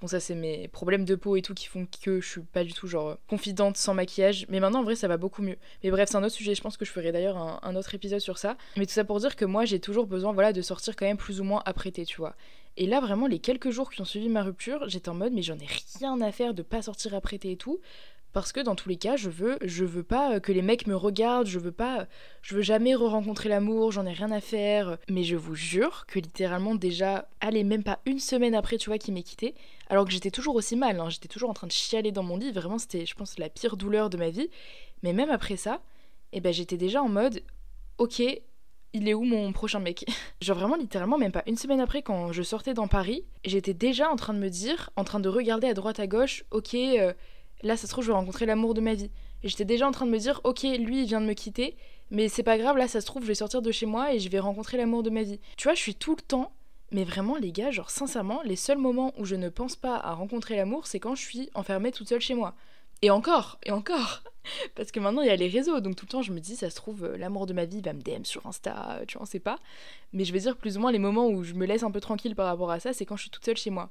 Bon, 0.00 0.08
ça, 0.08 0.20
c'est 0.20 0.34
mes 0.34 0.68
problèmes 0.68 1.04
de 1.04 1.14
peau 1.14 1.36
et 1.36 1.42
tout 1.42 1.54
qui 1.54 1.66
font 1.66 1.86
que 2.02 2.20
je 2.20 2.28
suis 2.28 2.40
pas 2.40 2.64
du 2.64 2.72
tout, 2.72 2.86
genre, 2.86 3.16
confidente 3.28 3.76
sans 3.76 3.94
maquillage. 3.94 4.44
Mais 4.48 4.60
maintenant, 4.60 4.80
en 4.80 4.84
vrai, 4.84 4.96
ça 4.96 5.08
va 5.08 5.16
beaucoup 5.16 5.40
mieux. 5.40 5.56
Mais 5.82 5.90
bref, 5.90 6.08
c'est 6.10 6.16
un 6.16 6.24
autre 6.24 6.34
sujet. 6.34 6.54
Je 6.54 6.62
pense 6.62 6.76
que 6.76 6.84
je 6.84 6.90
ferai 6.90 7.12
d'ailleurs 7.12 7.36
un, 7.36 7.76
autre 7.76 7.94
épisode 7.94 8.18
sur 8.18 8.38
ça. 8.38 8.56
Mais 8.76 8.86
tout 8.86 8.92
ça 8.92 9.04
pour 9.04 9.20
dire 9.20 9.36
que 9.36 9.44
moi, 9.44 9.64
j'ai 9.64 9.80
toujours 9.80 10.06
besoin, 10.06 10.32
voilà, 10.32 10.52
de 10.52 10.62
sortir 10.62 10.96
quand 10.96 11.06
même 11.06 11.16
plus 11.16 11.40
ou 11.40 11.44
moins 11.44 11.62
apprêtée, 11.64 12.04
tu 12.04 12.16
vois. 12.16 12.34
Et 12.76 12.86
là, 12.86 13.00
vraiment, 13.00 13.28
les 13.28 13.38
quelques 13.38 13.70
jours 13.70 13.90
qui 13.90 14.00
ont 14.00 14.04
suivi 14.04 14.28
ma 14.28 14.42
rupture, 14.42 14.88
j'étais 14.88 15.08
en 15.08 15.14
mode, 15.14 15.32
mais 15.32 15.42
j'en 15.42 15.58
ai 15.58 15.68
rien 15.98 16.20
à 16.20 16.32
faire 16.32 16.54
de 16.54 16.62
pas 16.62 16.82
sortir 16.82 17.14
apprêtée 17.14 17.52
et 17.52 17.56
tout 17.56 17.80
parce 18.34 18.50
que 18.52 18.58
dans 18.58 18.74
tous 18.74 18.88
les 18.88 18.96
cas, 18.96 19.14
je 19.16 19.30
veux, 19.30 19.58
je 19.62 19.84
veux 19.84 20.02
pas 20.02 20.40
que 20.40 20.50
les 20.50 20.60
mecs 20.60 20.88
me 20.88 20.96
regardent, 20.96 21.46
je 21.46 21.60
veux 21.60 21.72
pas, 21.72 22.08
je 22.42 22.56
veux 22.56 22.62
jamais 22.62 22.96
re-rencontrer 22.96 23.48
l'amour, 23.48 23.92
j'en 23.92 24.04
ai 24.06 24.12
rien 24.12 24.32
à 24.32 24.40
faire. 24.40 24.98
Mais 25.08 25.22
je 25.22 25.36
vous 25.36 25.54
jure 25.54 26.04
que 26.06 26.18
littéralement 26.18 26.74
déjà, 26.74 27.28
allez, 27.40 27.62
même 27.62 27.84
pas 27.84 28.00
une 28.06 28.18
semaine 28.18 28.56
après, 28.56 28.76
tu 28.76 28.90
vois, 28.90 28.98
qu'il 28.98 29.14
m'est 29.14 29.22
quitté, 29.22 29.54
alors 29.88 30.04
que 30.04 30.10
j'étais 30.10 30.32
toujours 30.32 30.56
aussi 30.56 30.74
mal, 30.74 30.98
hein, 30.98 31.10
j'étais 31.10 31.28
toujours 31.28 31.48
en 31.48 31.54
train 31.54 31.68
de 31.68 31.72
chialer 31.72 32.10
dans 32.10 32.24
mon 32.24 32.36
lit, 32.36 32.50
vraiment 32.50 32.78
c'était, 32.78 33.06
je 33.06 33.14
pense, 33.14 33.38
la 33.38 33.48
pire 33.48 33.76
douleur 33.76 34.10
de 34.10 34.16
ma 34.16 34.30
vie. 34.30 34.50
Mais 35.04 35.12
même 35.12 35.30
après 35.30 35.56
ça, 35.56 35.80
eh 36.32 36.40
ben 36.40 36.52
j'étais 36.52 36.76
déjà 36.76 37.04
en 37.04 37.08
mode, 37.08 37.40
ok, 37.98 38.20
il 38.94 39.08
est 39.08 39.14
où 39.14 39.22
mon 39.22 39.52
prochain 39.52 39.78
mec? 39.78 40.04
Genre 40.40 40.58
vraiment 40.58 40.76
littéralement 40.76 41.18
même 41.18 41.30
pas 41.30 41.44
une 41.46 41.56
semaine 41.56 41.80
après 41.80 42.02
quand 42.02 42.32
je 42.32 42.42
sortais 42.42 42.74
dans 42.74 42.88
Paris, 42.88 43.24
j'étais 43.44 43.74
déjà 43.74 44.10
en 44.10 44.16
train 44.16 44.34
de 44.34 44.40
me 44.40 44.50
dire, 44.50 44.90
en 44.96 45.04
train 45.04 45.20
de 45.20 45.28
regarder 45.28 45.68
à 45.68 45.74
droite 45.74 46.00
à 46.00 46.08
gauche, 46.08 46.44
ok, 46.50 46.74
euh, 46.74 47.12
là 47.64 47.76
ça 47.76 47.86
se 47.86 47.92
trouve 47.92 48.04
je 48.04 48.10
vais 48.10 48.16
rencontrer 48.16 48.46
l'amour 48.46 48.74
de 48.74 48.80
ma 48.80 48.94
vie. 48.94 49.10
Et 49.42 49.48
j'étais 49.48 49.64
déjà 49.64 49.86
en 49.86 49.92
train 49.92 50.06
de 50.06 50.10
me 50.10 50.18
dire, 50.18 50.40
ok, 50.44 50.62
lui 50.62 51.02
il 51.02 51.06
vient 51.06 51.20
de 51.20 51.26
me 51.26 51.34
quitter, 51.34 51.76
mais 52.10 52.28
c'est 52.28 52.42
pas 52.42 52.58
grave, 52.58 52.76
là 52.76 52.86
ça 52.86 53.00
se 53.00 53.06
trouve 53.06 53.22
je 53.22 53.28
vais 53.28 53.34
sortir 53.34 53.62
de 53.62 53.72
chez 53.72 53.86
moi 53.86 54.14
et 54.14 54.18
je 54.18 54.28
vais 54.28 54.38
rencontrer 54.38 54.76
l'amour 54.76 55.02
de 55.02 55.10
ma 55.10 55.22
vie. 55.22 55.40
Tu 55.56 55.64
vois, 55.64 55.74
je 55.74 55.80
suis 55.80 55.94
tout 55.94 56.14
le 56.14 56.22
temps, 56.22 56.52
mais 56.92 57.04
vraiment 57.04 57.36
les 57.36 57.52
gars, 57.52 57.70
genre 57.70 57.90
sincèrement, 57.90 58.40
les 58.44 58.56
seuls 58.56 58.78
moments 58.78 59.12
où 59.18 59.24
je 59.24 59.34
ne 59.34 59.48
pense 59.48 59.76
pas 59.76 59.96
à 59.96 60.12
rencontrer 60.12 60.56
l'amour, 60.56 60.86
c'est 60.86 61.00
quand 61.00 61.14
je 61.14 61.22
suis 61.22 61.50
enfermée 61.54 61.90
toute 61.90 62.08
seule 62.08 62.20
chez 62.20 62.34
moi. 62.34 62.54
Et 63.02 63.10
encore, 63.10 63.58
et 63.64 63.70
encore 63.70 64.22
Parce 64.74 64.92
que 64.92 65.00
maintenant 65.00 65.22
il 65.22 65.26
y 65.26 65.30
a 65.30 65.36
les 65.36 65.48
réseaux, 65.48 65.80
donc 65.80 65.96
tout 65.96 66.06
le 66.06 66.10
temps 66.10 66.22
je 66.22 66.32
me 66.32 66.40
dis, 66.40 66.56
ça 66.56 66.70
se 66.70 66.76
trouve, 66.76 67.04
euh, 67.04 67.16
l'amour 67.16 67.46
de 67.46 67.52
ma 67.52 67.64
vie 67.64 67.80
va 67.80 67.92
me 67.92 68.00
DM 68.00 68.24
sur 68.24 68.46
Insta, 68.46 69.00
tu 69.06 69.14
vois, 69.18 69.22
on 69.22 69.26
sait 69.26 69.40
pas. 69.40 69.58
Mais 70.12 70.24
je 70.24 70.32
vais 70.32 70.38
dire 70.38 70.56
plus 70.56 70.76
ou 70.76 70.80
moins 70.80 70.92
les 70.92 70.98
moments 70.98 71.28
où 71.28 71.42
je 71.44 71.54
me 71.54 71.66
laisse 71.66 71.82
un 71.82 71.90
peu 71.90 72.00
tranquille 72.00 72.34
par 72.34 72.46
rapport 72.46 72.70
à 72.70 72.80
ça, 72.80 72.92
c'est 72.92 73.04
quand 73.04 73.16
je 73.16 73.22
suis 73.22 73.30
toute 73.30 73.44
seule 73.44 73.56
chez 73.56 73.70
moi. 73.70 73.90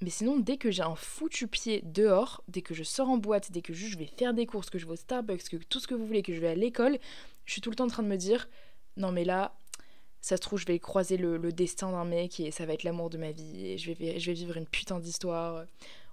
Mais 0.00 0.10
sinon, 0.10 0.38
dès 0.38 0.58
que 0.58 0.70
j'ai 0.70 0.82
un 0.82 0.94
foutu 0.94 1.48
pied 1.48 1.82
dehors, 1.84 2.42
dès 2.46 2.62
que 2.62 2.72
je 2.72 2.84
sors 2.84 3.08
en 3.08 3.18
boîte, 3.18 3.50
dès 3.50 3.62
que 3.62 3.72
je 3.72 3.98
vais 3.98 4.06
faire 4.06 4.32
des 4.32 4.46
courses, 4.46 4.70
que 4.70 4.78
je 4.78 4.86
vais 4.86 4.92
au 4.92 4.96
Starbucks, 4.96 5.48
que 5.48 5.56
tout 5.56 5.80
ce 5.80 5.88
que 5.88 5.94
vous 5.94 6.06
voulez, 6.06 6.22
que 6.22 6.32
je 6.32 6.40
vais 6.40 6.48
à 6.48 6.54
l'école, 6.54 6.98
je 7.44 7.52
suis 7.52 7.60
tout 7.60 7.70
le 7.70 7.76
temps 7.76 7.84
en 7.84 7.88
train 7.88 8.02
de 8.02 8.08
me 8.08 8.16
dire 8.16 8.48
non 8.96 9.12
mais 9.12 9.24
là, 9.24 9.56
ça 10.20 10.36
se 10.36 10.42
trouve, 10.42 10.58
je 10.58 10.66
vais 10.66 10.78
croiser 10.78 11.16
le, 11.16 11.38
destin 11.52 11.92
d'un 11.92 12.04
mec 12.04 12.40
et 12.40 12.50
ça 12.50 12.66
va 12.66 12.74
être 12.74 12.82
l'amour 12.82 13.10
de 13.10 13.18
ma 13.18 13.32
vie 13.32 13.66
et 13.66 13.78
je 13.78 13.92
vais, 13.92 14.18
je 14.18 14.26
vais 14.26 14.34
vivre 14.34 14.56
une 14.56 14.66
putain 14.66 14.98
d'histoire 15.00 15.64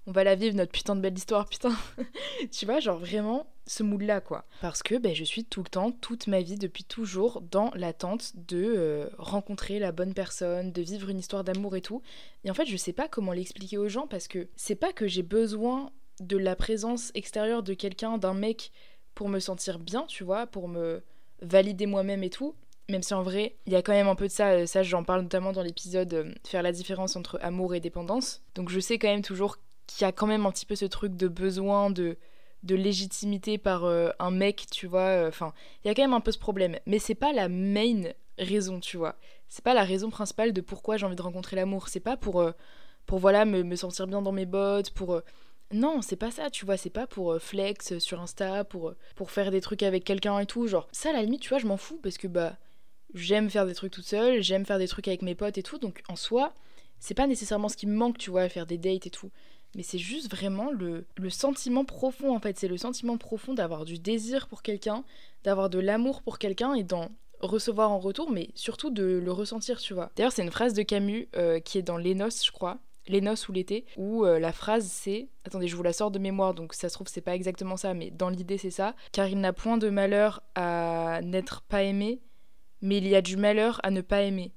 on 0.07 0.11
va 0.11 0.23
la 0.23 0.35
vivre, 0.35 0.55
notre 0.55 0.71
putain 0.71 0.95
de 0.95 1.01
belle 1.01 1.17
histoire, 1.17 1.47
putain. 1.47 1.75
tu 2.51 2.65
vois, 2.65 2.79
genre 2.79 2.99
vraiment 2.99 3.47
ce 3.67 3.81
mood-là, 3.83 4.21
quoi. 4.21 4.45
Parce 4.61 4.83
que 4.83 4.95
ben, 4.95 5.15
je 5.15 5.23
suis 5.23 5.43
tout 5.43 5.63
le 5.63 5.69
temps, 5.69 5.91
toute 5.91 6.27
ma 6.27 6.41
vie, 6.41 6.57
depuis 6.57 6.83
toujours, 6.83 7.41
dans 7.41 7.71
l'attente 7.73 8.33
de 8.35 8.63
euh, 8.77 9.09
rencontrer 9.17 9.79
la 9.79 9.91
bonne 9.91 10.13
personne, 10.13 10.71
de 10.71 10.81
vivre 10.81 11.09
une 11.09 11.19
histoire 11.19 11.43
d'amour 11.43 11.75
et 11.75 11.81
tout. 11.81 12.01
Et 12.43 12.51
en 12.51 12.53
fait, 12.53 12.65
je 12.65 12.77
sais 12.77 12.93
pas 12.93 13.07
comment 13.07 13.31
l'expliquer 13.31 13.77
aux 13.77 13.89
gens 13.89 14.07
parce 14.07 14.27
que 14.27 14.47
c'est 14.55 14.75
pas 14.75 14.93
que 14.93 15.07
j'ai 15.07 15.23
besoin 15.23 15.91
de 16.19 16.37
la 16.37 16.55
présence 16.55 17.11
extérieure 17.15 17.63
de 17.63 17.73
quelqu'un, 17.73 18.17
d'un 18.17 18.33
mec, 18.33 18.71
pour 19.15 19.29
me 19.29 19.39
sentir 19.39 19.79
bien, 19.79 20.05
tu 20.07 20.23
vois, 20.23 20.45
pour 20.45 20.67
me 20.67 21.01
valider 21.41 21.85
moi-même 21.87 22.23
et 22.23 22.29
tout. 22.29 22.55
Même 22.89 23.01
si 23.01 23.15
en 23.15 23.23
vrai, 23.23 23.55
il 23.65 23.73
y 23.73 23.75
a 23.75 23.81
quand 23.81 23.93
même 23.93 24.07
un 24.07 24.15
peu 24.15 24.27
de 24.27 24.31
ça, 24.31 24.51
euh, 24.51 24.65
ça 24.67 24.83
j'en 24.83 25.03
parle 25.03 25.23
notamment 25.23 25.51
dans 25.51 25.63
l'épisode 25.63 26.13
euh, 26.13 26.31
Faire 26.43 26.61
la 26.61 26.71
différence 26.71 27.15
entre 27.15 27.39
amour 27.41 27.73
et 27.73 27.79
dépendance. 27.79 28.43
Donc 28.53 28.69
je 28.69 28.79
sais 28.79 28.99
quand 28.99 29.07
même 29.07 29.23
toujours 29.23 29.57
qui 29.87 30.05
a 30.05 30.11
quand 30.11 30.27
même 30.27 30.45
un 30.45 30.51
petit 30.51 30.65
peu 30.65 30.75
ce 30.75 30.85
truc 30.85 31.15
de 31.15 31.27
besoin 31.27 31.89
de, 31.89 32.17
de 32.63 32.75
légitimité 32.75 33.57
par 33.57 33.85
euh, 33.85 34.09
un 34.19 34.31
mec, 34.31 34.65
tu 34.71 34.87
vois. 34.87 35.01
Euh, 35.01 35.29
enfin, 35.29 35.53
il 35.83 35.87
y 35.87 35.91
a 35.91 35.95
quand 35.95 36.01
même 36.01 36.13
un 36.13 36.21
peu 36.21 36.31
ce 36.31 36.39
problème. 36.39 36.77
Mais 36.85 36.99
c'est 36.99 37.15
pas 37.15 37.31
la 37.31 37.47
main 37.47 38.11
raison, 38.37 38.79
tu 38.79 38.97
vois. 38.97 39.15
C'est 39.47 39.63
pas 39.63 39.73
la 39.73 39.83
raison 39.83 40.09
principale 40.09 40.51
de 40.51 40.61
pourquoi 40.61 40.97
j'ai 40.97 41.05
envie 41.05 41.15
de 41.15 41.21
rencontrer 41.21 41.55
l'amour. 41.55 41.87
C'est 41.87 41.99
pas 41.99 42.17
pour, 42.17 42.41
euh, 42.41 42.51
pour 43.05 43.19
voilà, 43.19 43.45
me, 43.45 43.63
me, 43.63 43.75
sentir 43.75 44.07
bien 44.07 44.21
dans 44.21 44.31
mes 44.31 44.45
bottes, 44.45 44.91
pour. 44.91 45.21
Non, 45.71 46.01
c'est 46.01 46.15
pas 46.15 46.29
ça, 46.29 46.49
tu 46.51 46.63
vois, 46.63 46.77
c'est 46.77 46.91
pas 46.91 47.07
pour 47.07 47.41
flex 47.41 47.97
sur 47.97 48.21
Insta, 48.21 48.63
pour, 48.63 48.93
pour 49.15 49.31
faire 49.31 49.49
des 49.49 49.61
trucs 49.61 49.81
avec 49.81 50.03
quelqu'un 50.03 50.37
et 50.39 50.45
tout. 50.45 50.67
Genre, 50.67 50.87
ça, 50.91 51.09
à 51.09 51.13
la 51.13 51.23
limite, 51.23 51.41
tu 51.41 51.49
vois, 51.49 51.57
je 51.57 51.65
m'en 51.65 51.77
fous 51.77 51.99
parce 52.03 52.17
que, 52.19 52.27
bah, 52.27 52.57
j'aime 53.15 53.49
faire 53.49 53.65
des 53.65 53.73
trucs 53.73 53.91
toute 53.91 54.05
seule, 54.05 54.43
j'aime 54.43 54.65
faire 54.65 54.77
des 54.77 54.87
trucs 54.87 55.07
avec 55.07 55.23
mes 55.23 55.33
potes 55.33 55.57
et 55.57 55.63
tout. 55.63 55.79
Donc, 55.79 56.03
en 56.07 56.15
soi, 56.15 56.53
c'est 56.99 57.15
pas 57.15 57.25
nécessairement 57.25 57.67
ce 57.67 57.77
qui 57.77 57.87
me 57.87 57.95
manque, 57.95 58.19
tu 58.19 58.29
vois, 58.29 58.47
faire 58.47 58.67
des 58.67 58.77
dates 58.77 59.07
et 59.07 59.09
tout 59.09 59.31
mais 59.75 59.83
c'est 59.83 59.99
juste 59.99 60.31
vraiment 60.31 60.71
le, 60.71 61.05
le, 61.17 61.29
sentiment 61.29 61.85
profond 61.85 62.35
en 62.35 62.39
fait. 62.39 62.57
C'est 62.57 62.67
le 62.67 62.77
sentiment 62.77 63.17
profond 63.17 63.53
d'avoir 63.53 63.85
du 63.85 63.99
désir 63.99 64.47
pour 64.47 64.63
quelqu'un, 64.63 65.03
d'avoir 65.43 65.69
de 65.69 65.79
l'amour 65.79 66.23
pour 66.23 66.39
quelqu'un 66.39 66.73
et 66.73 66.83
d'en 66.83 67.11
recevoir 67.41 67.91
en 67.91 67.99
retour, 67.99 68.31
mais 68.31 68.49
surtout 68.55 68.89
de 68.89 69.03
le 69.03 69.31
ressentir, 69.31 69.79
tu 69.79 69.93
vois. 69.93 70.11
D'ailleurs, 70.15 70.31
c'est 70.31 70.43
une 70.43 70.51
phrase 70.51 70.73
de 70.73 70.81
Camus 70.81 71.27
euh, 71.35 71.59
qui 71.59 71.77
est 71.77 71.83
dans 71.83 71.97
Les 71.97 72.15
Noces, 72.15 72.45
je 72.45 72.51
crois. 72.51 72.79
Les 73.07 73.21
Noces 73.21 73.47
ou 73.49 73.51
l'été, 73.51 73.85
où 73.97 74.25
euh, 74.25 74.39
la 74.39 74.51
phrase 74.51 74.87
c'est. 74.87 75.27
Attendez, 75.43 75.67
je 75.67 75.75
vous 75.75 75.83
la 75.83 75.93
sors 75.93 76.09
de 76.09 76.17
mémoire, 76.17 76.55
donc 76.55 76.73
ça 76.73 76.89
se 76.89 76.95
trouve, 76.95 77.07
c'est 77.07 77.21
pas 77.21 77.35
exactement 77.35 77.77
ça, 77.77 77.93
mais 77.93 78.09
dans 78.09 78.29
l'idée, 78.29 78.57
c'est 78.57 78.71
ça. 78.71 78.95
Car 79.11 79.27
il 79.27 79.39
n'a 79.39 79.53
point 79.53 79.77
de 79.77 79.89
malheur 79.89 80.41
à 80.55 81.19
n'être 81.21 81.61
pas 81.61 81.83
aimé, 81.83 82.21
mais 82.81 82.97
il 82.97 83.07
y 83.07 83.15
a 83.15 83.21
du 83.21 83.37
malheur 83.37 83.79
à 83.83 83.91
ne 83.91 84.01
pas 84.01 84.23
aimer. 84.23 84.53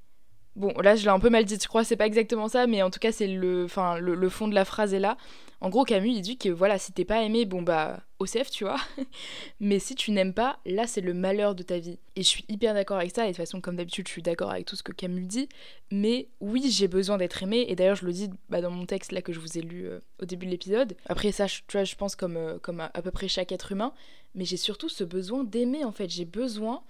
Bon, 0.58 0.74
là, 0.82 0.96
je 0.96 1.04
l'ai 1.04 1.10
un 1.10 1.20
peu 1.20 1.30
mal 1.30 1.44
dit, 1.44 1.56
je 1.62 1.68
crois, 1.68 1.84
c'est 1.84 1.94
pas 1.94 2.06
exactement 2.06 2.48
ça, 2.48 2.66
mais 2.66 2.82
en 2.82 2.90
tout 2.90 2.98
cas, 2.98 3.12
c'est 3.12 3.28
le, 3.28 3.64
enfin, 3.64 3.96
le, 4.00 4.28
fond 4.28 4.48
de 4.48 4.56
la 4.56 4.64
phrase 4.64 4.92
est 4.92 4.98
là. 4.98 5.16
En 5.60 5.70
gros, 5.70 5.84
Camus, 5.84 6.10
il 6.10 6.20
dit 6.20 6.36
que 6.36 6.48
voilà, 6.48 6.80
si 6.80 6.90
t'es 6.92 7.04
pas 7.04 7.22
aimé, 7.22 7.44
bon 7.44 7.62
bah, 7.62 8.00
OCF, 8.18 8.50
tu 8.50 8.64
vois. 8.64 8.80
mais 9.60 9.78
si 9.78 9.94
tu 9.94 10.10
n'aimes 10.10 10.34
pas, 10.34 10.58
là, 10.66 10.88
c'est 10.88 11.00
le 11.00 11.14
malheur 11.14 11.54
de 11.54 11.62
ta 11.62 11.78
vie. 11.78 12.00
Et 12.16 12.24
je 12.24 12.28
suis 12.28 12.44
hyper 12.48 12.74
d'accord 12.74 12.96
avec 12.96 13.14
ça, 13.14 13.22
et 13.22 13.26
de 13.26 13.32
toute 13.32 13.36
façon, 13.36 13.60
comme 13.60 13.76
d'habitude, 13.76 14.08
je 14.08 14.12
suis 14.12 14.22
d'accord 14.22 14.50
avec 14.50 14.66
tout 14.66 14.74
ce 14.74 14.82
que 14.82 14.90
Camus 14.90 15.26
dit. 15.26 15.48
Mais 15.92 16.26
oui, 16.40 16.68
j'ai 16.72 16.88
besoin 16.88 17.18
d'être 17.18 17.40
aimé, 17.40 17.64
et 17.68 17.76
d'ailleurs, 17.76 17.94
je 17.94 18.04
le 18.04 18.12
dis 18.12 18.28
bah, 18.48 18.60
dans 18.60 18.72
mon 18.72 18.84
texte 18.84 19.12
là 19.12 19.22
que 19.22 19.32
je 19.32 19.38
vous 19.38 19.58
ai 19.58 19.60
lu 19.60 19.86
euh, 19.86 20.00
au 20.20 20.24
début 20.24 20.46
de 20.46 20.50
l'épisode. 20.50 20.96
Après 21.06 21.30
ça, 21.30 21.46
tu 21.46 21.62
vois, 21.70 21.84
je 21.84 21.94
pense 21.94 22.16
comme, 22.16 22.36
euh, 22.36 22.58
comme 22.60 22.80
à 22.80 23.02
peu 23.02 23.12
près 23.12 23.28
chaque 23.28 23.52
être 23.52 23.70
humain, 23.70 23.92
mais 24.34 24.44
j'ai 24.44 24.56
surtout 24.56 24.88
ce 24.88 25.04
besoin 25.04 25.44
d'aimer, 25.44 25.84
en 25.84 25.92
fait. 25.92 26.10
J'ai 26.10 26.24
besoin 26.24 26.82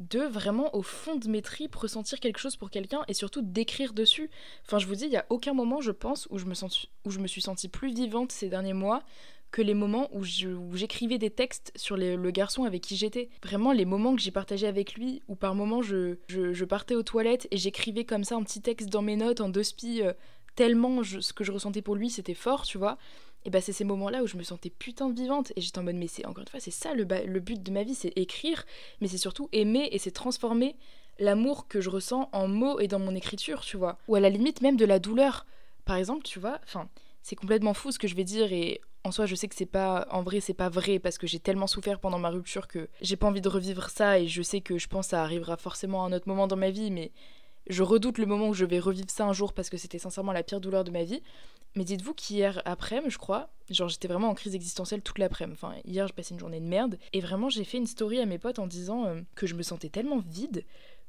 de 0.00 0.20
vraiment 0.20 0.74
au 0.74 0.82
fond 0.82 1.16
de 1.16 1.28
mes 1.28 1.42
tripes 1.42 1.76
ressentir 1.76 2.18
quelque 2.18 2.38
chose 2.38 2.56
pour 2.56 2.70
quelqu'un 2.70 3.04
et 3.06 3.14
surtout 3.14 3.42
d'écrire 3.42 3.92
dessus. 3.92 4.30
Enfin, 4.66 4.78
je 4.78 4.86
vous 4.86 4.94
dis, 4.94 5.04
il 5.04 5.12
y 5.12 5.16
a 5.16 5.26
aucun 5.28 5.52
moment, 5.52 5.80
je 5.80 5.92
pense, 5.92 6.26
où 6.30 6.38
je 6.38 6.46
me, 6.46 6.54
sens, 6.54 6.86
où 7.04 7.10
je 7.10 7.20
me 7.20 7.26
suis 7.26 7.42
sentie 7.42 7.68
plus 7.68 7.92
vivante 7.92 8.32
ces 8.32 8.48
derniers 8.48 8.72
mois 8.72 9.02
que 9.50 9.62
les 9.62 9.74
moments 9.74 10.08
où 10.12 10.22
j'écrivais 10.24 11.18
des 11.18 11.30
textes 11.30 11.72
sur 11.74 11.96
le 11.96 12.30
garçon 12.30 12.64
avec 12.64 12.82
qui 12.82 12.96
j'étais. 12.96 13.28
Vraiment, 13.42 13.72
les 13.72 13.84
moments 13.84 14.14
que 14.14 14.22
j'ai 14.22 14.30
partagés 14.30 14.68
avec 14.68 14.94
lui, 14.94 15.22
où 15.28 15.34
par 15.34 15.54
moments 15.54 15.82
je, 15.82 16.16
je, 16.28 16.64
partais 16.64 16.94
aux 16.94 17.02
toilettes 17.02 17.48
et 17.50 17.56
j'écrivais 17.56 18.04
comme 18.04 18.22
ça 18.22 18.36
un 18.36 18.44
petit 18.44 18.60
texte 18.60 18.88
dans 18.90 19.02
mes 19.02 19.16
notes 19.16 19.40
en 19.40 19.48
deux 19.48 19.64
spies, 19.64 20.02
euh, 20.02 20.12
tellement 20.54 21.02
ce 21.02 21.32
que 21.32 21.42
je 21.42 21.52
ressentais 21.52 21.82
pour 21.82 21.96
lui, 21.96 22.10
c'était 22.10 22.34
fort, 22.34 22.64
tu 22.64 22.78
vois. 22.78 22.96
Et 23.44 23.50
bah 23.50 23.60
c'est 23.60 23.72
ces 23.72 23.84
moments-là 23.84 24.22
où 24.22 24.26
je 24.26 24.36
me 24.36 24.42
sentais 24.42 24.70
putain 24.70 25.08
de 25.08 25.20
vivante. 25.20 25.52
Et 25.56 25.60
j'étais 25.60 25.78
en 25.78 25.82
mode 25.82 25.96
mais 25.96 26.08
c'est 26.08 26.26
encore 26.26 26.42
une 26.42 26.48
fois 26.48 26.60
c'est 26.60 26.70
ça 26.70 26.94
le, 26.94 27.04
le 27.04 27.40
but 27.40 27.62
de 27.62 27.70
ma 27.70 27.82
vie 27.82 27.94
c'est 27.94 28.12
écrire 28.16 28.64
mais 29.00 29.08
c'est 29.08 29.18
surtout 29.18 29.48
aimer 29.52 29.88
et 29.92 29.98
c'est 29.98 30.10
transformer 30.10 30.76
l'amour 31.18 31.68
que 31.68 31.80
je 31.80 31.90
ressens 31.90 32.28
en 32.32 32.48
mots 32.48 32.80
et 32.80 32.88
dans 32.88 32.98
mon 32.98 33.14
écriture 33.14 33.60
tu 33.60 33.76
vois. 33.76 33.98
Ou 34.08 34.14
à 34.14 34.20
la 34.20 34.30
limite 34.30 34.62
même 34.62 34.76
de 34.76 34.84
la 34.84 34.98
douleur. 34.98 35.46
Par 35.84 35.96
exemple 35.96 36.22
tu 36.22 36.38
vois 36.38 36.60
enfin 36.64 36.88
c'est 37.22 37.36
complètement 37.36 37.74
fou 37.74 37.92
ce 37.92 37.98
que 37.98 38.08
je 38.08 38.14
vais 38.14 38.24
dire 38.24 38.52
et 38.52 38.80
en 39.04 39.10
soi 39.12 39.26
je 39.26 39.34
sais 39.34 39.48
que 39.48 39.54
c'est 39.54 39.66
pas 39.66 40.06
en 40.10 40.22
vrai 40.22 40.40
c'est 40.40 40.54
pas 40.54 40.68
vrai 40.68 40.98
parce 40.98 41.18
que 41.18 41.26
j'ai 41.26 41.38
tellement 41.38 41.66
souffert 41.66 41.98
pendant 42.00 42.18
ma 42.18 42.28
rupture 42.28 42.68
que 42.68 42.88
j'ai 43.00 43.16
pas 43.16 43.26
envie 43.26 43.40
de 43.40 43.48
revivre 43.48 43.88
ça 43.88 44.18
et 44.18 44.26
je 44.26 44.42
sais 44.42 44.60
que 44.60 44.78
je 44.78 44.88
pense 44.88 45.06
que 45.06 45.10
ça 45.10 45.22
arrivera 45.22 45.56
forcément 45.56 46.04
à 46.04 46.08
un 46.08 46.12
autre 46.12 46.28
moment 46.28 46.46
dans 46.46 46.56
ma 46.56 46.70
vie 46.70 46.90
mais 46.90 47.10
je 47.70 47.82
redoute 47.82 48.18
le 48.18 48.26
moment 48.26 48.48
où 48.48 48.54
je 48.54 48.64
vais 48.64 48.80
revivre 48.80 49.10
ça 49.10 49.24
un 49.24 49.32
jour 49.32 49.52
parce 49.52 49.70
que 49.70 49.76
c'était 49.76 49.98
sincèrement 49.98 50.32
la 50.32 50.42
pire 50.42 50.60
douleur 50.60 50.84
de 50.84 50.90
ma 50.90 51.04
vie. 51.04 51.22
Mais 51.76 51.84
dites-vous 51.84 52.14
qu'hier 52.14 52.60
après, 52.64 53.00
je 53.06 53.16
crois, 53.16 53.48
genre 53.70 53.88
j'étais 53.88 54.08
vraiment 54.08 54.28
en 54.28 54.34
crise 54.34 54.56
existentielle 54.56 55.02
toute 55.02 55.18
l'après-midi. 55.18 55.56
Enfin, 55.56 55.76
hier, 55.84 56.08
je 56.08 56.12
passais 56.12 56.34
une 56.34 56.40
journée 56.40 56.60
de 56.60 56.66
merde. 56.66 56.98
Et 57.12 57.20
vraiment, 57.20 57.48
j'ai 57.48 57.62
fait 57.62 57.78
une 57.78 57.86
story 57.86 58.18
à 58.18 58.26
mes 58.26 58.38
potes 58.38 58.58
en 58.58 58.66
disant 58.66 59.06
euh, 59.06 59.20
que 59.36 59.46
je 59.46 59.54
me 59.54 59.62
sentais 59.62 59.88
tellement 59.88 60.18
vide 60.18 60.64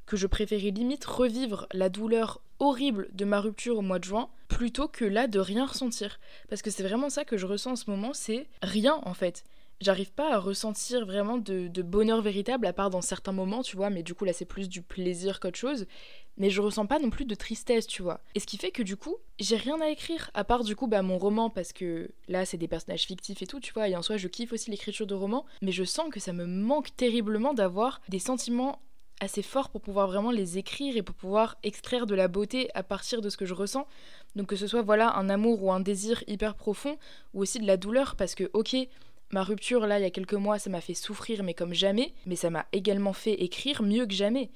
que 0.06 0.18
je 0.18 0.28
préférais 0.28 0.70
limite 0.70 1.06
revivre 1.06 1.68
la 1.74 1.90
douleur 1.90 2.42
horrible 2.60 3.10
de 3.14 3.26
ma 3.26 3.40
rupture 3.40 3.78
au 3.78 3.82
mois 3.82 3.98
de 3.98 4.04
juin 4.04 4.30
plutôt 4.50 4.88
que 4.88 5.06
là 5.06 5.28
de 5.28 5.40
rien 5.40 5.66
ressentir. 5.66 6.20
Parce 6.50 6.62
que 6.62 6.70
c'est 6.70 6.84
vraiment 6.84 7.10
ça 7.10 7.26
que 7.26 7.38
je 7.38 7.48
ressens 7.48 7.72
en 7.72 7.76
ce 7.76 7.90
moment, 7.90 8.14
c'est 8.14 8.48
rien 8.62 9.00
en 9.04 9.14
fait 9.14 9.44
j'arrive 9.82 10.12
pas 10.12 10.36
à 10.36 10.38
ressentir 10.38 11.06
vraiment 11.06 11.38
de, 11.38 11.68
de, 11.68 11.82
bonheur 11.82 12.22
véritable, 12.22 12.68
à 12.68 12.74
part 12.74 12.90
dans 12.90 13.02
certains 13.02 13.32
moments, 13.32 13.64
tu 13.64 13.76
vois, 13.76 13.90
mais 13.90 14.04
du 14.04 14.14
coup 14.14 14.26
là 14.26 14.34
c'est 14.34 14.46
plus 14.46 14.70
du 14.70 14.82
plaisir 14.82 15.40
qu'autre 15.40 15.58
chose 15.58 15.88
mais 16.38 16.50
je 16.50 16.62
ressens 16.62 16.86
pas 16.86 17.00
non 17.00 17.10
plus 17.10 17.26
de 17.26 17.36
tristesse, 17.36 17.88
tu 17.88 18.02
vois. 18.02 18.22
Et 18.36 18.40
ce 18.40 18.46
qui 18.46 18.58
fait 18.58 18.72
que 18.72 18.84
du 18.84 18.98
coup, 18.98 19.18
j'ai 19.40 19.58
rien 19.58 19.80
à 19.82 19.90
écrire, 19.90 20.32
à 20.34 20.44
part 20.44 20.64
du 20.64 20.76
coup 20.76 20.88
bah, 20.88 21.02
mon 21.02 21.18
roman, 21.18 21.50
parce 21.50 21.74
que 21.74 22.10
là 22.28 22.46
c'est 22.46 22.58
des 22.58 22.68
personnages 22.68 23.04
fictifs 23.04 23.42
et 23.42 23.48
tout, 23.48 23.60
tu 23.60 23.74
vois, 23.74 23.88
et 23.88 23.96
en 23.96 24.02
soi 24.02 24.18
je 24.18 24.28
kiffe 24.28 24.54
aussi 24.54 24.72
l'écriture 24.72 25.08
de 25.08 25.16
romans, 25.16 25.46
mais 25.62 25.72
je 25.72 25.84
sens 25.84 26.10
que 26.10 26.20
ça 26.20 26.34
me 26.34 26.46
manque 26.46 26.96
terriblement 26.96 27.54
d'avoir 27.54 28.02
des 28.10 28.20
sentiments 28.20 28.80
assez 29.20 29.44
forts 29.44 29.70
pour 29.70 29.82
pouvoir 29.82 30.08
vraiment 30.08 30.32
les 30.32 30.58
écrire 30.58 30.98
et 30.98 31.04
pour 31.04 31.16
pouvoir 31.16 31.58
extraire 31.62 32.08
de 32.08 32.16
la 32.16 32.28
beauté 32.28 32.70
à 32.74 32.82
partir 32.82 33.22
de 33.22 33.30
ce 33.30 33.38
que 33.38 33.46
je 33.46 33.54
ressens. 33.54 33.86
Donc 34.36 34.48
que 34.48 34.56
ce 34.56 34.66
soit 34.66 34.82
voilà 34.82 35.16
un 35.16 35.30
amour 35.30 35.64
ou 35.64 35.72
un 35.72 35.80
désir 35.80 36.24
hyper 36.28 36.56
profond, 36.56 36.98
ou 37.34 37.42
aussi 37.42 37.60
de 37.60 37.68
la 37.68 37.78
douleur, 37.78 38.16
parce 38.16 38.34
que 38.34 38.50
ok, 38.54 38.76
ma 39.32 39.44
rupture 39.44 39.86
là 39.86 40.00
il 40.00 40.02
y 40.02 40.06
a 40.06 40.12
quelques 40.12 40.34
mois 40.34 40.58
ça 40.58 40.70
m'a 40.70 40.82
fait 40.82 40.96
souffrir 40.96 41.44
mais 41.44 41.54
comme 41.54 41.74
jamais, 41.74 42.14
mais 42.26 42.36
ça 42.36 42.50
m'a 42.50 42.66
également 42.74 43.14
fait 43.14 43.34
écrire 43.34 43.84
mieux 43.84 44.08
que 44.08 44.14
jamais. 44.14 44.50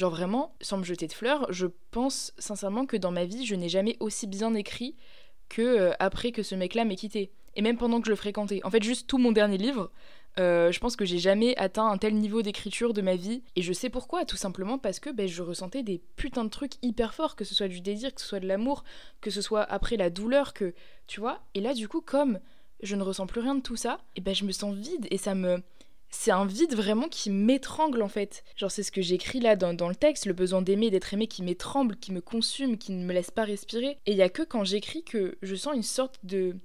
Genre 0.00 0.10
vraiment, 0.10 0.54
sans 0.62 0.78
me 0.78 0.82
jeter 0.84 1.06
de 1.08 1.12
fleurs, 1.12 1.52
je 1.52 1.66
pense 1.90 2.32
sincèrement 2.38 2.86
que 2.86 2.96
dans 2.96 3.10
ma 3.10 3.26
vie, 3.26 3.44
je 3.44 3.54
n'ai 3.54 3.68
jamais 3.68 3.98
aussi 4.00 4.26
bien 4.26 4.54
écrit 4.54 4.96
que 5.50 5.60
euh, 5.60 5.92
après 5.98 6.32
que 6.32 6.42
ce 6.42 6.54
mec-là 6.54 6.86
m'ait 6.86 6.96
quitté. 6.96 7.30
Et 7.54 7.60
même 7.60 7.76
pendant 7.76 8.00
que 8.00 8.06
je 8.06 8.10
le 8.10 8.16
fréquentais. 8.16 8.62
En 8.64 8.70
fait, 8.70 8.82
juste 8.82 9.06
tout 9.08 9.18
mon 9.18 9.30
dernier 9.30 9.58
livre, 9.58 9.90
euh, 10.38 10.72
je 10.72 10.80
pense 10.80 10.96
que 10.96 11.04
j'ai 11.04 11.18
jamais 11.18 11.54
atteint 11.58 11.86
un 11.86 11.98
tel 11.98 12.14
niveau 12.14 12.40
d'écriture 12.40 12.94
de 12.94 13.02
ma 13.02 13.14
vie. 13.14 13.42
Et 13.56 13.60
je 13.60 13.74
sais 13.74 13.90
pourquoi, 13.90 14.24
tout 14.24 14.38
simplement 14.38 14.78
parce 14.78 15.00
que 15.00 15.10
ben, 15.10 15.28
je 15.28 15.42
ressentais 15.42 15.82
des 15.82 16.00
putains 16.16 16.44
de 16.44 16.48
trucs 16.48 16.76
hyper 16.80 17.12
forts, 17.12 17.36
que 17.36 17.44
ce 17.44 17.54
soit 17.54 17.68
du 17.68 17.82
désir, 17.82 18.14
que 18.14 18.22
ce 18.22 18.26
soit 18.26 18.40
de 18.40 18.48
l'amour, 18.48 18.84
que 19.20 19.28
ce 19.28 19.42
soit 19.42 19.64
après 19.64 19.98
la 19.98 20.08
douleur, 20.08 20.54
que. 20.54 20.72
Tu 21.08 21.20
vois 21.20 21.42
Et 21.52 21.60
là, 21.60 21.74
du 21.74 21.88
coup, 21.88 22.00
comme 22.00 22.40
je 22.82 22.96
ne 22.96 23.02
ressens 23.02 23.26
plus 23.26 23.42
rien 23.42 23.54
de 23.54 23.60
tout 23.60 23.76
ça, 23.76 24.00
et 24.16 24.22
ben 24.22 24.34
je 24.34 24.46
me 24.46 24.52
sens 24.52 24.74
vide 24.74 25.06
et 25.10 25.18
ça 25.18 25.34
me 25.34 25.62
c'est 26.10 26.30
un 26.30 26.44
vide 26.44 26.74
vraiment 26.74 27.08
qui 27.08 27.30
m'étrangle 27.30 28.02
en 28.02 28.08
fait. 28.08 28.44
Genre 28.56 28.70
c'est 28.70 28.82
ce 28.82 28.92
que 28.92 29.02
j'écris 29.02 29.40
là 29.40 29.56
dans, 29.56 29.88
le 29.88 29.94
texte, 29.94 30.26
le 30.26 30.32
besoin 30.32 30.62
d'aimer, 30.62 30.90
d'être 30.90 31.14
aimé 31.14 31.26
qui 31.26 31.42
m'étrangle, 31.42 31.96
qui 31.96 32.12
me 32.12 32.20
consume, 32.20 32.78
qui 32.78 32.92
ne 32.92 33.04
me 33.04 33.12
laisse 33.12 33.30
pas 33.30 33.44
respirer. 33.44 33.98
Et 34.06 34.12
il 34.12 34.16
y 34.16 34.22
a 34.22 34.28
que 34.28 34.42
quand 34.42 34.64
j'écris 34.64 35.04
que 35.04 35.38
je 35.42 35.54
sens 35.54 35.74
une 35.74 35.82
sorte 35.82 36.18
de 36.24 36.56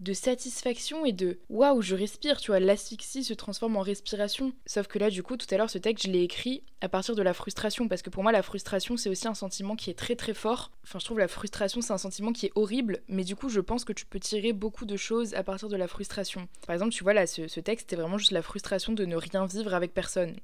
de 0.00 0.12
satisfaction 0.12 1.04
et 1.04 1.12
de 1.12 1.38
waouh, 1.48 1.82
je 1.82 1.94
respire, 1.94 2.40
tu 2.40 2.50
vois, 2.50 2.60
l'asphyxie 2.60 3.24
se 3.24 3.34
transforme 3.34 3.76
en 3.76 3.80
respiration. 3.80 4.52
Sauf 4.66 4.86
que 4.86 4.98
là, 4.98 5.10
du 5.10 5.22
coup, 5.22 5.36
tout 5.36 5.46
à 5.50 5.56
l'heure, 5.56 5.70
ce 5.70 5.78
texte, 5.78 6.06
je 6.06 6.12
l'ai 6.12 6.22
écrit 6.22 6.62
à 6.80 6.88
partir 6.88 7.14
de 7.14 7.22
la 7.22 7.34
frustration, 7.34 7.88
parce 7.88 8.02
que 8.02 8.10
pour 8.10 8.22
moi, 8.22 8.32
la 8.32 8.42
frustration, 8.42 8.96
c'est 8.96 9.10
aussi 9.10 9.26
un 9.26 9.34
sentiment 9.34 9.76
qui 9.76 9.90
est 9.90 9.98
très 9.98 10.14
très 10.14 10.34
fort. 10.34 10.70
Enfin, 10.84 10.98
je 10.98 11.04
trouve 11.04 11.18
la 11.18 11.28
frustration, 11.28 11.80
c'est 11.80 11.92
un 11.92 11.98
sentiment 11.98 12.32
qui 12.32 12.46
est 12.46 12.52
horrible, 12.54 13.02
mais 13.08 13.24
du 13.24 13.34
coup, 13.34 13.48
je 13.48 13.60
pense 13.60 13.84
que 13.84 13.92
tu 13.92 14.06
peux 14.06 14.20
tirer 14.20 14.52
beaucoup 14.52 14.86
de 14.86 14.96
choses 14.96 15.34
à 15.34 15.42
partir 15.42 15.68
de 15.68 15.76
la 15.76 15.88
frustration. 15.88 16.48
Par 16.66 16.74
exemple, 16.74 16.92
tu 16.92 17.02
vois, 17.02 17.14
là, 17.14 17.26
ce, 17.26 17.42
texte, 17.60 17.90
c'était 17.90 18.00
vraiment 18.00 18.18
juste 18.18 18.32
la 18.32 18.42
frustration 18.42 18.92
de 18.92 19.04
ne 19.04 19.16
rien 19.16 19.46
vivre 19.46 19.74
avec 19.74 19.94
personne 19.94 20.36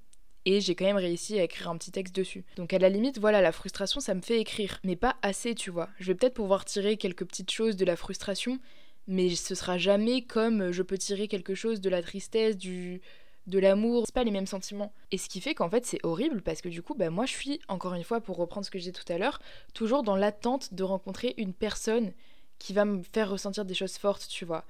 et 0.46 0.60
j'ai 0.60 0.74
quand 0.74 0.84
même 0.84 0.96
réussi 0.96 1.38
à 1.38 1.42
écrire 1.42 1.70
un 1.70 1.78
petit 1.78 1.90
texte 1.90 2.14
dessus. 2.14 2.44
Donc 2.56 2.72
à 2.72 2.78
la 2.78 2.88
limite, 2.88 3.18
voilà, 3.18 3.40
la 3.40 3.52
frustration, 3.52 4.00
ça 4.00 4.14
me 4.14 4.20
fait 4.20 4.38
écrire, 4.40 4.78
mais 4.84 4.96
pas 4.96 5.16
assez, 5.22 5.54
tu 5.54 5.70
vois. 5.70 5.88
Je 5.98 6.06
vais 6.06 6.14
peut-être 6.14 6.34
pouvoir 6.34 6.64
tirer 6.64 6.96
quelques 6.96 7.24
petites 7.24 7.50
choses 7.50 7.76
de 7.76 7.84
la 7.84 7.96
frustration, 7.96 8.58
mais 9.06 9.34
ce 9.34 9.54
sera 9.54 9.78
jamais 9.78 10.22
comme 10.22 10.70
je 10.72 10.82
peux 10.82 10.98
tirer 10.98 11.28
quelque 11.28 11.54
chose 11.54 11.80
de 11.80 11.90
la 11.90 12.02
tristesse, 12.02 12.56
du 12.56 13.00
de 13.46 13.58
l'amour, 13.58 14.04
c'est 14.06 14.14
pas 14.14 14.24
les 14.24 14.30
mêmes 14.30 14.46
sentiments. 14.46 14.92
Et 15.10 15.18
ce 15.18 15.28
qui 15.28 15.40
fait 15.40 15.54
qu'en 15.54 15.68
fait 15.68 15.84
c'est 15.84 16.04
horrible 16.04 16.40
parce 16.42 16.62
que 16.62 16.68
du 16.68 16.82
coup, 16.82 16.94
bah, 16.94 17.10
moi 17.10 17.26
je 17.26 17.32
suis, 17.32 17.60
encore 17.68 17.94
une 17.94 18.04
fois 18.04 18.20
pour 18.20 18.36
reprendre 18.36 18.64
ce 18.64 18.70
que 18.70 18.78
j'ai 18.78 18.92
tout 18.92 19.10
à 19.12 19.18
l'heure, 19.18 19.38
toujours 19.74 20.02
dans 20.02 20.16
l'attente 20.16 20.72
de 20.72 20.82
rencontrer 20.82 21.34
une 21.36 21.52
personne 21.52 22.12
qui 22.58 22.72
va 22.72 22.84
me 22.84 23.02
faire 23.02 23.30
ressentir 23.30 23.64
des 23.64 23.74
choses 23.74 23.98
fortes, 23.98 24.26
tu 24.28 24.44
vois. 24.44 24.64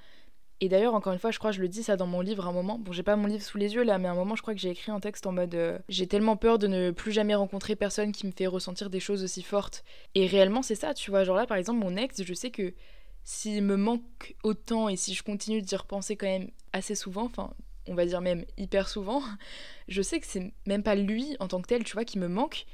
Et 0.61 0.68
d'ailleurs, 0.68 0.94
encore 0.94 1.12
une 1.12 1.18
fois, 1.18 1.31
je 1.31 1.38
crois, 1.38 1.51
je 1.51 1.61
le 1.61 1.68
dis 1.68 1.83
ça 1.83 1.97
dans 1.97 2.07
mon 2.07 2.20
livre 2.20 2.47
à 2.47 2.51
un 2.51 2.53
moment. 2.53 2.79
Bon, 2.79 2.92
j'ai 2.92 3.03
pas 3.03 3.16
mon 3.16 3.27
livre 3.27 3.42
sous 3.42 3.59
les 3.59 3.75
yeux 3.75 3.83
là, 3.83 3.99
mais 3.99 4.09
à 4.09 4.12
un 4.12 4.14
moment, 4.14 4.37
je 4.37 4.42
crois 4.42 4.55
que 4.55 4.61
j'ai 4.61 4.70
écrit 4.70 4.92
un 4.92 5.01
texte 5.01 5.27
en 5.27 5.33
mode 5.33 5.55
euh, 5.55 5.79
J'ai 5.88 6.07
tellement 6.07 6.37
peur 6.37 6.59
de 6.59 6.66
ne 6.68 6.90
plus 6.90 7.12
jamais 7.12 7.35
rencontrer 7.35 7.77
personne 7.77 8.12
qui 8.12 8.27
me 8.27 8.33
fait 8.33 8.47
ressentir 8.47 8.88
des 8.88 9.01
choses 9.01 9.25
aussi 9.25 9.42
fortes. 9.42 9.85
Et 10.14 10.27
réellement, 10.27 10.62
c'est 10.62 10.77
ça, 10.77 10.94
tu 10.94 11.11
vois. 11.11 11.25
Genre 11.25 11.37
là, 11.37 11.47
par 11.47 11.57
exemple, 11.57 11.81
mon 11.81 11.97
ex, 11.97 12.23
je 12.23 12.35
sais 12.35 12.51
que 12.51 12.73
s'il 13.25 13.63
me 13.63 13.77
manque 13.77 14.37
autant 14.43 14.89
et 14.89 14.97
si 14.97 15.15
je 15.15 15.23
continue 15.23 15.63
d'y 15.63 15.77
repenser 15.77 16.17
quand 16.17 16.27
même 16.27 16.51
assez 16.73 16.95
souvent, 16.95 17.25
enfin 17.25 17.55
on 17.87 17.95
va 17.95 18.07
dire 18.07 18.21
même 18.21 18.45
hyper 18.57 18.89
souvent, 18.89 19.23
je 19.89 20.03
sais 20.03 20.21
que 20.21 20.27
c'est 20.27 20.53
même 20.67 20.83
pas 20.83 20.95
lui 20.95 21.37
en 21.41 21.49
tant 21.49 21.61
que 21.61 21.69
tel, 21.69 21.85
tu 21.85 21.95
vois, 21.95 22.05
qui 22.05 22.19
me 22.19 22.29
manque. 22.29 22.67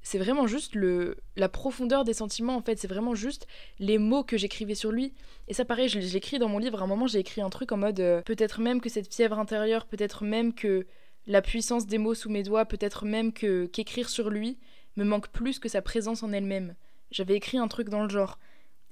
C'est 0.00 0.18
vraiment 0.18 0.46
juste 0.46 0.74
le, 0.74 1.16
la 1.36 1.48
profondeur 1.48 2.04
des 2.04 2.14
sentiments, 2.14 2.56
en 2.56 2.62
fait. 2.62 2.78
C'est 2.78 2.88
vraiment 2.88 3.14
juste 3.14 3.46
les 3.78 3.98
mots 3.98 4.22
que 4.22 4.38
j'écrivais 4.38 4.76
sur 4.76 4.92
lui. 4.92 5.12
Et 5.48 5.54
ça, 5.54 5.64
pareil, 5.64 5.88
je 5.88 5.98
l'écris 5.98 6.38
dans 6.38 6.48
mon 6.48 6.58
livre. 6.58 6.80
À 6.80 6.84
un 6.84 6.86
moment, 6.86 7.08
j'ai 7.08 7.18
écrit 7.18 7.40
un 7.40 7.50
truc 7.50 7.72
en 7.72 7.76
mode 7.76 8.00
euh, 8.00 8.22
peut-être 8.22 8.60
même 8.60 8.80
que 8.80 8.88
cette 8.88 9.12
fièvre 9.12 9.38
intérieure, 9.38 9.86
peut-être 9.86 10.24
même 10.24 10.54
que 10.54 10.86
la 11.26 11.42
puissance 11.42 11.86
des 11.86 11.98
mots 11.98 12.14
sous 12.14 12.30
mes 12.30 12.42
doigts, 12.42 12.64
peut-être 12.64 13.04
même 13.04 13.32
que 13.32 13.66
qu'écrire 13.66 14.08
sur 14.08 14.30
lui 14.30 14.56
me 14.96 15.04
manque 15.04 15.28
plus 15.28 15.58
que 15.58 15.68
sa 15.68 15.82
présence 15.82 16.22
en 16.22 16.32
elle-même. 16.32 16.74
J'avais 17.10 17.34
écrit 17.34 17.58
un 17.58 17.68
truc 17.68 17.88
dans 17.88 18.02
le 18.02 18.08
genre. 18.08 18.38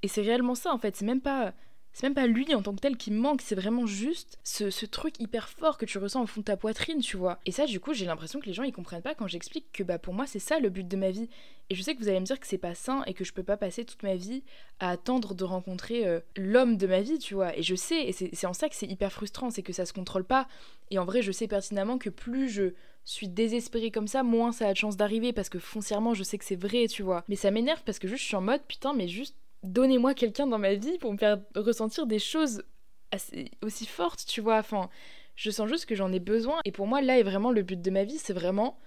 Et 0.03 0.07
c'est 0.07 0.21
réellement 0.21 0.55
ça 0.55 0.73
en 0.73 0.77
fait, 0.77 0.95
c'est 0.95 1.05
même 1.05 1.21
pas 1.21 1.53
c'est 1.97 2.05
même 2.05 2.13
pas 2.13 2.27
lui 2.27 2.53
en 2.53 2.61
tant 2.61 2.75
que 2.75 2.79
tel 2.79 2.95
qui 2.95 3.09
manque, 3.09 3.41
c'est 3.41 3.55
vraiment 3.55 3.87
juste 3.87 4.37
ce, 4.43 4.85
truc 4.85 5.19
hyper 5.19 5.49
fort 5.49 5.79
que 5.79 5.85
tu 5.87 5.97
ressens 5.97 6.21
au 6.21 6.27
fond 6.27 6.41
de 6.41 6.45
ta 6.45 6.55
poitrine, 6.55 6.99
tu 6.99 7.17
vois. 7.17 7.39
Et 7.47 7.51
ça, 7.51 7.65
du 7.65 7.79
coup, 7.79 7.95
j'ai 7.95 8.05
l'impression 8.05 8.39
que 8.39 8.45
les 8.45 8.53
gens 8.53 8.61
ils 8.61 8.71
comprennent 8.71 9.01
pas 9.01 9.15
quand 9.15 9.25
j'explique 9.25 9.71
que 9.73 9.81
bah 9.81 9.97
pour 9.97 10.13
moi 10.13 10.27
c'est 10.27 10.37
ça 10.37 10.59
le 10.59 10.69
but 10.69 10.87
de 10.87 10.95
ma 10.95 11.09
vie. 11.09 11.27
Et 11.71 11.75
je 11.75 11.81
sais 11.81 11.95
que 11.95 11.99
vous 11.99 12.07
allez 12.07 12.19
me 12.19 12.25
dire 12.25 12.39
que 12.39 12.45
c'est 12.45 12.59
pas 12.59 12.75
sain 12.75 13.01
et 13.07 13.15
que 13.15 13.23
je 13.23 13.33
peux 13.33 13.41
pas 13.41 13.57
passer 13.57 13.83
toute 13.83 14.03
ma 14.03 14.15
vie 14.15 14.43
à 14.79 14.91
attendre 14.91 15.33
de 15.33 15.43
rencontrer 15.43 16.05
euh, 16.05 16.19
l'homme 16.35 16.77
de 16.77 16.85
ma 16.85 17.01
vie, 17.01 17.17
tu 17.17 17.33
vois. 17.33 17.57
Et 17.57 17.63
je 17.63 17.73
sais, 17.73 18.07
et 18.07 18.11
c'est 18.11 18.45
en 18.45 18.53
ça 18.53 18.69
que 18.69 18.75
c'est 18.75 18.85
hyper 18.85 19.11
frustrant, 19.11 19.49
c'est 19.49 19.63
que 19.63 19.73
ça 19.73 19.87
se 19.87 19.93
contrôle 19.93 20.23
pas. 20.23 20.47
Et 20.91 20.99
en 20.99 21.05
vrai, 21.05 21.23
je 21.23 21.31
sais 21.31 21.47
pertinemment 21.47 21.97
que 21.97 22.11
plus 22.11 22.47
je 22.47 22.75
suis 23.05 23.27
désespérée 23.27 23.89
comme 23.89 24.07
ça, 24.07 24.21
moins 24.21 24.51
ça 24.51 24.67
a 24.67 24.73
de 24.73 24.77
chance 24.77 24.97
d'arriver 24.97 25.33
parce 25.33 25.49
que 25.49 25.57
foncièrement, 25.57 26.13
je 26.13 26.21
sais 26.21 26.37
que 26.37 26.45
c'est 26.45 26.55
vrai, 26.55 26.85
tu 26.87 27.01
vois. 27.01 27.23
Mais 27.27 27.35
ça 27.35 27.49
m'énerve 27.49 27.81
parce 27.87 27.97
que 27.97 28.07
juste 28.07 28.21
je 28.21 28.27
suis 28.27 28.35
en 28.35 28.41
mode 28.41 28.61
putain, 28.67 28.93
mais 28.93 29.07
juste 29.07 29.35
donnez-moi 29.63 30.13
quelqu'un 30.13 30.47
dans 30.47 30.59
ma 30.59 30.75
vie 30.75 30.97
pour 30.97 31.11
me 31.11 31.17
faire 31.17 31.39
ressentir 31.55 32.07
des 32.07 32.19
choses 32.19 32.63
assez, 33.11 33.51
aussi 33.61 33.85
fortes, 33.85 34.25
tu 34.27 34.41
vois. 34.41 34.57
Enfin, 34.57 34.89
je 35.35 35.51
sens 35.51 35.69
juste 35.69 35.85
que 35.85 35.95
j'en 35.95 36.11
ai 36.11 36.19
besoin. 36.19 36.59
Et 36.65 36.71
pour 36.71 36.87
moi, 36.87 37.01
là 37.01 37.19
est 37.19 37.23
vraiment 37.23 37.51
le 37.51 37.61
but 37.63 37.81
de 37.81 37.91
ma 37.91 38.03
vie, 38.03 38.17
c'est 38.17 38.33
vraiment 38.33 38.77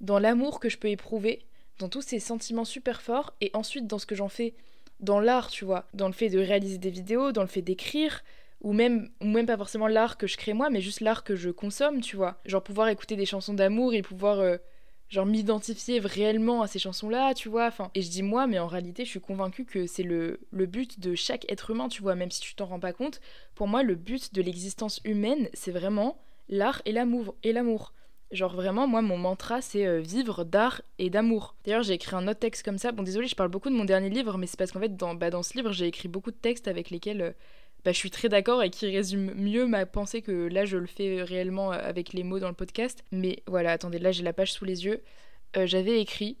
dans 0.00 0.18
l'amour 0.18 0.60
que 0.60 0.68
je 0.68 0.78
peux 0.78 0.88
éprouver, 0.88 1.44
dans 1.78 1.88
tous 1.88 2.02
ces 2.02 2.18
sentiments 2.18 2.64
super 2.64 3.02
forts, 3.02 3.34
et 3.40 3.50
ensuite 3.54 3.86
dans 3.86 3.98
ce 3.98 4.06
que 4.06 4.14
j'en 4.14 4.28
fais 4.28 4.54
dans 5.00 5.20
l'art, 5.20 5.48
tu 5.48 5.64
vois, 5.64 5.86
dans 5.94 6.06
le 6.06 6.12
fait 6.12 6.28
de 6.28 6.38
réaliser 6.38 6.78
des 6.78 6.90
vidéos, 6.90 7.32
dans 7.32 7.42
le 7.42 7.48
fait 7.48 7.62
d'écrire, 7.62 8.22
ou 8.60 8.72
même, 8.72 9.10
ou 9.20 9.26
même 9.26 9.46
pas 9.46 9.56
forcément 9.56 9.86
l'art 9.86 10.18
que 10.18 10.26
je 10.26 10.36
crée 10.36 10.52
moi, 10.52 10.70
mais 10.70 10.80
juste 10.80 11.00
l'art 11.00 11.22
que 11.22 11.36
je 11.36 11.50
consomme, 11.50 12.00
tu 12.00 12.16
vois. 12.16 12.40
Genre 12.44 12.62
pouvoir 12.62 12.88
écouter 12.88 13.14
des 13.16 13.26
chansons 13.26 13.54
d'amour 13.54 13.94
et 13.94 14.02
pouvoir 14.02 14.40
euh, 14.40 14.56
genre 15.08 15.26
m'identifier 15.26 16.00
réellement 16.00 16.62
à 16.62 16.66
ces 16.66 16.78
chansons-là, 16.78 17.34
tu 17.34 17.48
vois. 17.48 17.66
Enfin, 17.66 17.90
et 17.94 18.02
je 18.02 18.10
dis 18.10 18.22
moi, 18.22 18.46
mais 18.46 18.58
en 18.58 18.66
réalité, 18.66 19.04
je 19.04 19.10
suis 19.10 19.20
convaincue 19.20 19.64
que 19.64 19.86
c'est 19.86 20.02
le, 20.02 20.40
le 20.50 20.66
but 20.66 21.00
de 21.00 21.14
chaque 21.14 21.50
être 21.50 21.70
humain, 21.70 21.88
tu 21.88 22.02
vois, 22.02 22.14
même 22.14 22.30
si 22.30 22.40
tu 22.40 22.54
t'en 22.54 22.66
rends 22.66 22.80
pas 22.80 22.92
compte. 22.92 23.20
Pour 23.54 23.68
moi, 23.68 23.82
le 23.82 23.94
but 23.94 24.34
de 24.34 24.42
l'existence 24.42 25.00
humaine, 25.04 25.48
c'est 25.54 25.72
vraiment 25.72 26.18
l'art 26.48 26.82
et 26.84 26.92
l'amour. 26.92 27.34
Et 27.42 27.52
l'amour. 27.52 27.92
Genre 28.30 28.54
vraiment, 28.54 28.86
moi, 28.86 29.00
mon 29.00 29.16
mantra, 29.16 29.62
c'est 29.62 29.86
euh, 29.86 30.00
vivre 30.00 30.44
d'art 30.44 30.82
et 30.98 31.08
d'amour. 31.08 31.54
D'ailleurs, 31.64 31.82
j'ai 31.82 31.94
écrit 31.94 32.14
un 32.14 32.28
autre 32.28 32.40
texte 32.40 32.62
comme 32.62 32.76
ça. 32.76 32.92
Bon, 32.92 33.02
désolé, 33.02 33.26
je 33.26 33.34
parle 33.34 33.48
beaucoup 33.48 33.70
de 33.70 33.74
mon 33.74 33.86
dernier 33.86 34.10
livre, 34.10 34.36
mais 34.36 34.46
c'est 34.46 34.58
parce 34.58 34.70
qu'en 34.70 34.80
fait, 34.80 34.94
dans, 34.96 35.14
bah, 35.14 35.30
dans 35.30 35.42
ce 35.42 35.54
livre, 35.54 35.72
j'ai 35.72 35.86
écrit 35.86 36.08
beaucoup 36.08 36.30
de 36.30 36.36
textes 36.36 36.68
avec 36.68 36.90
lesquels 36.90 37.22
euh, 37.22 37.32
bah, 37.84 37.92
je 37.92 37.96
suis 37.96 38.10
très 38.10 38.28
d'accord 38.28 38.62
et 38.62 38.70
qui 38.70 38.86
résume 38.86 39.32
mieux 39.34 39.66
ma 39.66 39.86
pensée 39.86 40.20
que 40.20 40.48
là 40.48 40.64
je 40.64 40.76
le 40.76 40.86
fais 40.86 41.22
réellement 41.22 41.72
euh, 41.72 41.78
avec 41.80 42.12
les 42.12 42.24
mots 42.24 42.40
dans 42.40 42.48
le 42.48 42.54
podcast. 42.54 43.04
Mais 43.12 43.42
voilà, 43.46 43.72
attendez, 43.72 43.98
là 43.98 44.12
j'ai 44.12 44.22
la 44.22 44.32
page 44.32 44.52
sous 44.52 44.64
les 44.64 44.84
yeux. 44.84 45.02
Euh, 45.56 45.66
j'avais 45.66 46.00
écrit 46.00 46.36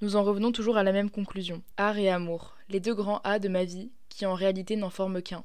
Nous 0.00 0.16
en 0.16 0.22
revenons 0.22 0.52
toujours 0.52 0.76
à 0.76 0.82
la 0.82 0.92
même 0.92 1.10
conclusion. 1.10 1.62
Art 1.76 1.98
et 1.98 2.10
amour, 2.10 2.56
les 2.68 2.80
deux 2.80 2.94
grands 2.94 3.20
A 3.24 3.38
de 3.38 3.48
ma 3.48 3.64
vie 3.64 3.90
qui 4.08 4.26
en 4.26 4.34
réalité 4.34 4.76
n'en 4.76 4.90
forment 4.90 5.22
qu'un. 5.22 5.44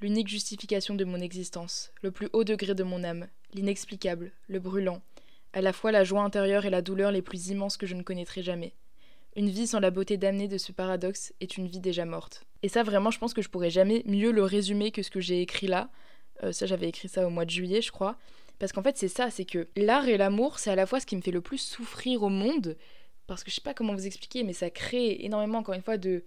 l'unique 0.00 0.28
justification 0.28 0.94
de 0.94 1.04
mon 1.04 1.20
existence, 1.20 1.92
le 2.02 2.10
plus 2.10 2.28
haut 2.32 2.44
degré 2.44 2.74
de 2.74 2.84
mon 2.84 3.04
âme, 3.04 3.28
l'inexplicable, 3.54 4.32
le 4.48 4.60
brûlant, 4.60 5.00
à 5.52 5.60
la 5.60 5.72
fois 5.72 5.92
la 5.92 6.04
joie 6.04 6.22
intérieure 6.22 6.66
et 6.66 6.70
la 6.70 6.82
douleur 6.82 7.12
les 7.12 7.22
plus 7.22 7.48
immenses 7.48 7.76
que 7.76 7.86
je 7.86 7.94
ne 7.94 8.02
connaîtrai 8.02 8.42
jamais. 8.42 8.74
Une 9.36 9.50
vie 9.50 9.66
sans 9.66 9.80
la 9.80 9.90
beauté 9.90 10.16
damnée 10.16 10.48
de 10.48 10.58
ce 10.58 10.72
paradoxe 10.72 11.32
est 11.40 11.56
une 11.56 11.68
vie 11.68 11.80
déjà 11.80 12.04
morte. 12.04 12.44
Et 12.62 12.68
ça, 12.68 12.82
vraiment, 12.82 13.10
je 13.10 13.18
pense 13.18 13.34
que 13.34 13.42
je 13.42 13.48
pourrais 13.48 13.70
jamais 13.70 14.02
mieux 14.06 14.32
le 14.32 14.42
résumer 14.42 14.90
que 14.90 15.02
ce 15.02 15.10
que 15.10 15.20
j'ai 15.20 15.40
écrit 15.40 15.66
là. 15.68 15.90
Euh, 16.42 16.52
ça, 16.52 16.66
j'avais 16.66 16.88
écrit 16.88 17.08
ça 17.08 17.26
au 17.26 17.30
mois 17.30 17.44
de 17.44 17.50
juillet, 17.50 17.82
je 17.82 17.92
crois. 17.92 18.16
Parce 18.58 18.72
qu'en 18.72 18.82
fait, 18.82 18.96
c'est 18.96 19.08
ça, 19.08 19.30
c'est 19.30 19.44
que 19.44 19.68
l'art 19.76 20.08
et 20.08 20.16
l'amour, 20.16 20.58
c'est 20.58 20.70
à 20.70 20.74
la 20.74 20.86
fois 20.86 20.98
ce 20.98 21.06
qui 21.06 21.16
me 21.16 21.20
fait 21.20 21.30
le 21.30 21.40
plus 21.40 21.58
souffrir 21.58 22.22
au 22.22 22.28
monde. 22.28 22.76
Parce 23.26 23.44
que 23.44 23.50
je 23.50 23.56
sais 23.56 23.60
pas 23.60 23.74
comment 23.74 23.94
vous 23.94 24.06
expliquer, 24.06 24.42
mais 24.42 24.52
ça 24.52 24.70
crée 24.70 25.18
énormément, 25.20 25.58
encore 25.58 25.74
une 25.74 25.82
fois, 25.82 25.98
de, 25.98 26.24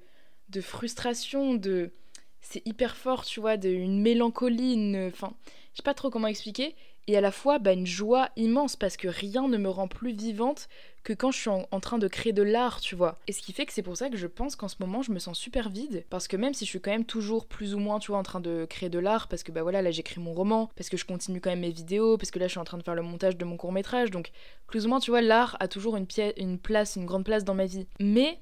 de 0.50 0.62
frustration, 0.62 1.56
de. 1.56 1.92
C'est 2.40 2.66
hyper 2.66 2.96
fort, 2.96 3.26
tu 3.26 3.40
vois, 3.40 3.58
de, 3.58 3.70
une 3.70 4.02
mélancolie, 4.02 4.74
une. 4.74 5.08
Enfin, 5.08 5.34
je 5.74 5.78
sais 5.78 5.84
pas 5.84 5.94
trop 5.94 6.10
comment 6.10 6.28
expliquer 6.28 6.76
et 7.08 7.18
à 7.18 7.22
la 7.22 7.32
fois 7.32 7.60
bah, 7.60 7.74
une 7.74 7.86
joie 7.86 8.30
immense 8.36 8.76
parce 8.76 8.98
que 8.98 9.08
rien 9.08 9.48
ne 9.48 9.58
me 9.58 9.70
rend 9.70 9.88
plus 9.88 10.12
vivante 10.12 10.68
que 11.04 11.14
quand 11.14 11.32
je 11.32 11.40
suis 11.40 11.50
en, 11.50 11.80
train 11.80 11.98
de 11.98 12.08
créer 12.08 12.32
de 12.32 12.44
l'art, 12.44 12.80
tu 12.80 12.96
vois. 12.96 13.18
Et 13.28 13.32
ce 13.32 13.42
qui 13.42 13.54
fait 13.54 13.66
que 13.66 13.74
c'est 13.74 13.82
pour 13.82 13.98
ça 13.98 14.10
que 14.10 14.18
je 14.18 14.28
pense 14.28 14.56
qu'en 14.56 14.68
ce 14.68 14.76
moment 14.80 15.02
je 15.02 15.12
me 15.12 15.20
sens 15.20 15.38
super 15.38 15.70
vide 15.70 16.06
parce 16.10 16.28
que 16.28 16.38
même 16.38 16.54
si 16.54 16.66
je 16.66 16.70
suis 16.70 16.80
quand 16.80 16.92
même 16.92 17.06
toujours 17.06 17.48
plus 17.48 17.74
ou 17.74 17.80
moins, 17.80 18.00
tu 18.00 18.12
vois, 18.12 18.20
en 18.20 18.24
train 18.24 18.40
de 18.40 18.66
créer 18.70 18.90
de 18.90 19.00
l'art 19.00 19.28
parce 19.28 19.42
que 19.42 19.52
bah 19.52 19.64
voilà, 19.64 19.82
là 19.82 19.90
j'écris 19.90 20.20
mon 20.20 20.34
roman, 20.34 20.70
parce 20.76 20.90
que 20.90 20.98
je 20.98 21.06
continue 21.06 21.42
quand 21.42 21.50
même 21.50 21.62
mes 21.62 21.72
vidéos, 21.72 22.18
parce 22.18 22.30
que 22.30 22.38
là 22.38 22.46
je 22.46 22.52
suis 22.52 22.60
en 22.60 22.66
train 22.66 22.78
de 22.78 22.84
faire 22.84 22.96
le 22.96 23.02
montage 23.02 23.36
de 23.36 23.46
mon 23.46 23.58
court 23.58 23.72
métrage, 23.72 24.12
donc 24.12 24.32
plus 24.68 24.86
ou 24.86 24.90
moins, 24.90 25.00
tu 25.00 25.10
vois, 25.10 25.22
l'art 25.22 25.58
a 25.60 25.68
toujours 25.68 25.98
une, 25.98 26.06
une 26.38 26.60
place, 26.60 26.96
une 26.96 27.06
grande 27.06 27.26
place 27.26 27.44
dans 27.44 27.56
ma 27.56 27.66
vie. 27.66 27.88
Mais 28.00 28.40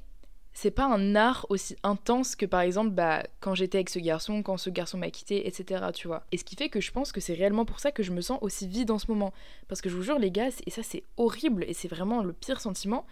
c'est 0.61 0.71
pas 0.71 0.87
un 0.87 1.15
art 1.15 1.45
aussi 1.47 1.77
intense 1.83 2.35
que 2.35 2.45
par 2.45 2.59
exemple 2.59 2.89
bah, 2.89 3.23
quand 3.39 3.55
j'étais 3.55 3.77
avec 3.77 3.89
ce 3.89 3.99
garçon, 3.99 4.43
quand 4.43 4.57
ce 4.57 4.69
garçon 4.69 4.97
m'a 4.97 5.09
quitté, 5.09 5.47
etc. 5.47 5.85
Tu 5.93 6.07
vois. 6.07 6.25
Et 6.33 6.37
ce 6.37 6.43
qui 6.43 6.57
fait 6.57 6.67
que 6.67 6.81
je 6.81 6.91
pense 6.91 7.13
que 7.13 7.21
c'est 7.21 7.33
réellement 7.33 7.63
pour 7.63 7.79
ça 7.79 7.93
que 7.93 8.03
je 8.03 8.11
me 8.11 8.19
sens 8.19 8.39
aussi 8.41 8.67
vide 8.67 8.91
en 8.91 8.99
ce 8.99 9.05
moment. 9.07 9.31
Parce 9.69 9.79
que 9.79 9.87
je 9.87 9.95
vous 9.95 10.01
jure, 10.01 10.19
les 10.19 10.31
gars, 10.31 10.49
et 10.65 10.69
ça 10.69 10.83
c'est 10.83 11.03
horrible, 11.15 11.63
et 11.69 11.73
c'est 11.73 11.87
vraiment 11.87 12.23
le 12.23 12.33
pire 12.33 12.59
sentiment, 12.59 13.05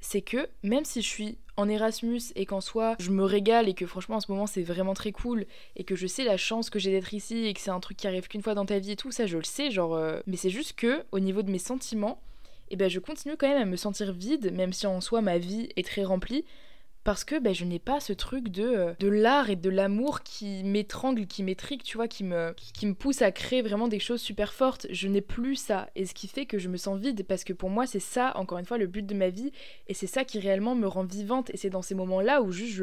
c'est 0.00 0.22
que 0.22 0.48
même 0.62 0.86
si 0.86 1.02
je 1.02 1.06
suis 1.06 1.36
en 1.58 1.68
Erasmus 1.68 2.22
et 2.34 2.46
qu'en 2.46 2.62
soi 2.62 2.96
je 2.98 3.10
me 3.10 3.24
régale 3.24 3.68
et 3.68 3.74
que 3.74 3.84
franchement 3.84 4.16
en 4.16 4.20
ce 4.20 4.32
moment 4.32 4.46
c'est 4.46 4.62
vraiment 4.62 4.94
très 4.94 5.12
cool 5.12 5.44
et 5.74 5.84
que 5.84 5.96
je 5.96 6.06
sais 6.06 6.24
la 6.24 6.38
chance 6.38 6.70
que 6.70 6.78
j'ai 6.78 6.90
d'être 6.92 7.12
ici 7.12 7.44
et 7.44 7.52
que 7.52 7.60
c'est 7.60 7.70
un 7.70 7.80
truc 7.80 7.98
qui 7.98 8.06
arrive 8.06 8.28
qu'une 8.28 8.42
fois 8.42 8.54
dans 8.54 8.64
ta 8.64 8.78
vie 8.78 8.92
et 8.92 8.96
tout, 8.96 9.10
ça 9.10 9.26
je 9.26 9.36
le 9.36 9.44
sais, 9.44 9.70
genre. 9.70 9.94
Euh, 9.94 10.20
mais 10.26 10.36
c'est 10.36 10.48
juste 10.48 10.72
que 10.72 11.04
au 11.12 11.18
niveau 11.20 11.42
de 11.42 11.50
mes 11.50 11.58
sentiments, 11.58 12.22
et 12.68 12.74
eh 12.74 12.76
ben 12.76 12.88
je 12.88 13.00
continue 13.00 13.36
quand 13.36 13.48
même 13.48 13.60
à 13.60 13.66
me 13.66 13.76
sentir 13.76 14.12
vide, 14.12 14.50
même 14.54 14.72
si 14.72 14.86
en 14.86 15.02
soi 15.02 15.20
ma 15.20 15.36
vie 15.36 15.68
est 15.76 15.86
très 15.86 16.02
remplie 16.02 16.46
parce 17.06 17.22
que 17.22 17.38
ben, 17.38 17.54
je 17.54 17.64
n'ai 17.64 17.78
pas 17.78 18.00
ce 18.00 18.12
truc 18.12 18.48
de, 18.48 18.64
euh, 18.64 18.94
de 18.98 19.06
l'art 19.06 19.48
et 19.48 19.54
de 19.54 19.70
l'amour 19.70 20.24
qui 20.24 20.64
m'étrangle, 20.64 21.28
qui 21.28 21.44
m'étrique, 21.44 21.84
tu 21.84 21.96
vois, 21.96 22.08
qui 22.08 22.24
me, 22.24 22.52
qui 22.74 22.92
pousse 22.94 23.22
à 23.22 23.30
créer 23.30 23.62
vraiment 23.62 23.86
des 23.86 24.00
choses 24.00 24.20
super 24.20 24.52
fortes. 24.52 24.88
Je 24.90 25.06
n'ai 25.06 25.20
plus 25.20 25.54
ça. 25.54 25.88
Et 25.94 26.04
ce 26.04 26.14
qui 26.14 26.26
fait 26.26 26.46
que 26.46 26.58
je 26.58 26.68
me 26.68 26.76
sens 26.76 26.98
vide, 26.98 27.24
parce 27.24 27.44
que 27.44 27.52
pour 27.52 27.70
moi, 27.70 27.86
c'est 27.86 28.00
ça, 28.00 28.36
encore 28.36 28.58
une 28.58 28.64
fois, 28.64 28.76
le 28.76 28.88
but 28.88 29.06
de 29.06 29.14
ma 29.14 29.28
vie. 29.28 29.52
Et 29.86 29.94
c'est 29.94 30.08
ça 30.08 30.24
qui 30.24 30.40
réellement 30.40 30.74
me 30.74 30.88
rend 30.88 31.04
vivante. 31.04 31.48
Et 31.50 31.56
c'est 31.56 31.70
dans 31.70 31.80
ces 31.80 31.94
moments-là 31.94 32.42
où 32.42 32.50
juste 32.50 32.74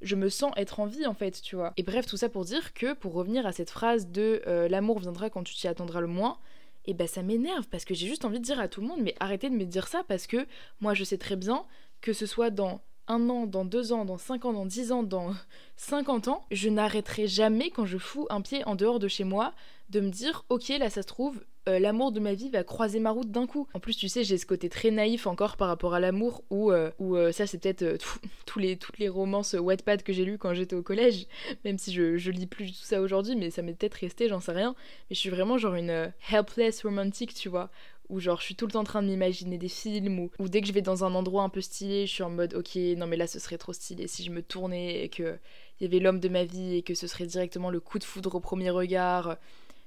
je, 0.00 0.16
me 0.16 0.30
sens 0.30 0.52
être 0.56 0.80
en 0.80 0.86
vie, 0.86 1.06
en 1.06 1.12
fait, 1.12 1.42
tu 1.42 1.54
vois. 1.54 1.74
Et 1.76 1.82
bref, 1.82 2.06
tout 2.06 2.16
ça 2.16 2.30
pour 2.30 2.46
dire 2.46 2.72
que, 2.72 2.94
pour 2.94 3.12
revenir 3.12 3.44
à 3.44 3.52
cette 3.52 3.68
phrase 3.68 4.08
de 4.08 4.40
euh, 4.46 4.68
l'amour 4.68 5.00
viendra 5.00 5.28
quand 5.28 5.42
tu 5.42 5.54
t'y 5.54 5.68
attendras 5.68 6.00
le 6.00 6.06
moins, 6.06 6.38
et 6.86 6.94
ben 6.94 7.06
ça 7.06 7.22
m'énerve 7.22 7.66
parce 7.68 7.84
que 7.84 7.92
j'ai 7.94 8.06
juste 8.06 8.24
envie 8.24 8.38
de 8.38 8.44
dire 8.44 8.60
à 8.60 8.68
tout 8.68 8.80
le 8.80 8.86
monde 8.86 9.00
mais 9.02 9.16
arrêtez 9.18 9.50
de 9.50 9.56
me 9.56 9.64
dire 9.64 9.88
ça 9.88 10.04
parce 10.06 10.28
que 10.28 10.46
moi 10.80 10.94
je 10.94 11.02
sais 11.02 11.18
très 11.18 11.34
bien 11.34 11.64
que 12.00 12.12
ce 12.12 12.26
soit 12.26 12.50
dans 12.50 12.80
un 13.08 13.28
an, 13.30 13.46
dans 13.46 13.64
deux 13.64 13.92
ans, 13.92 14.04
dans 14.04 14.18
cinq 14.18 14.44
ans, 14.44 14.52
dans 14.52 14.66
dix 14.66 14.92
ans, 14.92 15.02
dans 15.02 15.34
cinquante 15.76 16.28
ans, 16.28 16.44
je 16.50 16.68
n'arrêterai 16.68 17.26
jamais 17.28 17.70
quand 17.70 17.86
je 17.86 17.98
fous 17.98 18.26
un 18.30 18.40
pied 18.40 18.64
en 18.66 18.74
dehors 18.74 18.98
de 18.98 19.08
chez 19.08 19.24
moi 19.24 19.52
de 19.90 20.00
me 20.00 20.10
dire 20.10 20.44
ok 20.48 20.68
là 20.80 20.90
ça 20.90 21.02
se 21.02 21.06
trouve 21.06 21.40
euh, 21.68 21.78
l'amour 21.78 22.12
de 22.12 22.20
ma 22.20 22.34
vie 22.34 22.48
va 22.48 22.62
croiser 22.64 23.00
ma 23.00 23.10
route 23.10 23.30
d'un 23.30 23.46
coup. 23.46 23.66
En 23.74 23.80
plus 23.80 23.96
tu 23.96 24.08
sais 24.08 24.24
j'ai 24.24 24.38
ce 24.38 24.46
côté 24.46 24.68
très 24.68 24.90
naïf 24.90 25.26
encore 25.26 25.56
par 25.56 25.68
rapport 25.68 25.94
à 25.94 26.00
l'amour 26.00 26.42
où, 26.50 26.70
euh, 26.72 26.90
euh, 27.00 27.32
ça 27.32 27.46
c'est 27.46 27.58
peut-être 27.58 27.98
tous 28.46 28.58
les, 28.58 28.76
toutes 28.76 28.98
les 28.98 29.08
romances 29.08 29.54
Wattpad 29.54 30.02
que 30.02 30.12
j'ai 30.12 30.24
lues 30.24 30.38
quand 30.38 30.54
j'étais 30.54 30.76
au 30.76 30.82
collège, 30.82 31.26
même 31.64 31.78
si 31.78 31.92
je, 31.92 32.16
je 32.16 32.30
lis 32.30 32.46
plus 32.46 32.72
tout 32.72 32.84
ça 32.84 33.00
aujourd'hui 33.00 33.36
mais 33.36 33.50
ça 33.50 33.62
m'est 33.62 33.74
peut-être 33.74 33.94
resté 33.94 34.28
j'en 34.28 34.40
sais 34.40 34.52
rien. 34.52 34.74
Mais 35.10 35.14
je 35.14 35.20
suis 35.20 35.30
vraiment 35.30 35.58
genre 35.58 35.74
une 35.74 36.12
helpless 36.30 36.82
romantique 36.82 37.34
tu 37.34 37.48
vois 37.48 37.70
où 38.08 38.20
genre 38.20 38.38
je 38.40 38.44
suis 38.44 38.54
tout 38.54 38.66
le 38.66 38.72
temps 38.72 38.80
en 38.80 38.84
train 38.84 39.02
de 39.02 39.08
m'imaginer 39.08 39.58
des 39.58 39.68
films 39.68 40.18
ou, 40.18 40.30
ou 40.38 40.48
dès 40.48 40.60
que 40.60 40.66
je 40.66 40.72
vais 40.72 40.82
dans 40.82 41.04
un 41.04 41.14
endroit 41.14 41.42
un 41.42 41.48
peu 41.48 41.60
stylé 41.60 42.06
je 42.06 42.12
suis 42.12 42.22
en 42.22 42.30
mode 42.30 42.54
ok 42.54 42.76
non 42.96 43.06
mais 43.06 43.16
là 43.16 43.26
ce 43.26 43.38
serait 43.38 43.58
trop 43.58 43.72
stylé 43.72 44.06
si 44.06 44.24
je 44.24 44.30
me 44.30 44.42
tournais 44.42 45.02
et 45.04 45.08
que 45.08 45.38
il 45.80 45.84
y 45.84 45.86
avait 45.86 45.98
l'homme 45.98 46.20
de 46.20 46.28
ma 46.28 46.44
vie 46.44 46.76
et 46.76 46.82
que 46.82 46.94
ce 46.94 47.06
serait 47.06 47.26
directement 47.26 47.70
le 47.70 47.80
coup 47.80 47.98
de 47.98 48.04
foudre 48.04 48.34
au 48.34 48.40
premier 48.40 48.70
regard 48.70 49.36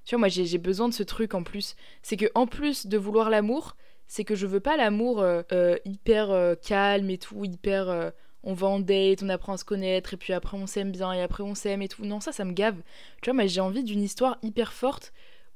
tu 0.05 0.15
vois 0.15 0.19
moi 0.19 0.27
j'ai 0.27 0.57
besoin 0.57 0.89
de 0.89 0.93
ce 0.93 1.03
truc 1.03 1.33
en 1.33 1.43
plus 1.43 1.75
c'est 2.01 2.17
que 2.17 2.27
en 2.35 2.47
plus 2.47 2.87
de 2.87 2.97
vouloir 2.97 3.29
l'amour 3.29 3.75
c'est 4.07 4.23
que 4.23 4.35
je 4.35 4.47
veux 4.47 4.59
pas 4.59 4.75
l'amour 4.75 5.21
euh, 5.21 5.43
euh, 5.51 5.77
hyper 5.85 6.31
euh, 6.31 6.55
calme 6.55 7.09
et 7.09 7.17
tout 7.17 7.45
hyper 7.45 8.11
on 8.41 8.53
va 8.53 8.67
en 8.67 8.79
date, 8.79 9.21
on 9.21 9.27
apprend 9.27 9.51
à 9.51 9.57
se 9.57 9.65
connaître, 9.65 10.13
et 10.13 10.17
puis 10.17 10.31
après 10.31 10.55
on 10.55 10.65
s'aime 10.65 10.93
bien, 10.93 11.11
et 11.11 11.21
après 11.21 11.43
on 11.43 11.55
s'aime 11.55 11.81
et 11.81 11.89
tout. 11.89 12.05
Non, 12.05 12.21
ça, 12.21 12.31
ça 12.31 12.45
me 12.45 12.53
gave. 12.53 12.77
Tu 13.21 13.29
vois, 13.29 13.33
moi 13.33 13.47
j'ai 13.47 13.59
envie 13.59 13.83
d'une 13.83 14.01
histoire 14.01 14.37
hyper 14.41 14.71
forte 14.71 15.11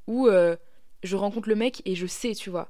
où 0.06 0.28
je 1.04 1.16
rencontre 1.16 1.50
le 1.50 1.56
mec 1.56 1.82
et 1.86 1.96
je 1.96 2.08
sais, 2.08 2.34
tu 2.34 2.50
vois. 2.50 2.70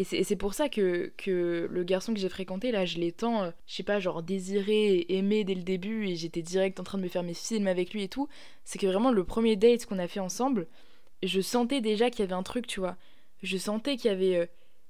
Et 0.00 0.04
c'est 0.04 0.36
pour 0.36 0.54
ça 0.54 0.68
que, 0.68 1.12
que 1.16 1.68
le 1.68 1.82
garçon 1.82 2.14
que 2.14 2.20
j'ai 2.20 2.28
fréquenté, 2.28 2.70
là, 2.70 2.84
je 2.84 2.98
l'ai 2.98 3.10
tant, 3.10 3.42
euh, 3.42 3.50
je 3.66 3.74
sais 3.74 3.82
pas, 3.82 3.98
genre 3.98 4.22
désiré 4.22 5.04
aimé 5.08 5.42
dès 5.42 5.56
le 5.56 5.64
début, 5.64 6.06
et 6.06 6.14
j'étais 6.14 6.40
direct 6.40 6.78
en 6.78 6.84
train 6.84 6.98
de 6.98 7.02
me 7.02 7.08
faire 7.08 7.24
mes 7.24 7.34
films 7.34 7.66
avec 7.66 7.92
lui 7.92 8.04
et 8.04 8.08
tout. 8.08 8.28
C'est 8.64 8.78
que 8.78 8.86
vraiment, 8.86 9.10
le 9.10 9.24
premier 9.24 9.56
date 9.56 9.86
qu'on 9.86 9.98
a 9.98 10.06
fait 10.06 10.20
ensemble, 10.20 10.68
je 11.24 11.40
sentais 11.40 11.80
déjà 11.80 12.10
qu'il 12.10 12.20
y 12.20 12.22
avait 12.22 12.34
un 12.34 12.44
truc, 12.44 12.68
tu 12.68 12.78
vois. 12.78 12.96
Je 13.42 13.56
sentais 13.56 13.96
qu'il 13.96 14.08
y 14.08 14.14
avait 14.14 14.36
euh, 14.36 14.46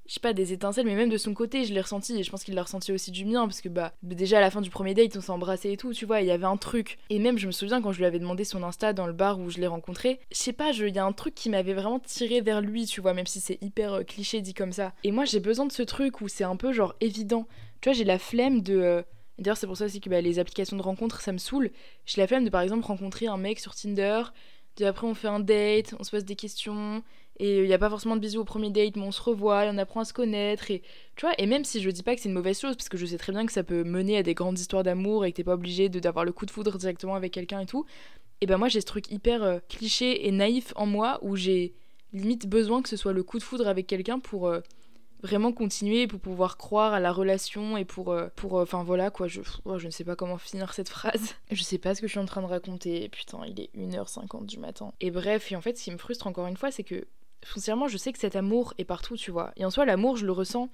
je 0.08 0.14
sais 0.14 0.20
pas, 0.20 0.32
des 0.32 0.54
étincelles, 0.54 0.86
mais 0.86 0.96
même 0.96 1.10
de 1.10 1.18
son 1.18 1.34
côté, 1.34 1.64
je 1.64 1.74
l'ai 1.74 1.82
ressenti, 1.82 2.18
et 2.18 2.22
je 2.22 2.30
pense 2.30 2.42
qu'il 2.42 2.54
l'a 2.54 2.62
ressenti 2.62 2.92
aussi 2.92 3.10
du 3.10 3.26
mien, 3.26 3.46
parce 3.46 3.60
que 3.60 3.68
bah, 3.68 3.92
déjà 4.02 4.38
à 4.38 4.40
la 4.40 4.50
fin 4.50 4.62
du 4.62 4.70
premier 4.70 4.94
date, 4.94 5.14
on 5.16 5.20
s'est 5.20 5.30
embrassé 5.30 5.70
et 5.70 5.76
tout, 5.76 5.92
tu 5.92 6.06
vois, 6.06 6.22
il 6.22 6.26
y 6.26 6.30
avait 6.30 6.46
un 6.46 6.56
truc. 6.56 6.98
Et 7.10 7.18
même, 7.18 7.36
je 7.36 7.46
me 7.46 7.52
souviens 7.52 7.82
quand 7.82 7.92
je 7.92 7.98
lui 7.98 8.06
avais 8.06 8.18
demandé 8.18 8.44
son 8.44 8.62
Insta 8.62 8.94
dans 8.94 9.06
le 9.06 9.12
bar 9.12 9.38
où 9.38 9.50
je 9.50 9.58
l'ai 9.58 9.66
rencontré, 9.66 10.18
je 10.32 10.38
sais 10.38 10.54
pas, 10.54 10.72
il 10.72 10.94
y 10.94 10.98
a 10.98 11.04
un 11.04 11.12
truc 11.12 11.34
qui 11.34 11.50
m'avait 11.50 11.74
vraiment 11.74 12.00
tiré 12.00 12.40
vers 12.40 12.62
lui, 12.62 12.86
tu 12.86 13.02
vois, 13.02 13.12
même 13.12 13.26
si 13.26 13.38
c'est 13.38 13.58
hyper 13.62 13.92
euh, 13.92 14.02
cliché 14.02 14.40
dit 14.40 14.54
comme 14.54 14.72
ça. 14.72 14.94
Et 15.04 15.12
moi, 15.12 15.26
j'ai 15.26 15.40
besoin 15.40 15.66
de 15.66 15.72
ce 15.72 15.82
truc 15.82 16.22
où 16.22 16.28
c'est 16.28 16.44
un 16.44 16.56
peu 16.56 16.72
genre 16.72 16.94
évident. 17.02 17.46
Tu 17.82 17.90
vois, 17.90 17.96
j'ai 17.96 18.04
la 18.04 18.18
flemme 18.18 18.62
de. 18.62 18.78
Euh, 18.78 19.02
d'ailleurs, 19.38 19.58
c'est 19.58 19.66
pour 19.66 19.76
ça 19.76 19.84
aussi 19.84 20.00
que 20.00 20.08
bah, 20.08 20.22
les 20.22 20.38
applications 20.38 20.78
de 20.78 20.82
rencontre, 20.82 21.20
ça 21.20 21.32
me 21.32 21.38
saoule. 21.38 21.70
J'ai 22.06 22.20
la 22.20 22.26
flemme 22.26 22.44
de 22.44 22.50
par 22.50 22.62
exemple 22.62 22.86
rencontrer 22.86 23.26
un 23.26 23.36
mec 23.36 23.60
sur 23.60 23.74
Tinder, 23.74 24.22
puis 24.74 24.86
après 24.86 25.06
on 25.06 25.14
fait 25.14 25.28
un 25.28 25.40
date, 25.40 25.94
on 25.98 26.04
se 26.04 26.10
pose 26.10 26.24
des 26.24 26.36
questions, 26.36 27.02
et 27.38 27.58
il 27.58 27.66
n'y 27.66 27.72
a 27.72 27.78
pas 27.78 27.90
forcément 27.90 28.16
de 28.16 28.20
bisous 28.20 28.40
au 28.40 28.44
premier 28.44 28.70
date, 28.70 28.96
mais 28.96 29.02
on 29.02 29.12
se 29.12 29.22
revoit, 29.22 29.66
et 29.66 29.70
on 29.70 29.78
apprend 29.78 30.00
à 30.00 30.04
se 30.04 30.12
connaître. 30.12 30.70
Et, 30.70 30.82
tu 31.16 31.26
vois, 31.26 31.34
et 31.38 31.46
même 31.46 31.64
si 31.64 31.80
je 31.80 31.90
dis 31.90 32.02
pas 32.02 32.14
que 32.14 32.20
c'est 32.20 32.28
une 32.28 32.34
mauvaise 32.34 32.58
chose, 32.58 32.76
parce 32.76 32.88
que 32.88 32.98
je 32.98 33.06
sais 33.06 33.18
très 33.18 33.32
bien 33.32 33.46
que 33.46 33.52
ça 33.52 33.62
peut 33.62 33.84
mener 33.84 34.18
à 34.18 34.22
des 34.22 34.34
grandes 34.34 34.58
histoires 34.58 34.82
d'amour 34.82 35.24
et 35.24 35.32
que 35.32 35.36
t'es 35.36 35.44
pas 35.44 35.54
obligé 35.54 35.88
d'avoir 35.88 36.24
le 36.24 36.32
coup 36.32 36.46
de 36.46 36.50
foudre 36.50 36.76
directement 36.78 37.14
avec 37.14 37.32
quelqu'un 37.32 37.60
et 37.60 37.66
tout, 37.66 37.84
et 38.40 38.46
ben 38.46 38.56
moi 38.56 38.68
j'ai 38.68 38.80
ce 38.80 38.86
truc 38.86 39.10
hyper 39.10 39.42
euh, 39.42 39.58
cliché 39.68 40.26
et 40.28 40.30
naïf 40.30 40.72
en 40.76 40.86
moi 40.86 41.18
où 41.22 41.36
j'ai 41.36 41.74
limite 42.12 42.46
besoin 42.48 42.82
que 42.82 42.88
ce 42.88 42.96
soit 42.96 43.12
le 43.12 43.22
coup 43.22 43.38
de 43.38 43.42
foudre 43.42 43.66
avec 43.66 43.86
quelqu'un 43.86 44.20
pour 44.20 44.46
euh, 44.46 44.60
vraiment 45.22 45.52
continuer, 45.52 46.06
pour 46.06 46.20
pouvoir 46.20 46.56
croire 46.56 46.92
à 46.92 47.00
la 47.00 47.12
relation 47.12 47.76
et 47.76 47.84
pour. 47.84 48.12
Euh, 48.12 48.28
pour 48.36 48.54
enfin 48.54 48.82
voilà 48.84 49.10
quoi, 49.10 49.26
je, 49.26 49.40
oh, 49.64 49.78
je 49.78 49.86
ne 49.86 49.90
sais 49.90 50.04
pas 50.04 50.16
comment 50.16 50.38
finir 50.38 50.72
cette 50.72 50.88
phrase. 50.88 51.34
Je 51.50 51.62
sais 51.62 51.78
pas 51.78 51.94
ce 51.94 52.00
que 52.00 52.06
je 52.06 52.12
suis 52.12 52.20
en 52.20 52.26
train 52.26 52.42
de 52.42 52.46
raconter, 52.46 53.08
putain, 53.08 53.40
il 53.46 53.60
est 53.60 53.70
1h50 53.74 54.46
du 54.46 54.58
matin. 54.58 54.92
Et 55.00 55.10
bref, 55.10 55.50
et 55.50 55.56
en 55.56 55.60
fait, 55.60 55.76
ce 55.76 55.84
qui 55.84 55.90
me 55.90 55.98
frustre 55.98 56.26
encore 56.26 56.46
une 56.46 56.56
fois, 56.56 56.70
c'est 56.70 56.84
que 56.84 57.06
foncièrement, 57.44 57.88
je 57.88 57.96
sais 57.96 58.12
que 58.12 58.18
cet 58.18 58.36
amour 58.36 58.74
est 58.78 58.84
partout, 58.84 59.16
tu 59.16 59.30
vois. 59.30 59.52
Et 59.56 59.64
en 59.64 59.70
soi, 59.70 59.84
l'amour, 59.84 60.16
je 60.16 60.26
le 60.26 60.32
ressens 60.32 60.68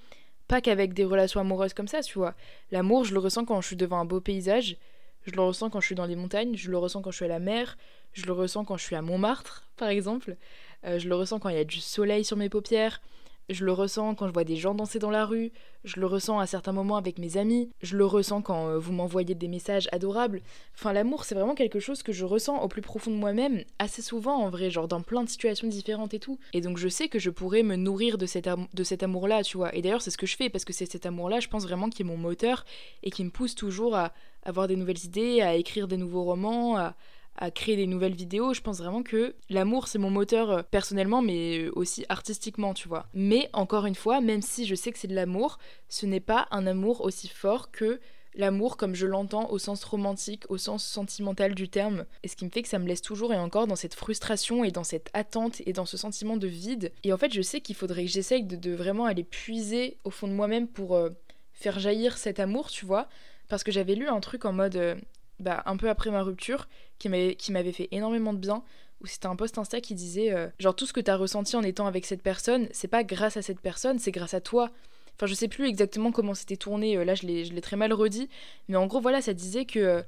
pas 0.47 0.61
qu'avec 0.61 0.93
des 0.93 1.05
relations 1.05 1.39
amoureuses 1.39 1.73
comme 1.73 1.87
ça, 1.87 2.01
tu 2.01 2.17
vois. 2.17 2.35
L'amour, 2.71 3.03
je 3.05 3.13
le 3.13 3.19
ressens 3.19 3.45
quand 3.45 3.61
je 3.61 3.67
suis 3.67 3.75
devant 3.75 3.99
un 3.99 4.05
beau 4.05 4.21
paysage, 4.21 4.77
je 5.25 5.31
le 5.31 5.41
ressens 5.41 5.69
quand 5.69 5.79
je 5.79 5.87
suis 5.87 5.95
dans 5.95 6.05
les 6.05 6.15
montagnes, 6.15 6.55
je 6.55 6.69
le 6.69 6.77
ressens 6.77 7.01
quand 7.01 7.11
je 7.11 7.15
suis 7.15 7.25
à 7.25 7.29
la 7.29 7.39
mer, 7.39 7.77
je 8.13 8.25
le 8.25 8.33
ressens 8.33 8.63
quand 8.63 8.77
je 8.77 8.83
suis 8.83 8.95
à 8.95 9.01
Montmartre, 9.01 9.67
par 9.77 9.89
exemple. 9.89 10.37
Euh, 10.85 10.99
je 10.99 11.09
le 11.09 11.15
ressens 11.15 11.39
quand 11.39 11.49
il 11.49 11.55
y 11.55 11.59
a 11.59 11.63
du 11.63 11.79
soleil 11.79 12.23
sur 12.23 12.37
mes 12.37 12.49
paupières. 12.49 13.01
Je 13.49 13.63
le 13.63 13.71
ressens 13.71 14.15
quand 14.15 14.27
je 14.27 14.33
vois 14.33 14.43
des 14.43 14.55
gens 14.55 14.73
danser 14.73 14.97
dans 14.97 15.11
la 15.11 15.25
rue, 15.25 15.51
je 15.83 15.99
le 15.99 16.07
ressens 16.07 16.39
à 16.39 16.47
certains 16.47 16.71
moments 16.71 16.97
avec 16.97 17.19
mes 17.19 17.37
amis, 17.37 17.69
je 17.83 17.95
le 17.95 18.05
ressens 18.05 18.41
quand 18.41 18.67
euh, 18.67 18.79
vous 18.79 18.91
m'envoyez 18.91 19.35
des 19.35 19.47
messages 19.47 19.87
adorables. 19.91 20.41
Enfin, 20.73 20.93
l'amour, 20.93 21.25
c'est 21.25 21.35
vraiment 21.35 21.53
quelque 21.53 21.79
chose 21.79 22.01
que 22.01 22.11
je 22.11 22.25
ressens 22.25 22.59
au 22.61 22.67
plus 22.67 22.81
profond 22.81 23.11
de 23.11 23.17
moi-même, 23.17 23.63
assez 23.77 24.01
souvent 24.01 24.37
en 24.37 24.49
vrai, 24.49 24.71
genre 24.71 24.87
dans 24.87 25.01
plein 25.01 25.23
de 25.23 25.29
situations 25.29 25.67
différentes 25.67 26.15
et 26.15 26.19
tout. 26.19 26.39
Et 26.53 26.61
donc 26.61 26.77
je 26.77 26.87
sais 26.87 27.07
que 27.07 27.19
je 27.19 27.29
pourrais 27.29 27.61
me 27.61 27.75
nourrir 27.75 28.17
de 28.17 28.25
cet, 28.25 28.49
de 28.73 28.83
cet 28.83 29.03
amour-là, 29.03 29.43
tu 29.43 29.57
vois. 29.57 29.75
Et 29.75 29.81
d'ailleurs, 29.83 30.01
c'est 30.01 30.11
ce 30.11 30.17
que 30.17 30.25
je 30.25 30.35
fais, 30.35 30.49
parce 30.49 30.65
que 30.65 30.73
c'est 30.73 30.91
cet 30.91 31.05
amour-là, 31.05 31.39
je 31.39 31.47
pense 31.47 31.63
vraiment, 31.63 31.89
qui 31.89 32.01
est 32.01 32.05
mon 32.05 32.17
moteur 32.17 32.65
et 33.03 33.11
qui 33.11 33.23
me 33.23 33.29
pousse 33.29 33.53
toujours 33.53 33.95
à 33.95 34.11
avoir 34.41 34.67
des 34.67 34.75
nouvelles 34.75 35.03
idées, 35.03 35.41
à 35.41 35.55
écrire 35.55 35.87
des 35.87 35.97
nouveaux 35.97 36.23
romans, 36.23 36.77
à 36.77 36.95
à 37.37 37.51
créer 37.51 37.75
des 37.75 37.87
nouvelles 37.87 38.15
vidéos. 38.15 38.53
Je 38.53 38.61
pense 38.61 38.77
vraiment 38.77 39.03
que 39.03 39.35
l'amour, 39.49 39.87
c'est 39.87 39.99
mon 39.99 40.09
moteur 40.09 40.49
euh, 40.49 40.61
personnellement, 40.63 41.21
mais 41.21 41.67
aussi 41.69 42.05
artistiquement, 42.09 42.73
tu 42.73 42.87
vois. 42.87 43.07
Mais 43.13 43.49
encore 43.53 43.85
une 43.85 43.95
fois, 43.95 44.21
même 44.21 44.41
si 44.41 44.65
je 44.65 44.75
sais 44.75 44.91
que 44.91 44.99
c'est 44.99 45.07
de 45.07 45.15
l'amour, 45.15 45.59
ce 45.89 46.05
n'est 46.05 46.19
pas 46.19 46.47
un 46.51 46.67
amour 46.67 47.01
aussi 47.01 47.27
fort 47.27 47.71
que 47.71 47.99
l'amour 48.37 48.77
comme 48.77 48.95
je 48.95 49.05
l'entends 49.05 49.49
au 49.49 49.57
sens 49.57 49.83
romantique, 49.83 50.43
au 50.49 50.57
sens 50.57 50.85
sentimental 50.85 51.55
du 51.55 51.69
terme. 51.69 52.05
Et 52.23 52.27
ce 52.27 52.35
qui 52.35 52.45
me 52.45 52.49
fait 52.49 52.61
que 52.61 52.67
ça 52.67 52.79
me 52.79 52.87
laisse 52.87 53.01
toujours 53.01 53.33
et 53.33 53.37
encore 53.37 53.67
dans 53.67 53.75
cette 53.75 53.95
frustration 53.95 54.63
et 54.63 54.71
dans 54.71 54.83
cette 54.83 55.09
attente 55.13 55.61
et 55.65 55.73
dans 55.73 55.85
ce 55.85 55.97
sentiment 55.97 56.37
de 56.37 56.47
vide. 56.47 56.91
Et 57.03 57.13
en 57.13 57.17
fait, 57.17 57.33
je 57.33 57.41
sais 57.41 57.61
qu'il 57.61 57.75
faudrait 57.75 58.05
que 58.05 58.11
j'essaye 58.11 58.43
de, 58.43 58.75
vraiment 58.75 59.05
aller 59.05 59.23
puiser 59.23 59.97
au 60.03 60.09
fond 60.09 60.27
de 60.27 60.33
moi-même 60.33 60.67
pour 60.67 60.95
euh, 60.95 61.09
faire 61.53 61.79
jaillir 61.79 62.17
cet 62.17 62.39
amour, 62.39 62.69
tu 62.69 62.85
vois. 62.85 63.07
Parce 63.47 63.63
que 63.63 63.71
j'avais 63.71 63.95
lu 63.95 64.07
un 64.07 64.19
truc 64.19 64.45
en 64.45 64.53
mode, 64.53 64.75
euh, 64.75 64.95
bah, 65.39 65.63
un 65.65 65.77
peu 65.77 65.89
après 65.89 66.11
ma 66.11 66.21
rupture, 66.21 66.67
qui 66.97 67.09
m'avait 67.09 67.71
fait 67.71 67.87
énormément 67.91 68.33
de 68.33 68.39
bien 68.39 68.63
où 69.01 69.07
c'était 69.07 69.27
un 69.27 69.35
post 69.35 69.57
Insta 69.57 69.81
qui 69.81 69.93
disait 69.93 70.33
euh, 70.33 70.47
genre 70.59 70.75
tout 70.75 70.85
ce 70.85 70.93
que 70.93 70.99
t'as 70.99 71.15
ressenti 71.15 71.55
en 71.55 71.63
étant 71.63 71.87
avec 71.87 72.05
cette 72.05 72.21
personne, 72.21 72.67
c'est 72.71 72.87
pas 72.87 73.03
grâce 73.03 73.37
à 73.37 73.41
cette 73.41 73.59
personne, 73.59 73.99
c'est 73.99 74.11
grâce 74.11 74.33
à 74.33 74.41
toi. 74.41 74.71
Enfin, 75.15 75.27
je 75.27 75.33
sais 75.33 75.47
plus 75.47 75.67
exactement 75.67 76.11
comment 76.11 76.33
c'était 76.33 76.57
tourné, 76.57 76.97
euh, 76.97 77.05
là 77.05 77.15
je 77.15 77.25
l'ai 77.25 77.61
très 77.61 77.77
mal 77.77 77.93
redit, 77.93 78.29
mais 78.67 78.77
en 78.77 78.85
gros, 78.87 78.99
voilà, 78.99 79.21
ça 79.21 79.33
disait 79.33 79.65
que 79.65 79.79
euh, 79.79 80.01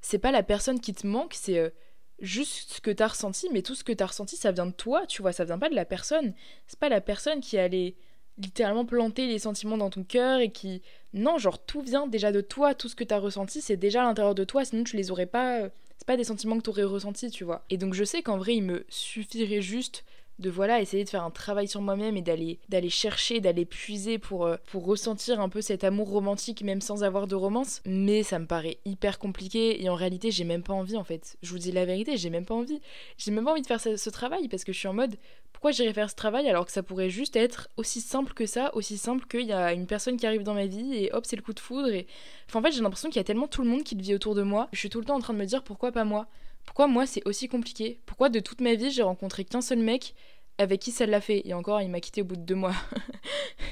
c'est 0.00 0.18
pas 0.18 0.32
la 0.32 0.42
personne 0.42 0.80
qui 0.80 0.94
te 0.94 1.06
manque, 1.06 1.34
c'est 1.34 1.72
juste 2.20 2.72
ce 2.72 2.80
que 2.80 2.90
t'as 2.90 3.08
ressenti, 3.08 3.48
mais 3.52 3.62
tout 3.62 3.74
ce 3.74 3.84
que 3.84 3.92
t'as 3.92 4.06
ressenti, 4.06 4.36
ça 4.36 4.52
vient 4.52 4.66
de 4.66 4.72
toi, 4.72 5.06
tu 5.06 5.22
vois, 5.22 5.32
ça 5.32 5.44
vient 5.44 5.58
pas 5.58 5.68
de 5.68 5.76
la 5.76 5.84
personne. 5.84 6.34
C'est 6.66 6.78
pas 6.78 6.88
la 6.88 7.00
personne 7.00 7.40
qui 7.40 7.56
allait 7.56 7.94
littéralement 8.42 8.84
planter 8.84 9.26
les 9.26 9.38
sentiments 9.38 9.78
dans 9.78 9.90
ton 9.90 10.04
cœur 10.04 10.40
et 10.40 10.50
qui. 10.50 10.82
Non, 11.14 11.38
genre 11.38 11.64
tout 11.64 11.82
vient 11.82 12.06
déjà 12.06 12.32
de 12.32 12.40
toi, 12.40 12.74
tout 12.74 12.88
ce 12.88 12.96
que 12.96 13.04
t'as 13.04 13.18
ressenti, 13.18 13.60
c'est 13.60 13.76
déjà 13.76 14.02
à 14.02 14.04
l'intérieur 14.04 14.34
de 14.34 14.44
toi, 14.44 14.64
sinon 14.64 14.84
tu 14.84 14.96
les 14.96 15.10
aurais 15.10 15.26
pas. 15.26 15.68
C'est 15.98 16.06
pas 16.06 16.16
des 16.16 16.24
sentiments 16.24 16.56
que 16.56 16.62
t'aurais 16.62 16.82
ressentis, 16.82 17.30
tu 17.30 17.44
vois. 17.44 17.64
Et 17.70 17.76
donc 17.76 17.94
je 17.94 18.02
sais 18.02 18.22
qu'en 18.22 18.36
vrai, 18.36 18.56
il 18.56 18.62
me 18.62 18.84
suffirait 18.88 19.62
juste 19.62 20.04
de 20.42 20.50
voilà 20.50 20.80
essayer 20.80 21.04
de 21.04 21.08
faire 21.08 21.24
un 21.24 21.30
travail 21.30 21.68
sur 21.68 21.80
moi-même 21.80 22.16
et 22.16 22.22
d'aller 22.22 22.58
d'aller 22.68 22.90
chercher 22.90 23.40
d'aller 23.40 23.64
puiser 23.64 24.18
pour 24.18 24.44
euh, 24.44 24.56
pour 24.66 24.84
ressentir 24.84 25.40
un 25.40 25.48
peu 25.48 25.62
cet 25.62 25.84
amour 25.84 26.10
romantique 26.10 26.62
même 26.62 26.80
sans 26.80 27.04
avoir 27.04 27.26
de 27.26 27.34
romance. 27.34 27.80
Mais 27.86 28.22
ça 28.22 28.38
me 28.38 28.46
paraît 28.46 28.78
hyper 28.84 29.18
compliqué 29.18 29.82
et 29.82 29.88
en 29.88 29.94
réalité 29.94 30.30
j'ai 30.30 30.44
même 30.44 30.62
pas 30.62 30.74
envie 30.74 30.96
en 30.96 31.04
fait. 31.04 31.36
Je 31.42 31.50
vous 31.50 31.58
dis 31.58 31.72
la 31.72 31.86
vérité 31.86 32.16
j'ai 32.16 32.28
même 32.28 32.44
pas 32.44 32.54
envie. 32.54 32.80
J'ai 33.16 33.30
même 33.30 33.44
pas 33.44 33.52
envie 33.52 33.62
de 33.62 33.66
faire 33.66 33.80
ce, 33.80 34.10
travail 34.10 34.48
parce 34.48 34.64
que 34.64 34.72
je 34.72 34.78
suis 34.78 34.88
en 34.88 34.92
mode 34.92 35.16
pourquoi 35.52 35.70
j'irais 35.70 35.94
faire 35.94 36.10
ce 36.10 36.16
travail 36.16 36.48
alors 36.48 36.66
que 36.66 36.72
ça 36.72 36.82
pourrait 36.82 37.08
juste 37.08 37.36
être 37.36 37.68
aussi 37.76 38.00
simple 38.00 38.34
que 38.34 38.44
ça 38.44 38.74
aussi 38.74 38.98
simple 38.98 39.26
qu'il 39.26 39.46
y 39.46 39.52
a 39.52 39.72
une 39.72 39.86
personne 39.86 40.16
qui 40.16 40.26
arrive 40.26 40.42
dans 40.42 40.54
ma 40.54 40.66
vie 40.66 40.94
et 40.94 41.12
hop 41.12 41.24
c'est 41.24 41.36
le 41.36 41.42
coup 41.42 41.54
de 41.54 41.60
foudre 41.60 41.88
et 41.88 42.06
enfin 42.48 42.58
en 42.58 42.62
fait 42.62 42.72
j'ai 42.72 42.82
l'impression 42.82 43.08
qu'il 43.08 43.16
y 43.16 43.20
a 43.20 43.24
tellement 43.24 43.46
tout 43.46 43.62
le 43.62 43.68
monde 43.68 43.84
qui 43.84 43.94
vit 43.94 44.14
autour 44.14 44.34
de 44.34 44.42
moi. 44.42 44.68
Je 44.72 44.78
suis 44.78 44.90
tout 44.90 44.98
le 44.98 45.04
temps 45.06 45.14
en 45.14 45.20
train 45.20 45.32
de 45.32 45.38
me 45.38 45.46
dire 45.46 45.62
pourquoi 45.62 45.92
pas 45.92 46.04
moi? 46.04 46.26
Pourquoi 46.64 46.86
moi 46.86 47.06
c'est 47.06 47.26
aussi 47.26 47.48
compliqué? 47.48 48.00
Pourquoi 48.06 48.28
de 48.28 48.40
toute 48.40 48.60
ma 48.60 48.74
vie 48.74 48.90
j'ai 48.90 49.02
rencontré 49.02 49.44
qu'un 49.44 49.60
seul 49.60 49.78
mec 49.78 50.14
avec 50.62 50.80
qui 50.80 50.90
ça 50.90 51.06
l'a 51.06 51.20
fait 51.20 51.42
Et 51.46 51.54
encore, 51.54 51.80
il 51.80 51.90
m'a 51.90 52.00
quitté 52.00 52.22
au 52.22 52.24
bout 52.24 52.36
de 52.36 52.42
deux 52.42 52.54
mois. 52.54 52.74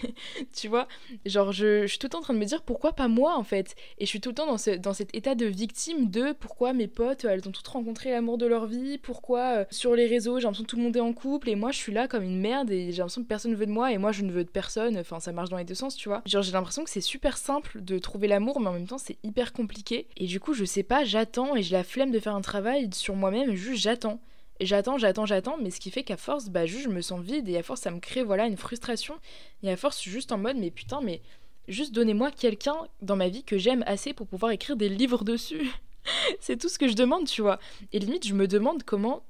tu 0.55 0.68
vois 0.68 0.87
Genre, 1.24 1.53
je, 1.53 1.87
suis 1.87 1.98
tout 1.98 2.07
le 2.07 2.11
temps 2.11 2.18
en 2.18 2.22
train 2.22 2.35
de 2.35 2.38
me 2.38 2.44
dire 2.44 2.62
pourquoi 2.62 2.92
pas 2.92 3.09
moi 3.09 3.37
en 3.37 3.44
fait? 3.44 3.74
Et 3.98 4.05
je 4.05 4.11
suis 4.11 4.20
tout 4.20 4.31
le 4.31 4.35
temps 4.35 4.46
dans, 4.46 4.59
ce, 4.59 4.70
dans 4.70 4.92
cet 4.92 5.14
état 5.14 5.35
de 5.35 5.46
victime 5.46 6.11
de 6.11 6.33
pourquoi 6.33 6.72
mes 6.72 6.88
potes, 6.88 7.24
elles 7.24 7.46
ont 7.48 7.53
toutes 7.53 7.68
rencontré 7.68 8.11
l'amour 8.11 8.38
de 8.38 8.46
leur 8.46 8.66
vie, 8.66 8.98
pourquoi 8.98 9.59
euh, 9.59 9.64
sur 9.70 9.94
les 9.94 10.07
réseaux 10.07 10.38
j'ai 10.38 10.44
l'impression 10.44 10.64
que 10.64 10.70
tout 10.70 10.76
le 10.76 10.83
monde 10.83 10.96
est 10.96 11.00
en 11.00 11.12
couple 11.12 11.48
et 11.48 11.55
moi 11.55 11.70
je 11.70 11.76
suis 11.76 11.92
là 11.92 12.09
comme 12.09 12.22
une 12.22 12.40
merde 12.40 12.70
et 12.70 12.92
j'ai 12.92 12.98
l'impression 12.98 13.22
que 13.22 13.29
personne 13.29 13.53
ne 13.53 13.57
veut 13.57 13.66
de 13.66 13.72
moi 13.72 13.92
et 13.92 13.98
moi 13.98 14.12
je 14.12 14.22
ne 14.22 14.33
veux 14.33 14.44
de 14.44 14.50
personne. 14.50 14.98
Enfin, 14.98 15.20
ça 15.20 15.33
marche 15.33 15.50
dans 15.50 15.57
les 15.57 15.64
deux 15.64 15.74
sens, 15.74 15.96
tu 15.96 16.09
vois 16.09 16.22
Genre, 16.26 16.42
j'ai 16.42 16.53
l'impression 16.53 16.85
que 16.85 16.90
c'est 16.90 17.00
super 17.00 17.37
simple 17.37 17.81
de 17.81 17.98
trouver 17.98 18.29
l'amour, 18.29 18.61
mais 18.61 18.68
en 18.68 18.72
même 18.72 18.87
temps 18.87 18.98
c'est 18.98 19.16
hyper 19.22 19.53
compliqué. 19.53 20.07
Et 20.16 20.26
du 20.26 20.40
coup, 20.40 20.55
je 20.55 20.64
sais 20.64 20.83
pas, 20.83 21.05
j'attends 21.05 21.57
et 21.57 21.62
j'ai 21.62 21.76
la 21.76 21.85
flemme 21.85 22.11
de 22.11 22.18
faire 22.18 22.35
un 22.35 22.40
travail 22.40 22.88
sur 22.92 23.14
moi-même, 23.14 23.55
juste 23.55 23.83
j'attends. 23.83 24.20
J'attends, 24.61 24.99
j'attends, 24.99 25.25
j'attends, 25.25 25.57
mais 25.57 25.70
ce 25.70 25.81
qui 25.81 25.90
fait 25.90 26.03
qu'à 26.05 26.18
force, 26.18 26.51
bah 26.51 26.66
je 26.66 26.88
me 26.88 27.01
sens 27.01 27.23
vide 27.23 27.49
et 27.49 27.57
à 27.57 27.62
force 27.62 27.81
ça 27.81 27.90
me 27.90 27.99
crée 27.99 28.23
voilà 28.23 28.46
une 28.46 28.59
frustration. 28.59 29.18
Et 29.62 29.70
à 29.70 29.77
force 29.77 29.96
je 29.96 30.03
suis 30.03 30.11
juste 30.11 30.33
en 30.33 30.38
mode 30.38 30.57
mais 30.57 30.70
putain 30.70 31.01
mais 31.01 31.23
juste 31.66 31.94
donnez-moi 31.94 32.31
quelqu'un 32.31 32.77
dans 33.01 33.16
ma 33.16 33.29
vie 33.29 33.42
que 33.42 33.57
j'aime 33.57 33.83
assez 33.87 34.12
pour 34.12 34.27
pouvoir 34.27 34.53
écrire 34.53 34.77
des 34.77 34.90
livres 34.90 35.25
dessus. 35.25 35.70
c'est 36.40 36.59
tout 36.59 36.68
ce 36.68 36.79
que 36.79 36.88
je 36.88 36.94
demande, 36.94 37.27
tu 37.27 37.40
vois. 37.40 37.59
Et 37.92 37.99
limite 37.99 38.27
je 38.27 38.35
me 38.35 38.46
demande 38.46 38.83
comment, 38.83 39.23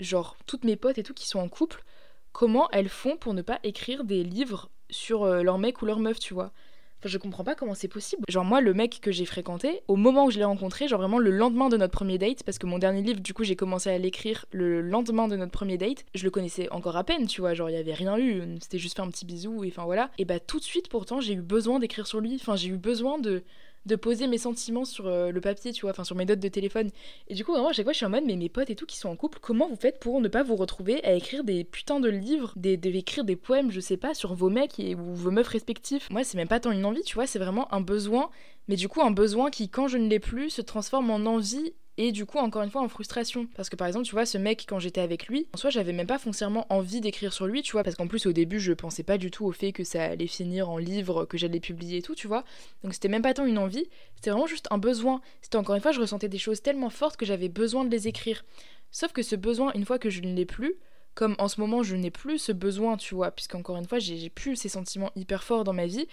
genre 0.00 0.36
toutes 0.46 0.64
mes 0.64 0.76
potes 0.76 0.98
et 0.98 1.02
tout 1.02 1.14
qui 1.14 1.28
sont 1.28 1.40
en 1.40 1.48
couple, 1.48 1.84
comment 2.32 2.70
elles 2.70 2.88
font 2.88 3.16
pour 3.16 3.34
ne 3.34 3.42
pas 3.42 3.60
écrire 3.64 4.04
des 4.04 4.24
livres 4.24 4.70
sur 4.90 5.24
euh, 5.24 5.42
leur 5.42 5.58
mec 5.58 5.82
ou 5.82 5.86
leur 5.86 5.98
meuf, 5.98 6.18
tu 6.18 6.32
vois. 6.32 6.50
Enfin, 7.00 7.08
je 7.08 7.18
comprends 7.18 7.44
pas 7.44 7.54
comment 7.54 7.74
c'est 7.74 7.88
possible. 7.88 8.24
Genre, 8.28 8.44
moi, 8.44 8.60
le 8.60 8.74
mec 8.74 8.98
que 9.00 9.12
j'ai 9.12 9.24
fréquenté, 9.24 9.82
au 9.86 9.94
moment 9.94 10.26
où 10.26 10.30
je 10.30 10.38
l'ai 10.38 10.44
rencontré, 10.44 10.88
genre 10.88 10.98
vraiment 10.98 11.18
le 11.18 11.30
lendemain 11.30 11.68
de 11.68 11.76
notre 11.76 11.92
premier 11.92 12.18
date, 12.18 12.42
parce 12.42 12.58
que 12.58 12.66
mon 12.66 12.78
dernier 12.78 13.02
livre, 13.02 13.20
du 13.20 13.34
coup, 13.34 13.44
j'ai 13.44 13.54
commencé 13.54 13.88
à 13.88 13.98
l'écrire 13.98 14.46
le 14.50 14.80
lendemain 14.80 15.28
de 15.28 15.36
notre 15.36 15.52
premier 15.52 15.78
date, 15.78 16.04
je 16.14 16.24
le 16.24 16.30
connaissais 16.30 16.68
encore 16.70 16.96
à 16.96 17.04
peine, 17.04 17.26
tu 17.26 17.40
vois, 17.40 17.54
genre, 17.54 17.70
il 17.70 17.74
y 17.74 17.76
avait 17.76 17.94
rien 17.94 18.18
eu, 18.18 18.42
c'était 18.60 18.78
juste 18.78 18.96
fait 18.96 19.02
un 19.02 19.10
petit 19.10 19.26
bisou, 19.26 19.62
et 19.62 19.68
enfin 19.68 19.84
voilà. 19.84 20.10
Et 20.18 20.24
bah, 20.24 20.40
tout 20.40 20.58
de 20.58 20.64
suite, 20.64 20.88
pourtant, 20.88 21.20
j'ai 21.20 21.34
eu 21.34 21.40
besoin 21.42 21.78
d'écrire 21.78 22.06
sur 22.06 22.20
lui, 22.20 22.34
enfin, 22.34 22.56
j'ai 22.56 22.68
eu 22.68 22.76
besoin 22.76 23.18
de 23.18 23.44
de 23.86 23.96
poser 23.96 24.26
mes 24.26 24.38
sentiments 24.38 24.84
sur 24.84 25.06
euh, 25.06 25.30
le 25.30 25.40
papier, 25.40 25.72
tu 25.72 25.82
vois, 25.82 25.90
enfin 25.90 26.04
sur 26.04 26.16
mes 26.16 26.24
notes 26.24 26.40
de 26.40 26.48
téléphone. 26.48 26.90
Et 27.28 27.34
du 27.34 27.44
coup, 27.44 27.52
vraiment, 27.52 27.68
à 27.68 27.72
chaque 27.72 27.86
fois, 27.86 27.92
je 27.92 27.98
suis 27.98 28.06
en 28.06 28.10
mode, 28.10 28.24
mais 28.26 28.36
mes 28.36 28.48
potes 28.48 28.70
et 28.70 28.76
tout 28.76 28.86
qui 28.86 28.96
sont 28.96 29.08
en 29.08 29.16
couple, 29.16 29.38
comment 29.40 29.68
vous 29.68 29.76
faites 29.76 29.98
pour 29.98 30.20
ne 30.20 30.28
pas 30.28 30.42
vous 30.42 30.56
retrouver 30.56 31.02
à 31.04 31.12
écrire 31.14 31.44
des 31.44 31.64
putains 31.64 32.00
de 32.00 32.08
livres, 32.08 32.52
des, 32.56 32.74
écrire 32.74 33.24
des 33.24 33.36
poèmes, 33.36 33.70
je 33.70 33.80
sais 33.80 33.96
pas, 33.96 34.14
sur 34.14 34.34
vos 34.34 34.50
mecs 34.50 34.78
et, 34.78 34.94
ou 34.94 35.14
vos 35.14 35.30
meufs 35.30 35.48
respectifs 35.48 36.10
Moi, 36.10 36.24
c'est 36.24 36.36
même 36.36 36.48
pas 36.48 36.60
tant 36.60 36.70
une 36.70 36.84
envie, 36.84 37.02
tu 37.02 37.14
vois, 37.14 37.26
c'est 37.26 37.38
vraiment 37.38 37.72
un 37.72 37.80
besoin, 37.80 38.30
mais 38.68 38.76
du 38.76 38.88
coup, 38.88 39.00
un 39.02 39.10
besoin 39.10 39.50
qui, 39.50 39.68
quand 39.68 39.88
je 39.88 39.98
ne 39.98 40.08
l'ai 40.08 40.20
plus, 40.20 40.50
se 40.50 40.62
transforme 40.62 41.10
en 41.10 41.26
envie 41.26 41.72
et 41.98 42.12
du 42.12 42.24
coup 42.24 42.38
encore 42.38 42.62
une 42.62 42.70
fois 42.70 42.80
en 42.80 42.88
frustration. 42.88 43.46
Parce 43.56 43.68
que 43.68 43.76
par 43.76 43.86
exemple 43.86 44.06
tu 44.06 44.12
vois 44.12 44.24
ce 44.24 44.38
mec 44.38 44.64
quand 44.66 44.78
j'étais 44.78 45.00
avec 45.00 45.26
lui 45.26 45.46
en 45.52 45.58
soi 45.58 45.68
j'avais 45.68 45.92
même 45.92 46.06
pas 46.06 46.18
foncièrement 46.18 46.64
envie 46.70 47.00
d'écrire 47.00 47.32
sur 47.32 47.46
lui 47.46 47.60
tu 47.60 47.72
vois. 47.72 47.82
Parce 47.82 47.96
qu'en 47.96 48.06
plus 48.06 48.24
au 48.24 48.32
début 48.32 48.60
je 48.60 48.72
pensais 48.72 49.02
pas 49.02 49.18
du 49.18 49.30
tout 49.30 49.44
au 49.44 49.52
fait 49.52 49.72
que 49.72 49.84
ça 49.84 50.04
allait 50.04 50.28
finir 50.28 50.70
en 50.70 50.78
livre 50.78 51.26
que 51.26 51.36
j'allais 51.36 51.60
publier 51.60 51.98
et 51.98 52.02
tout 52.02 52.14
tu 52.14 52.28
vois. 52.28 52.44
Donc 52.82 52.94
c'était 52.94 53.08
même 53.08 53.22
pas 53.22 53.34
tant 53.34 53.44
une 53.44 53.58
envie. 53.58 53.84
C'était 54.14 54.30
vraiment 54.30 54.46
juste 54.46 54.68
un 54.70 54.78
besoin. 54.78 55.20
C'était 55.42 55.56
encore 55.56 55.74
une 55.74 55.82
fois 55.82 55.92
je 55.92 56.00
ressentais 56.00 56.28
des 56.28 56.38
choses 56.38 56.62
tellement 56.62 56.90
fortes 56.90 57.16
que 57.16 57.26
j'avais 57.26 57.48
besoin 57.48 57.84
de 57.84 57.90
les 57.90 58.06
écrire. 58.08 58.44
Sauf 58.92 59.12
que 59.12 59.22
ce 59.22 59.36
besoin 59.36 59.72
une 59.74 59.84
fois 59.84 59.98
que 59.98 60.08
je 60.08 60.22
ne 60.22 60.34
l'ai 60.34 60.46
plus 60.46 60.76
comme 61.14 61.34
en 61.38 61.48
ce 61.48 61.60
moment 61.60 61.82
je 61.82 61.96
n'ai 61.96 62.12
plus 62.12 62.38
ce 62.38 62.52
besoin 62.52 62.96
tu 62.96 63.16
vois. 63.16 63.32
Puisqu'encore 63.32 63.76
une 63.76 63.88
fois 63.88 63.98
j'ai 63.98 64.30
plus 64.30 64.54
ces 64.54 64.68
sentiments 64.68 65.10
hyper 65.16 65.42
forts 65.42 65.64
dans 65.64 65.72
ma 65.72 65.86
vie. 65.86 66.06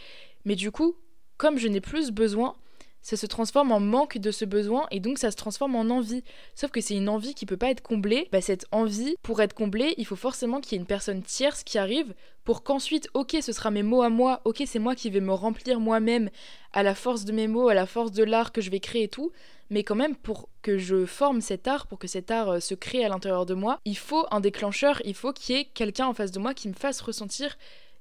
Mais 0.45 0.56
du 0.56 0.71
coup 0.71 0.95
comme 1.38 1.60
je 1.60 1.67
n'ai 1.67 1.82
plus 1.82 2.08
ce 2.08 2.12
besoin 2.12 2.56
ça 3.06 3.18
se 3.18 3.28
transforme 3.28 3.72
en 3.72 3.80
manque 3.80 4.18
de 4.18 4.32
ce 4.32 4.46
besoin 4.46 4.88
et 4.89 5.00
donc 5.00 5.20
ça 5.20 5.30
se 5.30 5.36
transforme 5.36 5.76
en 5.76 5.91
envie. 5.91 6.24
Sauf 6.56 6.72
que 6.72 6.82
c'est 6.82 6.96
une 6.96 7.08
envie 7.08 7.36
qui 7.36 7.46
peut 7.46 7.56
pas 7.56 7.70
être 7.70 7.84
comblée. 7.84 8.28
Bah, 8.32 8.41
cette 8.41 8.65
envie, 8.72 9.15
pour 9.22 9.44
être 9.44 9.54
comblée, 9.54 9.94
il 10.00 10.08
faut 10.08 10.15
forcément 10.15 10.60
qu'il 10.60 10.72
y 10.72 10.76
ait 10.76 10.80
une 10.80 10.88
personne 10.88 11.22
tierce 11.22 11.63
qui 11.63 11.78
arrive 11.78 12.15
pour 12.46 12.63
qu'ensuite, 12.63 13.08
ok, 13.13 13.38
ce 13.41 13.52
sera 13.52 13.70
mes 13.70 13.84
mots 13.84 14.02
à 14.02 14.10
moi, 14.10 14.41
ok, 14.44 14.63
c'est 14.65 14.80
moi 14.80 14.96
qui 14.96 15.12
vais 15.12 15.20
me 15.20 15.34
remplir 15.34 15.80
moi-même 15.80 16.32
à 16.74 16.82
la 16.82 16.96
force 16.96 17.26
de 17.26 17.32
mes 17.32 17.48
mots, 17.48 17.70
à 17.70 17.76
la 17.76 17.86
force 17.86 18.12
de 18.12 18.24
l'art 18.24 18.52
que 18.52 18.62
je 18.62 18.72
vais 18.72 18.80
créer 18.80 19.04
et 19.04 19.08
tout. 19.08 19.32
Mais 19.70 19.84
quand 19.84 19.96
même, 19.96 20.15
pour 20.15 20.50
que 20.63 20.80
je 20.80 21.06
forme 21.06 21.41
cet 21.41 21.68
art, 21.68 21.86
pour 21.86 22.00
que 22.00 22.08
cet 22.08 22.32
art 22.32 22.50
euh, 22.50 22.60
se 22.60 22.74
crée 22.74 23.06
à 23.06 23.10
l'intérieur 23.10 23.46
de 23.46 23.54
moi, 23.54 23.82
il 23.86 23.98
faut 23.98 24.26
un 24.32 24.39
déclencheur, 24.39 25.00
il 25.06 25.13
faut 25.13 25.32
qu'il 25.32 25.56
y 25.56 25.60
ait 25.60 25.65
quelqu'un 25.65 26.08
en 26.08 26.13
face 26.15 26.32
de 26.32 26.39
moi 26.39 26.56
qui 26.56 26.70
me 26.70 26.74
fasse 26.74 27.02
ressentir 27.02 27.56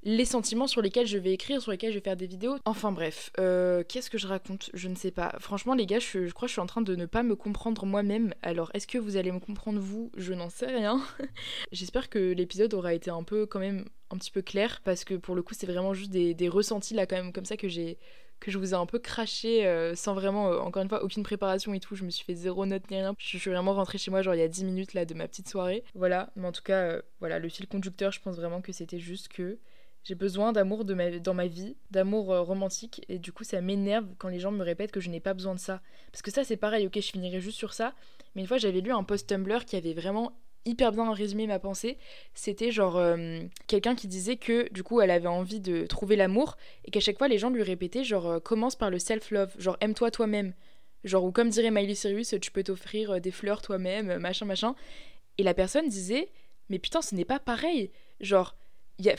les 0.05 0.25
sentiments 0.27 0.67
sur 0.67 0.83
lesquels 0.83 1.07
je 1.07 1.19
vais 1.19 1.33
écrire, 1.33 1.61
sur 1.61 1.71
lesquels 1.71 1.91
je 1.91 1.99
vais 1.99 2.05
faire 2.05 2.17
des 2.17 2.27
vidéos. 2.27 2.57
Enfin 2.67 2.93
bref, 2.93 3.31
euh, 3.41 3.83
qu'est-ce 3.89 4.11
que 4.11 4.19
je 4.19 4.27
raconte? 4.27 4.71
Je 4.75 4.89
ne 4.89 4.95
sais 4.95 5.11
pas. 5.11 5.35
Franchement 5.41 5.75
les 5.75 5.87
gars, 5.87 5.99
je, 5.99 6.31
crois 6.31 6.47
que 6.47 6.51
je 6.51 6.53
suis 6.53 6.61
en 6.61 6.67
train 6.67 6.83
de 6.83 6.95
ne 6.95 7.07
pas 7.07 7.23
me 7.23 7.35
comprendre 7.35 7.87
moi-même. 7.87 8.35
Alors 8.43 8.71
est-ce 8.75 8.87
que 8.87 8.99
vous 8.99 9.17
allez 9.17 9.33
me 9.33 9.41
comprendre 9.41 9.81
vous? 9.81 10.13
Je 10.17 10.35
n'en 10.35 10.51
sais 10.51 10.67
rien. 10.67 11.03
J'espère 11.73 12.11
que 12.11 12.33
l'épisode 12.33 12.75
aura 12.75 12.95
été 12.95 13.11
un 13.11 13.23
peu 13.23 13.47
quand 13.47 13.61
même 13.61 13.87
un 14.11 14.19
petit 14.19 14.31
peu 14.31 14.43
clair 14.43 14.81
parce 14.85 15.05
que 15.05 15.15
pour 15.15 15.35
le 15.35 15.43
coup 15.43 15.55
c'est 15.55 15.67
vraiment 15.67 15.95
juste 15.95 16.11
des, 16.11 16.49
ressentis 16.49 16.95
là 16.95 17.07
quand 17.07 17.17
même 17.17 17.33
comme 17.33 17.47
ça 17.47 17.57
que 17.57 17.69
j'ai 17.69 17.99
que 18.41 18.51
je 18.51 18.59
vous 18.59 18.73
ai 18.73 18.77
un 18.77 18.85
peu 18.85 18.99
craché 18.99 19.65
euh, 19.65 19.95
sans 19.95 20.13
vraiment, 20.13 20.51
euh, 20.51 20.59
encore 20.59 20.83
une 20.83 20.89
fois, 20.89 21.03
aucune 21.03 21.23
préparation 21.23 21.73
et 21.73 21.81
tout. 21.81 21.95
Je 21.95 22.05
me 22.05 22.11
suis 22.11 22.25
fait 22.25 22.35
zéro 22.35 22.67
note 22.67 22.91
ni 22.91 22.99
rien. 22.99 23.15
Je 23.17 23.39
suis 23.39 23.51
vraiment 23.51 23.73
rentrée 23.73 23.97
chez 23.97 24.11
moi, 24.11 24.21
genre 24.21 24.35
il 24.35 24.41
y 24.41 24.43
a 24.43 24.49
10 24.49 24.65
minutes 24.65 24.93
là 24.93 25.07
de 25.07 25.15
ma 25.15 25.27
petite 25.29 25.49
soirée. 25.49 25.83
Voilà, 25.95 26.31
mais 26.37 26.47
en 26.47 26.53
tout 26.53 26.63
cas, 26.63 27.01
voilà, 27.21 27.39
le 27.39 27.49
fil 27.49 27.67
conducteur, 27.67 28.13
je 28.13 28.21
pense 28.21 28.37
vraiment 28.37 28.61
que 28.61 28.73
c'était 28.73 28.99
juste 28.99 29.29
que 29.29 29.59
j'ai 30.05 30.15
besoin 30.15 30.53
d'amour 30.53 30.85
dans 30.85 31.35
ma 31.35 31.47
vie, 31.47 31.77
d'amour 31.91 32.33
euh, 32.33 32.43
romantique, 32.43 33.05
et 33.09 33.19
du 33.19 33.33
coup 33.33 33.43
ça 33.43 33.61
m'énerve 33.61 34.07
quand 34.19 34.29
les 34.29 34.39
gens 34.39 34.53
me 34.53 34.63
répètent 34.63 34.93
que 34.93 35.01
je 35.01 35.09
n'ai 35.09 35.21
pas 35.21 35.33
besoin 35.33 35.55
de 35.55 35.61
ça. 35.61 35.81
Parce 36.13 36.21
que 36.21 36.31
ça 36.31 36.45
c'est 36.45 36.59
pareil, 36.59 36.87
ok 36.87 36.97
je 36.97 37.11
finirai 37.11 37.41
juste 37.41 37.57
sur 37.57 37.73
ça, 37.73 37.95
mais 38.35 38.43
une 38.43 38.47
fois 38.47 38.59
j'avais 38.59 38.81
lu 38.81 38.93
un 38.93 39.03
post 39.03 39.29
Tumblr 39.29 39.65
qui 39.65 39.77
avait 39.77 39.95
vraiment 39.95 40.33
hyper 40.67 40.93
bien 40.93 41.13
résumé 41.13 41.47
ma 41.47 41.59
pensée. 41.59 41.99
C'était 42.35 42.71
genre 42.71 42.97
euh, 42.97 43.41
quelqu'un 43.67 43.95
qui 43.95 44.07
disait 44.07 44.37
que 44.37 44.71
du 44.73 44.83
coup 44.83 45.01
elle 45.01 45.11
avait 45.11 45.27
envie 45.27 45.61
de 45.61 45.87
trouver 45.87 46.17
l'amour, 46.17 46.59
et 46.85 46.91
qu'à 46.91 47.01
chaque 47.01 47.17
fois 47.17 47.29
les 47.29 47.39
gens 47.39 47.51
lui 47.51 47.63
répétaient 47.63 48.05
genre 48.05 48.27
euh, 48.27 48.41
commence 48.41 48.77
par 48.77 48.91
le 48.91 48.99
self-love, 48.99 49.55
genre 49.59 49.79
aime-toi 49.81 50.11
toi-même. 50.11 50.53
Genre 51.05 51.25
ou 51.25 51.33
comme 51.33 51.51
dirait 51.51 51.71
Miley 51.71 51.95
Cyrus, 51.95 52.35
tu 52.41 52.51
peux 52.51 52.63
t'offrir 52.63 53.21
des 53.21 53.31
fleurs 53.31 53.61
toi-même, 53.63 54.19
machin 54.19 54.47
machin. 54.47 54.75
Et 55.39 55.43
la 55.43 55.55
personne 55.55 55.89
disait 55.89 56.29
mais 56.69 56.79
putain 56.79 57.01
ce 57.01 57.15
n'est 57.15 57.25
pas 57.25 57.39
pareil. 57.39 57.91
Genre 58.21 58.55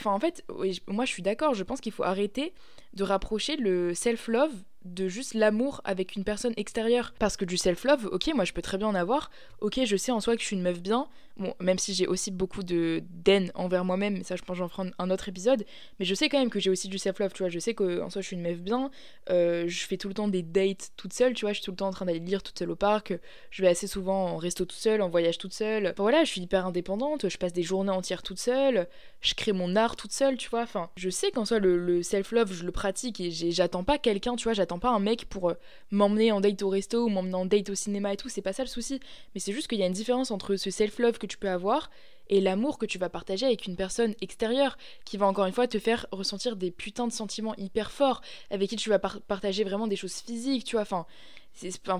En 0.04 0.20
fait, 0.20 0.44
moi 0.88 1.04
je 1.04 1.10
suis 1.10 1.22
d'accord, 1.22 1.54
je 1.54 1.62
pense 1.62 1.80
qu'il 1.80 1.92
faut 1.92 2.04
arrêter 2.04 2.54
de 2.94 3.04
rapprocher 3.04 3.56
le 3.56 3.94
self-love 3.94 4.52
de 4.94 5.08
juste 5.08 5.34
l'amour 5.34 5.80
avec 5.84 6.16
une 6.16 6.24
personne 6.24 6.54
extérieure. 6.56 7.12
Parce 7.18 7.36
que 7.36 7.44
du 7.44 7.56
self-love, 7.56 8.08
ok, 8.12 8.30
moi 8.34 8.44
je 8.44 8.52
peux 8.52 8.62
très 8.62 8.78
bien 8.78 8.88
en 8.88 8.94
avoir. 8.94 9.30
Ok, 9.60 9.80
je 9.84 9.96
sais 9.96 10.12
en 10.12 10.20
soi 10.20 10.36
que 10.36 10.42
je 10.42 10.46
suis 10.46 10.56
une 10.56 10.62
meuf 10.62 10.80
bien. 10.80 11.08
Bon, 11.38 11.52
même 11.60 11.78
si 11.78 11.92
j'ai 11.92 12.06
aussi 12.06 12.30
beaucoup 12.30 12.62
de 12.62 13.02
d'haine 13.10 13.52
envers 13.54 13.84
moi-même, 13.84 14.24
ça 14.24 14.36
je 14.36 14.42
pense 14.42 14.56
j'en 14.56 14.68
ferai 14.68 14.90
un 14.98 15.10
autre 15.10 15.28
épisode. 15.28 15.66
Mais 15.98 16.06
je 16.06 16.14
sais 16.14 16.30
quand 16.30 16.38
même 16.38 16.48
que 16.48 16.58
j'ai 16.58 16.70
aussi 16.70 16.88
du 16.88 16.96
self-love, 16.96 17.32
tu 17.34 17.42
vois. 17.42 17.50
Je 17.50 17.58
sais 17.58 17.74
qu'en 17.74 18.08
soi 18.08 18.22
je 18.22 18.26
suis 18.26 18.36
une 18.36 18.42
meuf 18.42 18.58
bien. 18.58 18.90
Euh, 19.28 19.68
je 19.68 19.86
fais 19.86 19.98
tout 19.98 20.08
le 20.08 20.14
temps 20.14 20.28
des 20.28 20.42
dates 20.42 20.92
toute 20.96 21.12
seule, 21.12 21.34
tu 21.34 21.44
vois. 21.44 21.52
Je 21.52 21.58
suis 21.58 21.64
tout 21.64 21.72
le 21.72 21.76
temps 21.76 21.88
en 21.88 21.92
train 21.92 22.06
d'aller 22.06 22.20
lire 22.20 22.42
toute 22.42 22.58
seule 22.58 22.70
au 22.70 22.76
parc. 22.76 23.12
Je 23.50 23.62
vais 23.62 23.68
assez 23.68 23.86
souvent 23.86 24.28
en 24.28 24.36
resto 24.38 24.64
toute 24.64 24.78
seule, 24.78 25.02
en 25.02 25.10
voyage 25.10 25.36
toute 25.36 25.52
seule. 25.52 25.88
Enfin 25.88 26.02
voilà, 26.02 26.24
je 26.24 26.30
suis 26.30 26.40
hyper 26.40 26.64
indépendante. 26.64 27.28
Je 27.28 27.36
passe 27.36 27.52
des 27.52 27.62
journées 27.62 27.90
entières 27.90 28.22
toute 28.22 28.38
seule. 28.38 28.88
Je 29.20 29.34
crée 29.34 29.52
mon 29.52 29.76
art 29.76 29.96
toute 29.96 30.12
seule, 30.12 30.38
tu 30.38 30.48
vois. 30.48 30.62
Enfin, 30.62 30.88
je 30.96 31.10
sais 31.10 31.30
qu'en 31.32 31.44
soi 31.44 31.58
le, 31.58 32.02
self-love, 32.02 32.52
je 32.54 32.64
le 32.64 32.72
pratique 32.72 33.20
et 33.20 33.30
j'attends 33.30 33.84
pas 33.84 33.98
quelqu'un, 33.98 34.36
tu 34.36 34.44
vois. 34.44 34.54
Pas 34.78 34.90
un 34.90 34.98
mec 34.98 35.26
pour 35.28 35.50
euh, 35.50 35.54
m'emmener 35.90 36.32
en 36.32 36.40
date 36.40 36.62
au 36.62 36.68
resto 36.68 37.04
ou 37.04 37.08
m'emmener 37.08 37.34
en 37.34 37.46
date 37.46 37.70
au 37.70 37.74
cinéma 37.74 38.12
et 38.12 38.16
tout. 38.16 38.28
C'est 38.28 38.42
pas 38.42 38.52
ça 38.52 38.62
le 38.62 38.68
souci. 38.68 39.00
Mais 39.34 39.40
c'est 39.40 39.52
juste 39.52 39.68
qu'il 39.68 39.78
y 39.78 39.82
a 39.82 39.86
une 39.86 39.92
différence 39.92 40.30
entre 40.30 40.56
ce 40.56 40.70
self-love 40.70 41.18
que 41.18 41.26
tu 41.26 41.38
peux 41.38 41.50
avoir 41.50 41.90
et 42.28 42.40
l'amour 42.40 42.78
que 42.78 42.86
tu 42.86 42.98
vas 42.98 43.08
partager 43.08 43.46
avec 43.46 43.66
une 43.66 43.76
personne 43.76 44.14
extérieure 44.20 44.76
qui 45.04 45.16
va 45.16 45.26
encore 45.26 45.46
une 45.46 45.52
fois 45.52 45.66
te 45.66 45.78
faire 45.78 46.06
ressentir 46.12 46.56
des 46.56 46.70
putains 46.70 47.06
de 47.06 47.12
sentiments 47.12 47.54
hyper 47.56 47.90
forts, 47.90 48.20
avec 48.50 48.70
qui 48.70 48.76
tu 48.76 48.90
vas 48.90 48.98
partager 48.98 49.64
vraiment 49.64 49.86
des 49.86 49.96
choses 49.96 50.14
physiques, 50.14 50.64
tu 50.64 50.76
vois. 50.76 50.82
Enfin, 50.82 51.06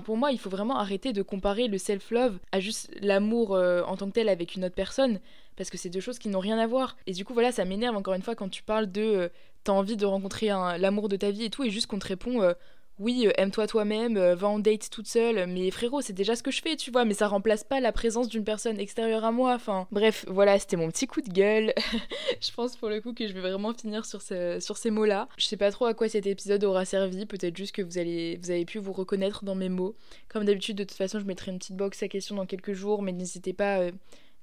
pour 0.03 0.17
moi, 0.17 0.31
il 0.31 0.39
faut 0.39 0.49
vraiment 0.49 0.77
arrêter 0.77 1.13
de 1.13 1.21
comparer 1.21 1.67
le 1.67 1.77
self-love 1.77 2.37
à 2.51 2.59
juste 2.59 2.89
l'amour 3.01 3.55
euh, 3.55 3.81
en 3.83 3.97
tant 3.97 4.07
que 4.07 4.13
tel 4.13 4.29
avec 4.29 4.55
une 4.55 4.65
autre 4.65 4.75
personne, 4.75 5.19
parce 5.55 5.69
que 5.69 5.77
c'est 5.77 5.89
deux 5.89 5.99
choses 5.99 6.19
qui 6.19 6.29
n'ont 6.29 6.39
rien 6.39 6.59
à 6.59 6.67
voir. 6.67 6.97
Et 7.07 7.13
du 7.13 7.25
coup, 7.25 7.33
voilà, 7.33 7.51
ça 7.51 7.65
m'énerve 7.65 7.95
encore 7.95 8.13
une 8.13 8.21
fois 8.21 8.35
quand 8.35 8.49
tu 8.49 8.63
parles 8.63 8.91
de 8.91 9.01
euh, 9.01 9.29
t'as 9.63 9.73
envie 9.73 9.97
de 9.97 10.05
rencontrer 10.05 10.47
l'amour 10.47 11.09
de 11.09 11.17
ta 11.17 11.31
vie 11.31 11.43
et 11.43 11.49
tout, 11.49 11.63
et 11.63 11.69
juste 11.69 11.87
qu'on 11.87 11.99
te 11.99 12.07
répond 12.07 12.41
euh, 12.41 12.53
oui, 12.99 13.27
euh, 13.27 13.31
aime-toi 13.37 13.67
toi-même, 13.67 14.17
euh, 14.17 14.35
va 14.35 14.47
en 14.47 14.57
date 14.57 14.89
toute 14.89 15.07
seule, 15.07 15.45
mais 15.47 15.69
frérot, 15.69 16.01
c'est 16.01 16.13
déjà 16.13 16.35
ce 16.35 16.41
que 16.41 16.49
je 16.49 16.61
fais, 16.61 16.75
tu 16.75 16.89
vois, 16.89 17.05
mais 17.05 17.13
ça 17.13 17.27
remplace 17.27 17.63
pas 17.63 17.79
la 17.79 17.91
présence 17.91 18.27
d'une 18.27 18.43
personne 18.43 18.79
extérieure 18.79 19.23
à 19.23 19.31
moi. 19.31 19.53
Enfin, 19.53 19.87
bref, 19.91 20.25
voilà, 20.27 20.57
c'était 20.57 20.77
mon 20.77 20.89
petit 20.89 21.05
coup 21.05 21.21
de 21.21 21.29
gueule. 21.29 21.73
je 22.41 22.51
pense 22.51 22.75
pour 22.75 22.89
le 22.89 22.99
coup 22.99 23.13
que 23.13 23.27
je 23.27 23.33
vais 23.33 23.41
vraiment 23.41 23.73
finir 23.73 24.03
sur, 24.05 24.21
ces 24.21 24.89
mots-là. 24.89 25.27
Je 25.37 25.45
sais 25.45 25.57
pas 25.57 25.71
trop 25.71 25.85
à 25.85 25.93
quoi 25.93 26.09
cet 26.09 26.25
épisode 26.25 26.63
aura 26.63 26.85
servi, 26.85 27.27
peut-être 27.27 27.55
juste 27.55 27.75
que 27.75 27.83
vous 27.83 27.99
avez 27.99 28.65
pu 28.65 28.79
vous 28.79 28.93
reconnaître 28.93 29.45
dans 29.45 29.55
mes 29.55 29.69
mots. 29.69 29.95
Comme 30.27 30.45
d'habitude, 30.45 30.77
de 30.77 30.83
toute 30.83 30.97
façon, 30.97 31.19
je 31.19 31.25
mettrai 31.25 31.51
une 31.51 31.59
petite 31.59 31.77
box 31.77 32.01
à 32.01 32.07
questions 32.07 32.35
dans 32.35 32.47
quelques 32.47 32.73
jours, 32.73 33.03
mais 33.03 33.11
n'hésitez 33.11 33.53
pas. 33.53 33.79
Euh, 33.79 33.91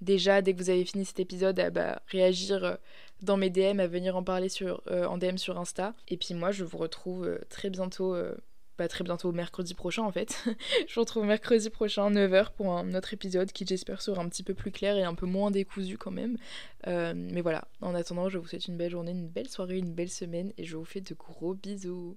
déjà, 0.00 0.42
dès 0.42 0.52
que 0.52 0.58
vous 0.58 0.70
avez 0.70 0.84
fini 0.84 1.04
cet 1.04 1.18
épisode, 1.18 1.58
à 1.58 1.70
bah, 1.70 2.02
réagir 2.06 2.78
dans 3.24 3.36
mes 3.36 3.50
DM, 3.50 3.80
à 3.80 3.86
venir 3.86 4.16
en 4.16 4.22
parler 4.22 4.48
sur, 4.48 4.82
euh, 4.90 5.06
en 5.06 5.18
DM 5.18 5.36
sur 5.36 5.58
Insta. 5.58 5.94
Et 6.08 6.16
puis 6.16 6.34
moi, 6.34 6.50
je 6.52 6.64
vous 6.64 6.78
retrouve 6.78 7.26
euh, 7.26 7.38
très 7.48 7.70
bientôt. 7.70 8.14
Euh, 8.14 8.34
bah, 8.76 8.88
très 8.88 9.04
bientôt 9.04 9.30
mercredi 9.30 9.72
prochain 9.72 10.02
en 10.02 10.10
fait. 10.10 10.44
je 10.88 10.94
vous 10.94 11.02
retrouve 11.02 11.24
mercredi 11.24 11.70
prochain 11.70 12.10
9h 12.10 12.50
pour 12.56 12.72
un 12.72 12.92
autre 12.94 13.14
épisode 13.14 13.52
qui 13.52 13.64
j'espère 13.64 14.02
sera 14.02 14.20
un 14.20 14.28
petit 14.28 14.42
peu 14.42 14.52
plus 14.52 14.72
clair 14.72 14.96
et 14.96 15.04
un 15.04 15.14
peu 15.14 15.26
moins 15.26 15.52
décousu 15.52 15.96
quand 15.96 16.10
même. 16.10 16.36
mais 16.84 17.40
voilà, 17.40 17.68
en 17.82 17.94
attendant 17.94 18.28
je 18.28 18.36
vous 18.36 18.48
souhaite 18.48 18.66
une 18.66 18.76
belle 18.76 18.90
journée, 18.90 19.12
une 19.12 19.28
belle 19.28 19.48
soirée, 19.48 19.78
une 19.78 19.94
belle 19.94 20.10
semaine 20.10 20.52
et 20.58 20.64
je 20.64 20.76
vous 20.76 20.84
fais 20.84 21.00
de 21.00 21.14
gros 21.14 21.54
bisous. 21.54 22.16